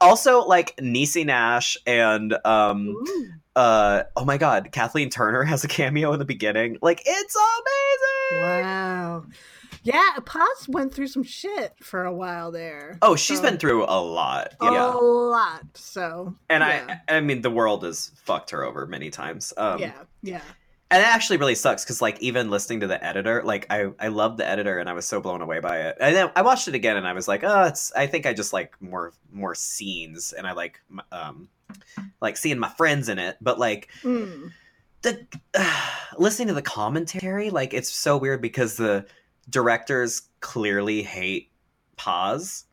[0.00, 3.28] Also like Niecy Nash and um Ooh.
[3.56, 8.42] uh oh my god kathleen turner has a cameo in the beginning like it's amazing
[8.42, 9.24] Wow.
[9.84, 12.98] Yeah, Paz went through some shit for a while there.
[13.02, 15.62] oh she's So- been through a lot a yeah lot.
[15.74, 16.98] So and yeah.
[17.08, 19.92] i i mean the world has fucked her over many times um yeah,
[20.22, 20.40] yeah.
[20.90, 24.08] and it actually really sucks because like even listening to the editor like i i
[24.08, 26.66] loved the editor and i was so blown away by it and then i watched
[26.68, 29.54] it again and i was like oh it's i think i just like more more
[29.54, 30.80] scenes and i like
[31.12, 31.48] um
[32.20, 34.50] like seeing my friends in it but like Mm.
[35.02, 35.26] the
[36.18, 39.06] listening to the commentary like it's so weird because the
[39.50, 41.50] directors clearly hate
[41.96, 42.64] Paz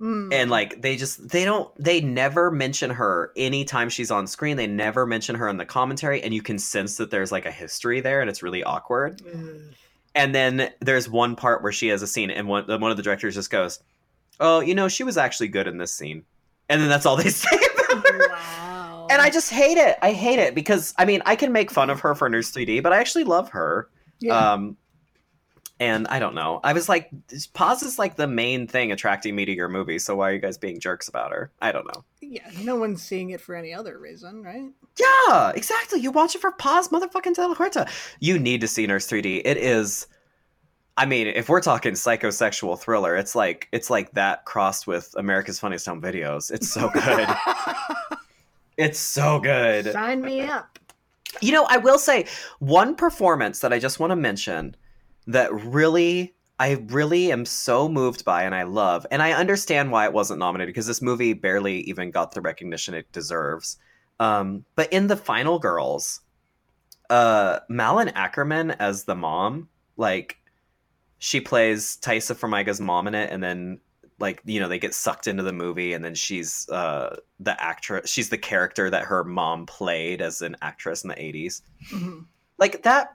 [0.00, 0.32] Mm.
[0.34, 4.66] and like they just they don't they never mention her anytime she's on screen they
[4.66, 8.00] never mention her in the commentary and you can sense that there's like a history
[8.00, 9.60] there and it's really awkward Ugh.
[10.16, 13.02] and then there's one part where she has a scene and one, one of the
[13.04, 13.78] directors just goes
[14.40, 16.24] oh you know she was actually good in this scene
[16.68, 19.06] and then that's all they say about her wow.
[19.08, 19.98] and I just hate it.
[20.02, 22.82] I hate it because I mean I can make fun of her for Nurse 3D,
[22.82, 23.88] but I actually love her.
[24.18, 24.52] yeah.
[24.54, 24.76] Um,
[25.82, 26.60] and I don't know.
[26.62, 27.10] I was like,
[27.54, 29.98] Paz is like the main thing attracting me to your movie.
[29.98, 31.50] So why are you guys being jerks about her?
[31.60, 32.04] I don't know.
[32.20, 34.70] yeah, no one's seeing it for any other reason, right?
[34.96, 35.98] Yeah, exactly.
[35.98, 37.90] You watch it for Paz, motherfucking De Huerta.
[38.20, 39.42] You need to see Nurse 3D.
[39.44, 40.06] It is.
[40.96, 45.58] I mean, if we're talking psychosexual thriller, it's like it's like that crossed with America's
[45.58, 46.52] Funniest Home Videos.
[46.52, 47.28] It's so good.
[48.76, 49.90] it's so good.
[49.90, 50.78] Sign me up.
[51.40, 52.26] You know, I will say
[52.60, 54.76] one performance that I just want to mention
[55.26, 60.04] that really I really am so moved by and I love, and I understand why
[60.04, 63.78] it wasn't nominated because this movie barely even got the recognition it deserves.
[64.20, 66.20] Um, but in the final girls,
[67.10, 70.36] uh, Malin Akerman as the mom, like
[71.18, 73.80] she plays Taissa Farmiga's mom in it, and then
[74.20, 78.08] like you know they get sucked into the movie, and then she's uh, the actress,
[78.08, 81.62] she's the character that her mom played as an actress in the eighties.
[81.92, 82.26] Mhm.
[82.58, 83.08] Like that,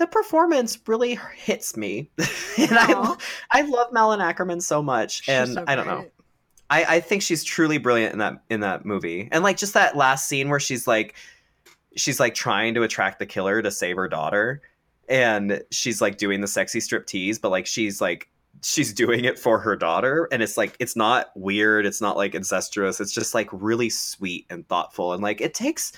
[0.00, 2.10] the performance really hits me,
[2.58, 3.14] and I
[3.52, 6.06] I love Malin Akerman so much, She's and so I don't know.
[6.70, 9.28] I, I think she's truly brilliant in that in that movie.
[9.30, 11.16] And like just that last scene where she's like
[11.96, 14.62] she's like trying to attract the killer to save her daughter
[15.08, 18.30] and she's like doing the sexy strip tease, but like she's like
[18.62, 22.34] she's doing it for her daughter and it's like it's not weird, it's not like
[22.34, 25.92] incestuous, it's just like really sweet and thoughtful and like it takes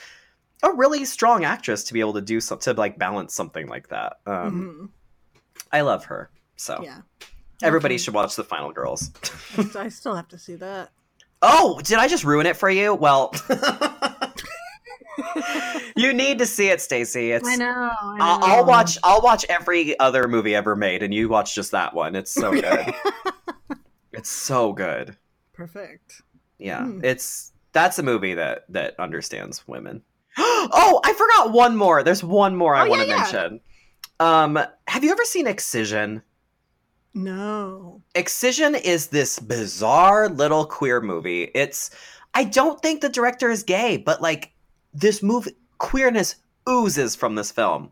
[0.63, 3.89] a really strong actress to be able to do something to like balance something like
[3.89, 4.19] that.
[4.27, 5.63] Um Mhm.
[5.73, 6.31] I love her.
[6.57, 7.01] So Yeah.
[7.63, 8.03] everybody Okay.
[8.03, 9.11] should watch The Final Girls.
[9.77, 10.91] I still have to see that.
[11.41, 12.95] Oh, did I just ruin it for you?
[12.95, 13.33] Well,
[15.97, 17.35] you need to see it, Stacie.
[17.37, 17.91] It's I know.
[18.01, 18.99] I I'll, I'll watch.
[19.03, 22.15] I'll watch every other movie ever made, and you watch just that one.
[22.15, 22.95] It's so good.
[24.13, 25.17] it's so good.
[25.53, 26.23] Perfect.
[26.59, 27.01] Yeah, Hmm.
[27.05, 30.03] it's that's a movie that that understands women.
[30.39, 32.03] oh, I forgot one more.
[32.03, 33.17] There's one more I Oh, want yeah, to yeah.
[33.43, 33.61] mention.
[34.21, 36.23] Um, have you ever seen Excision?
[37.15, 38.03] No.
[38.15, 41.51] Excision is this bizarre little queer movie.
[41.55, 41.91] It's
[42.35, 44.53] I don't think the director is gay, but like
[44.95, 46.37] this movie queerness
[46.69, 47.91] oozes from this film.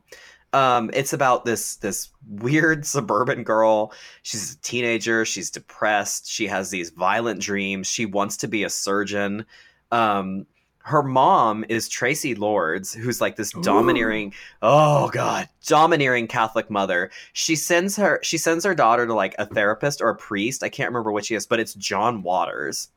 [0.53, 3.93] Um, it's about this this weird suburban girl.
[4.23, 5.25] She's a teenager.
[5.25, 6.31] She's depressed.
[6.31, 7.87] She has these violent dreams.
[7.89, 9.45] She wants to be a surgeon.
[9.93, 10.47] Um,
[10.82, 13.62] her mom is Traci Lords, who's like this Ooh.
[13.62, 14.32] domineering,
[14.62, 17.11] oh god, domineering Catholic mother.
[17.32, 20.62] She sends her she sends her daughter to like a therapist or a priest.
[20.62, 22.89] I can't remember which he is, but it's John Waters.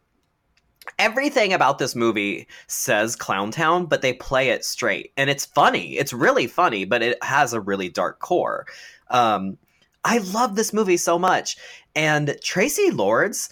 [0.99, 5.97] Everything about this movie says Clowntown, but they play it straight, and it's funny.
[5.97, 8.65] It's really funny, but it has a really dark core.
[9.09, 9.57] Um,
[10.03, 11.57] I love this movie so much,
[11.95, 13.49] and Traci Lords.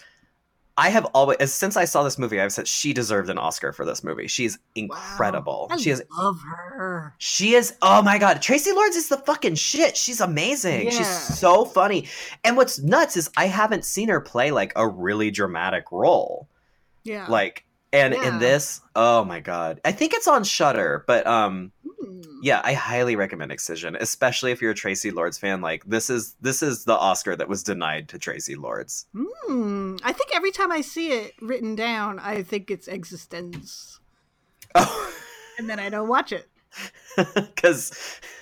[0.77, 3.85] I have always, since I saw this movie, I've said she deserved an Oscar for
[3.85, 4.27] this movie.
[4.27, 5.68] She's incredible.
[5.69, 7.14] I She is love her.
[7.18, 9.98] she is oh my god, Traci Lords is the fucking shit.
[9.98, 10.89] She's amazing.
[10.89, 11.07] She's
[11.39, 12.07] so funny.
[12.43, 16.48] And what's nuts is I haven't seen her play like a really dramatic role.
[17.03, 17.27] Yeah.
[17.27, 18.30] Like and Yeah.
[18.30, 19.81] in this, oh my god.
[19.84, 21.72] I think it's on Shudder, but um.
[22.43, 25.61] Yeah, I highly recommend Excision, especially if you're a Traci Lords fan.
[25.61, 29.05] Like this is this is the Oscar that was denied to Traci Lords.
[29.15, 29.97] Hmm.
[30.03, 33.99] I think every time I see it written down, I think it's eXistenZ,
[34.75, 35.13] Oh,
[35.59, 36.47] and then I don't watch it.
[37.35, 37.91] because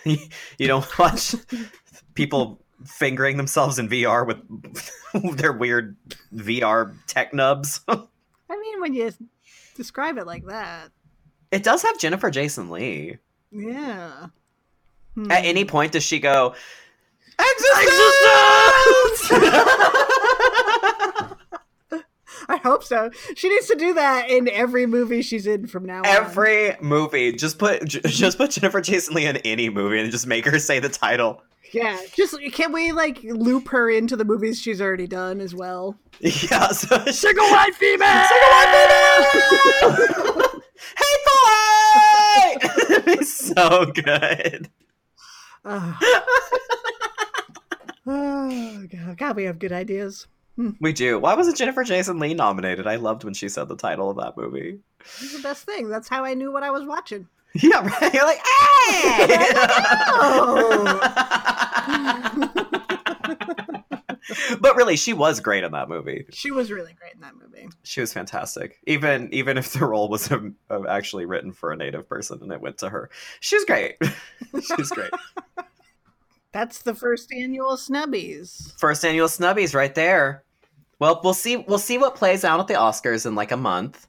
[0.06, 1.36] you don't watch
[2.14, 5.98] people fingering themselves in VR with their weird
[6.34, 7.82] VR tech nubs.
[7.90, 7.98] I
[8.50, 9.12] mean, when you
[9.76, 10.90] describe it like that,
[11.52, 13.18] It does have Jennifer Jason Lee.
[13.52, 14.28] Yeah.
[15.16, 15.32] Hmm.
[15.32, 16.54] At any point does she go
[17.40, 19.32] eXistenZ?
[22.52, 23.12] I hope so.
[23.36, 26.06] She needs to do that in every movie she's in from now on.
[26.08, 30.46] Every movie, just put just put Jennifer Jason Lee in any movie and just make
[30.46, 31.44] her say the title.
[31.72, 35.96] Yeah, just can we like loop her into the movies she's already done as well?
[36.20, 38.72] Yeah, so single white female, Single white
[40.42, 40.62] female.
[40.98, 41.16] hey
[42.66, 42.79] boy!
[42.90, 44.70] It'd be so good.
[45.66, 45.96] Ugh.
[48.08, 50.28] oh god, God, we have good ideas.
[50.56, 50.72] Hmm.
[50.82, 51.20] We do.
[51.20, 52.88] Why wasn't Jennifer Jason Lee nominated?
[52.88, 54.80] I loved when she said the title of that movie.
[55.00, 55.90] It's the best thing.
[55.90, 57.28] That's how I knew what I was watching.
[57.56, 58.14] Yeah, right.
[58.14, 59.36] You're like, hey!
[64.60, 66.26] but really, she was great in that movie.
[66.32, 67.70] She was really great in that movie.
[67.84, 68.80] She was fantastic.
[68.86, 72.52] Even even if the role was um, uh, actually written for a native person and
[72.52, 73.98] it went to her, she was great.
[74.54, 75.12] She's great.
[76.52, 78.78] That's the first annual Snubbies.
[78.80, 80.44] First annual Snubbies, right there.
[80.98, 81.58] Well, we'll see.
[81.58, 84.08] We'll see what plays out at the Oscars in like a month.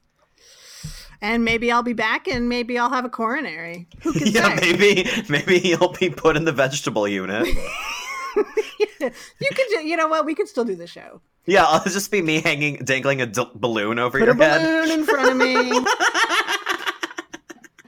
[1.23, 3.87] And maybe I'll be back and maybe I'll have a coronary.
[4.01, 4.73] Who can yeah, say?
[4.73, 7.47] maybe maybe he'll be put in the vegetable unit.
[8.99, 10.25] you could ju- you know what?
[10.25, 11.21] We could still do the show.
[11.45, 14.61] Yeah, I'll just be me hanging, dangling a d- balloon over Put your a head.
[14.61, 15.81] balloon in front of me.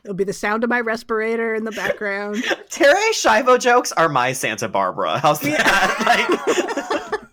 [0.03, 2.37] It'll be the sound of my respirator in the background.
[2.69, 5.17] Terri Schiavo jokes are my Santa Barbara.
[5.19, 6.03] How's that?
[6.05, 7.19] Like,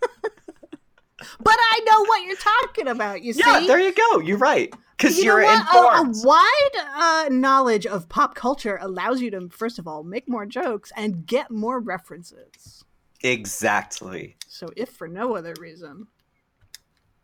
[1.43, 3.23] But I know what you're talking about.
[3.23, 3.67] You yeah, see?
[3.67, 4.21] there you go.
[4.21, 4.73] You're right.
[4.97, 5.57] Because you you are know what?
[5.57, 6.17] A- informed.
[6.17, 10.45] A, wide uh, knowledge of pop culture allows you to, first of all, make more
[10.47, 12.85] jokes and get more references.
[13.23, 14.37] Exactly.
[14.49, 16.07] So if for no other reason.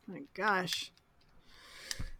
[0.06, 0.92] My gosh.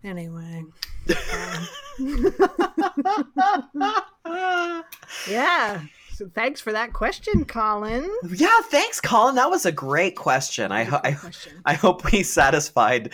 [0.03, 0.65] Anyway.
[1.09, 1.69] Um,
[5.28, 5.82] yeah.
[6.15, 8.09] So thanks for that question, Colin.
[8.35, 9.35] Yeah, thanks, Colin.
[9.35, 10.73] That was a great question.
[10.73, 11.61] I, ho- I, question.
[11.66, 13.12] I hope we satisfied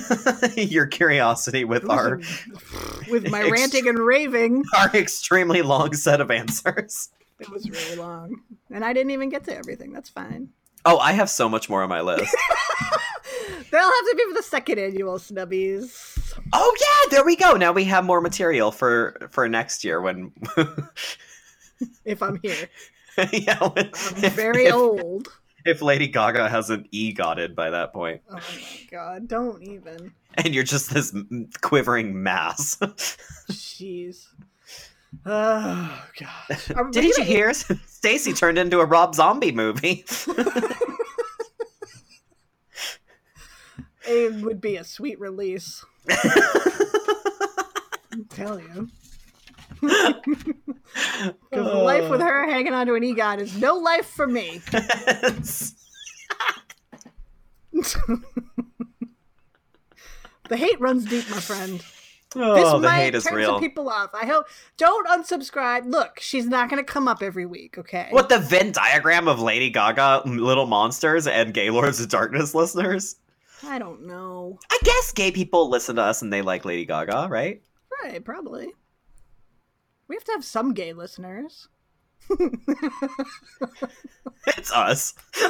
[0.56, 2.18] your curiosity with our a-
[3.10, 4.64] with my Ext- ranting and raving.
[4.76, 7.08] our extremely long set of answers.
[7.40, 8.40] It was really long.
[8.70, 9.92] And I didn't even get to everything.
[9.92, 10.50] That's fine.
[10.84, 12.34] Oh, I have so much more on my list.
[13.70, 16.18] They'll have to be for the second annual snubbies.
[16.52, 17.54] oh yeah, there we go.
[17.54, 20.32] Now we have more material for for next year when
[22.04, 22.68] If I'm here.
[23.32, 25.28] yeah, when, I'm if- very if, old.
[25.64, 28.40] If Lady Gaga hasn't egotted by that point, Oh my
[28.90, 30.12] god, don't even.
[30.34, 31.14] and you're just this
[31.62, 32.76] quivering mass.
[33.50, 34.26] Jeez.
[35.26, 36.90] Oh god!
[36.92, 37.50] Didn't you hear?
[37.52, 40.04] Stacie turned into a Rob Zombie movie.
[44.06, 45.82] It would be a sweet release.
[48.12, 48.90] I'm you.
[49.80, 50.20] Because
[51.52, 52.24] life with oh.
[52.24, 54.60] her hanging onto an EGOT is no life for me.
[60.48, 61.82] the hate runs deep, my friend.
[62.36, 63.52] Oh, This the might hate is turn real.
[63.54, 64.10] some people off.
[64.14, 64.46] I hope.
[64.76, 65.86] Don't unsubscribe.
[65.90, 67.78] Look, she's not going to come up every week.
[67.78, 68.08] Okay.
[68.10, 73.16] What the Venn diagram of Lady Gaga, Little Monsters, and Gaylords of Darkness listeners?
[73.62, 74.58] I don't know.
[74.70, 77.62] I guess gay people listen to us and they like Lady Gaga, right?
[78.02, 78.72] Right, probably.
[80.08, 81.68] We have to have some gay listeners.
[84.46, 85.14] It's us.
[85.40, 85.46] we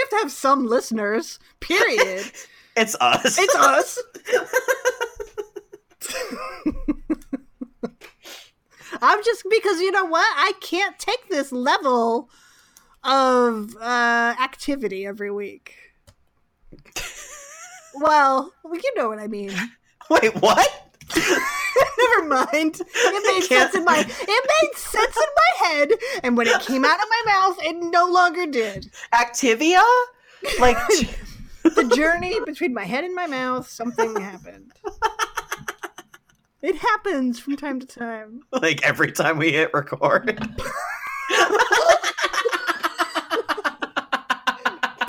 [0.00, 1.38] have to have some listeners.
[1.60, 2.24] Period.
[2.76, 3.38] It's us.
[3.38, 4.02] It's us.
[9.02, 10.26] I'm just because you know what?
[10.36, 12.30] I can't take this level
[13.02, 15.74] of uh, activity every week.
[17.94, 19.52] well, you know what I mean.
[20.10, 20.90] Wait, what?
[21.16, 22.80] Never mind.
[22.80, 25.88] It made sense in my it made sense in my head,
[26.22, 28.90] and when it came out of my mouth, it no longer did.
[29.12, 29.82] Activia?
[30.58, 30.76] Like,
[31.74, 34.72] The journey between my head and my mouth, something happened.
[36.62, 38.40] It happens from time to time.
[38.52, 40.26] like every time we hit record.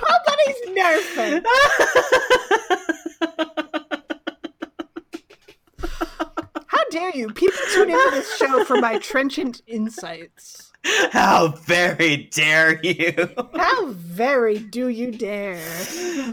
[0.02, 1.44] Nobody's nerfing.
[6.68, 7.30] How dare you?
[7.30, 10.65] People tune into this show for my trenchant insights.
[11.12, 13.30] How very dare you?
[13.56, 15.60] How very do you dare?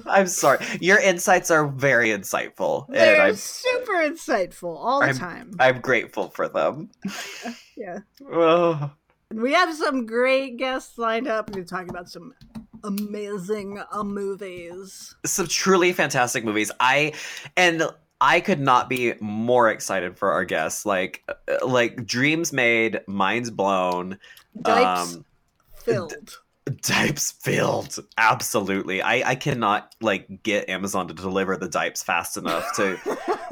[0.06, 0.64] I'm sorry.
[0.80, 5.50] Your insights are very insightful, and They're I'm super insightful all the I'm- time.
[5.58, 6.90] I'm grateful for them.
[7.76, 8.00] Yeah.
[8.30, 8.90] Oh.
[9.32, 11.50] We have some great guests lined up.
[11.54, 12.34] We're talking about some
[12.84, 15.16] amazing uh, movies.
[15.24, 16.70] some truly fantastic movies.
[16.78, 17.14] I
[17.56, 17.82] and
[18.20, 20.84] I could not be more excited for our guests.
[20.86, 24.18] Like uh, like dreams made, minds blown,
[24.60, 25.24] Dipes um
[25.76, 26.14] filled.
[26.82, 27.98] dipes filled.
[28.18, 29.02] Absolutely.
[29.02, 32.98] I I cannot like get Amazon to deliver the dipes fast enough to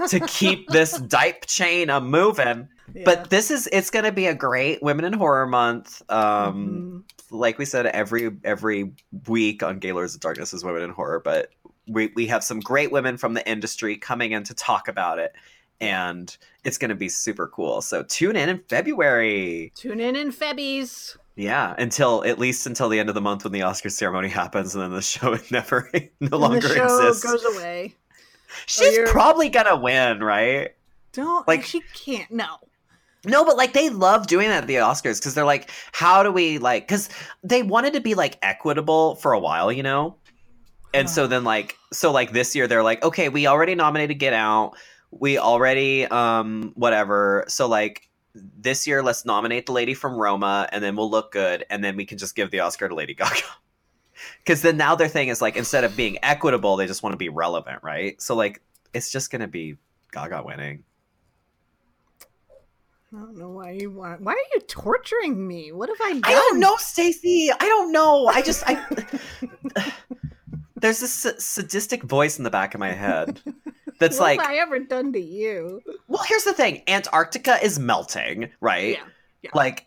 [0.08, 2.68] to keep this dipe chain a moving.
[2.94, 3.02] Yeah.
[3.04, 6.02] But this is it's going to be a great women in horror month.
[6.10, 7.30] Um Mhm.
[7.30, 8.92] like we said every every
[9.28, 11.50] week on Gaylords of Darkness is Women in Horror, but
[11.88, 15.32] we we have some great women from the industry coming in to talk about it,
[15.80, 17.80] and it's going to be super cool.
[17.80, 19.72] So tune in in February.
[19.74, 21.16] tune in in Febbies.
[21.36, 24.74] Yeah, until at least until the end of the month when the Oscar ceremony happens,
[24.74, 27.24] and then the show never no And longer the show exists.
[27.24, 27.94] goes away.
[28.66, 30.70] She's probably gonna win, right?
[31.12, 32.30] Don't Like- like she can't.
[32.30, 32.46] No.
[33.26, 36.32] No, but like they love doing that at the Oscars because they're like, how do
[36.32, 36.88] we like?
[36.88, 37.10] Because
[37.44, 40.16] they wanted to be like equitable for a while, you know.
[40.94, 44.32] And so then like so like this year they're like, okay, we already nominated Get
[44.32, 44.72] Out,
[45.10, 47.44] we already um whatever.
[47.48, 51.64] So like this year, let's nominate the lady from Roma, and then we'll look good,
[51.68, 53.42] and then we can just give the Oscar to Lady Gaga.
[54.44, 57.18] Because then now their thing is like instead of being equitable, they just want to
[57.18, 58.20] be relevant, right?
[58.20, 58.62] So like
[58.92, 59.76] it's just gonna be
[60.12, 60.84] Gaga winning.
[63.12, 64.20] I don't know why you want.
[64.20, 65.72] Why are you torturing me?
[65.72, 66.22] What have I done?
[66.24, 67.48] I don't know, Stacie.
[67.50, 68.28] I don't know.
[68.28, 68.84] I just I
[70.76, 73.40] There's this sa- sadistic voice in the back of my head
[74.00, 75.80] that's what like, have I ever done to you?
[76.08, 76.82] well, here's the thing.
[76.88, 78.94] Antarctica is melting, right?
[78.94, 79.04] Yeah.
[79.42, 79.50] yeah.
[79.54, 79.86] Like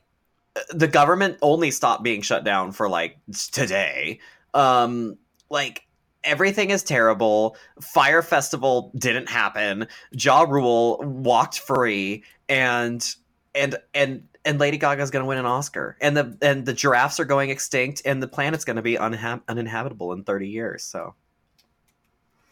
[0.56, 3.18] uh, the government only stopped being shut down for like
[3.52, 4.19] today.
[4.53, 5.18] Um
[5.49, 5.85] like
[6.23, 7.57] everything is terrible.
[7.81, 9.88] Fyre Festival didn't happen.
[10.11, 13.15] Ja Rule walked free and
[13.56, 17.19] and and and Lady Gaga's going to win an Oscar, and the and the giraffes
[17.19, 20.84] are going extinct, and the planet's going to be unha- uninhabitable in thirty years.
[20.84, 21.15] So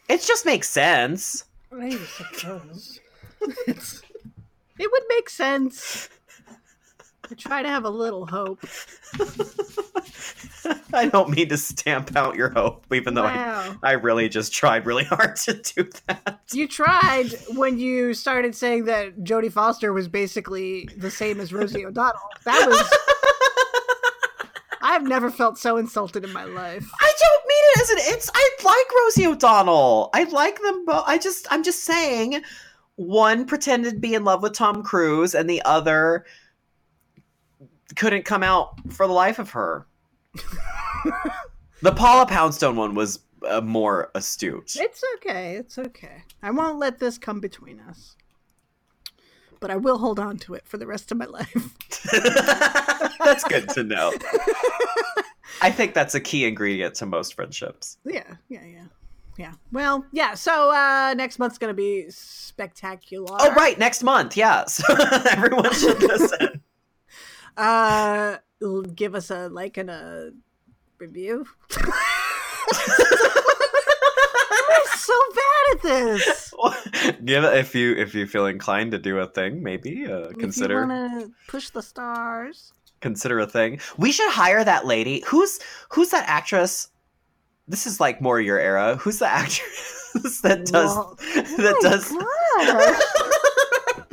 [0.08, 1.44] it just makes sense.
[1.74, 3.00] I suppose.
[3.66, 4.02] It's-
[4.78, 6.08] it would make sense.
[7.30, 8.60] I try to have a little hope.
[10.94, 14.84] I don't mean to stamp out your hope, even though I, I really just tried
[14.86, 16.40] really hard to do that.
[16.52, 21.86] You tried when you started saying that Jodie Foster was basically the same as Rosie
[21.86, 22.20] O'Donnell.
[22.44, 22.98] That was.
[25.02, 26.88] I've never felt so insulted in my life.
[27.00, 28.30] I don't mean it as an it's.
[28.32, 30.10] I like Rosie O'Donnell.
[30.14, 31.02] I like them both.
[31.08, 32.40] I just I'm just saying,
[32.94, 36.24] one pretended to be in love with Tom Cruise, and the other
[37.96, 39.88] couldn't come out for the life of her.
[41.82, 44.76] the Paula Poundstone one was uh, more astute.
[44.76, 45.56] It's okay.
[45.56, 46.22] It's okay.
[46.44, 48.14] I won't let this come between us.
[49.62, 51.54] But I will hold on to it for the rest of my life.
[53.24, 54.12] that's good to know.
[55.62, 57.96] I think that's a key ingredient to most friendships.
[58.04, 58.84] Yeah, yeah, yeah.
[59.38, 59.52] Yeah.
[59.70, 60.34] Well, yeah.
[60.34, 63.36] So uh next month's gonna be spectacular.
[63.38, 64.36] Oh, right, next month.
[64.36, 64.84] Yeah, so
[65.30, 66.60] everyone should listen.
[67.56, 68.38] Uh,
[68.96, 70.32] give us a like and a
[70.98, 71.46] review.
[75.04, 76.54] So bad at this.
[77.24, 80.82] Give it if you if you feel inclined to do a thing, maybe uh, consider
[80.82, 82.72] If you want to push the stars.
[83.00, 83.80] consider a thing.
[83.98, 85.22] We should hire that lady.
[85.26, 85.58] Who's
[85.90, 86.88] who's that actress?
[87.68, 88.96] This is like more your era.
[88.96, 90.10] Who's the actress
[90.42, 91.86] that does Well, that oh my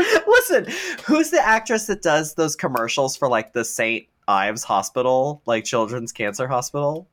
[0.07, 0.22] does?
[0.28, 0.66] Listen,
[1.06, 4.07] who's the actress that does those commercials for like the St.
[4.28, 7.07] Ives Hospital, like Children's Cancer Hospital?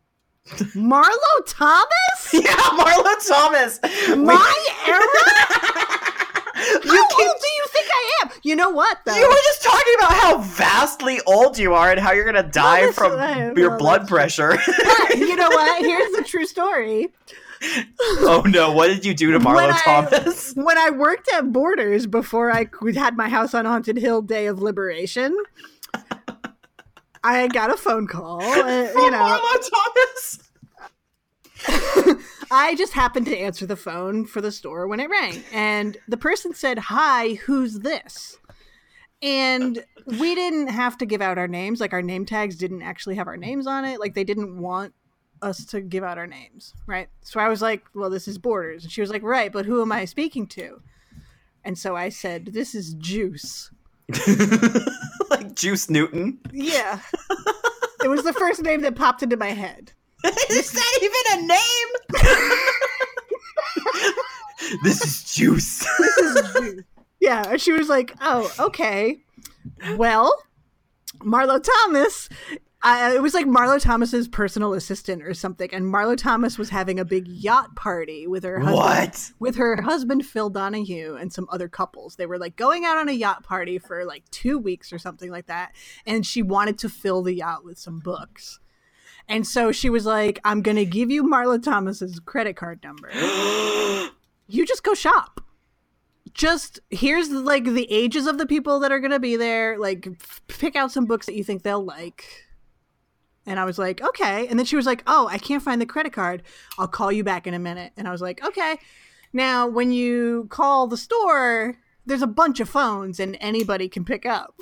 [0.74, 1.12] Marlo
[1.46, 1.90] Thomas?
[2.32, 3.78] Yeah, Marlo Thomas.
[4.16, 4.98] My era?
[6.84, 8.30] you How keep old do you think I am?
[8.42, 9.14] You know what, though?
[9.14, 12.82] You were just talking about how vastly old you are and how you're gonna die
[12.86, 14.56] that's from your Well, blood pressure.
[14.66, 15.82] But you know what?
[15.84, 17.08] Here's the true story.
[18.20, 20.52] oh no, what did you do to Marlo When I- Thomas?
[20.54, 24.60] When I worked at Borders before I had my house on Haunted Hill Day of
[24.60, 25.36] Liberation,
[27.26, 28.40] I got a phone call.
[28.42, 30.38] uh, From you know, Marlo Thomas?
[32.50, 36.16] I just happened to answer the phone for the store when it rang, and the
[36.16, 38.38] person said, "Hi, who's this?"
[39.20, 43.16] And we didn't have to give out our names; like our name tags didn't actually
[43.16, 43.98] have our names on it.
[43.98, 44.94] Like they didn't want
[45.42, 47.08] us to give out our names, right?
[47.22, 49.82] So I was like, "Well, this is Borders," and she was like, "Right, but who
[49.82, 50.80] am I speaking to?"
[51.64, 53.72] And so I said, "This is Juice."
[55.30, 56.38] like Juice Newton.
[56.52, 57.00] Yeah,
[58.04, 59.92] it was the first name that popped into my head.
[60.50, 61.88] Is that even a name?
[64.82, 65.86] this is Juice.
[65.98, 66.84] this is Juice.
[67.20, 69.18] Yeah, and she was like, "Oh, okay.
[69.96, 70.34] Well,
[71.20, 72.28] Marlo Thomas."
[72.88, 77.00] Uh, it was like Marlo Thomas's personal assistant or something, and Marlo Thomas was having
[77.00, 79.32] a big yacht party with her husband, what?
[79.40, 82.14] with her husband Phil Donahue and some other couples.
[82.14, 85.32] They were like going out on a yacht party for like two weeks or something
[85.32, 85.74] like that,
[86.06, 88.60] and she wanted to fill the yacht with some books.
[89.28, 93.10] And so she was like, "I'm going to give you Marlo Thomas's credit card number."
[94.46, 95.40] you just go shop.
[96.32, 99.76] Just here's like the ages of the people that are going to be there.
[99.76, 102.45] Like, f- pick out some books that you think they'll like.
[103.46, 104.46] And I was like, okay.
[104.48, 106.42] And then she was like, oh, I can't find the credit card.
[106.78, 107.92] I'll call you back in a minute.
[107.96, 108.78] And I was like, okay.
[109.32, 114.26] Now, when you call the store, there's a bunch of phones and anybody can pick
[114.26, 114.60] up.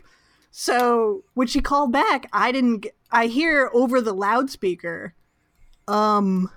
[0.50, 2.80] So when she called back, I didn't.
[2.80, 5.14] Get, I hear over the loudspeaker,
[5.88, 6.50] um,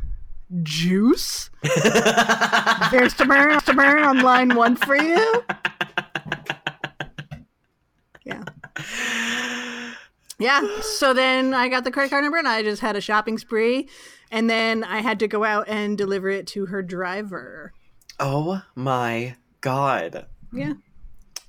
[0.63, 1.49] juice.
[2.91, 3.25] There's to
[3.75, 5.43] burn on line one for you.
[8.27, 8.43] Yeah.
[10.39, 10.61] Yeah.
[10.81, 13.89] So then I got the credit card number and I just had a shopping spree.
[14.29, 17.73] And then I had to go out and deliver it to her driver.
[18.19, 20.27] oh my god.
[20.51, 20.73] Yeah.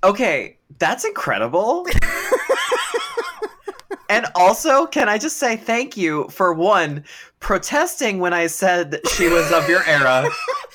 [0.05, 1.86] Okay, that's incredible.
[4.09, 7.05] and also, can I just say thank you for one
[7.40, 10.22] protesting when I said she was of your era,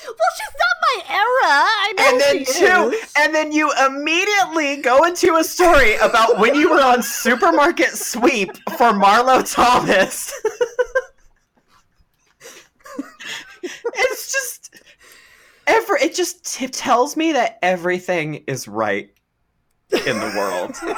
[0.05, 1.65] Well, she's not my era.
[2.09, 3.13] And then two, is.
[3.17, 8.55] and then you immediately go into a story about when you were on supermarket sweep
[8.77, 10.31] for Marlo Thomas.
[13.63, 14.75] it's just
[15.67, 15.95] ever.
[15.97, 19.09] It just t- tells me that everything is right
[19.91, 20.75] in the world.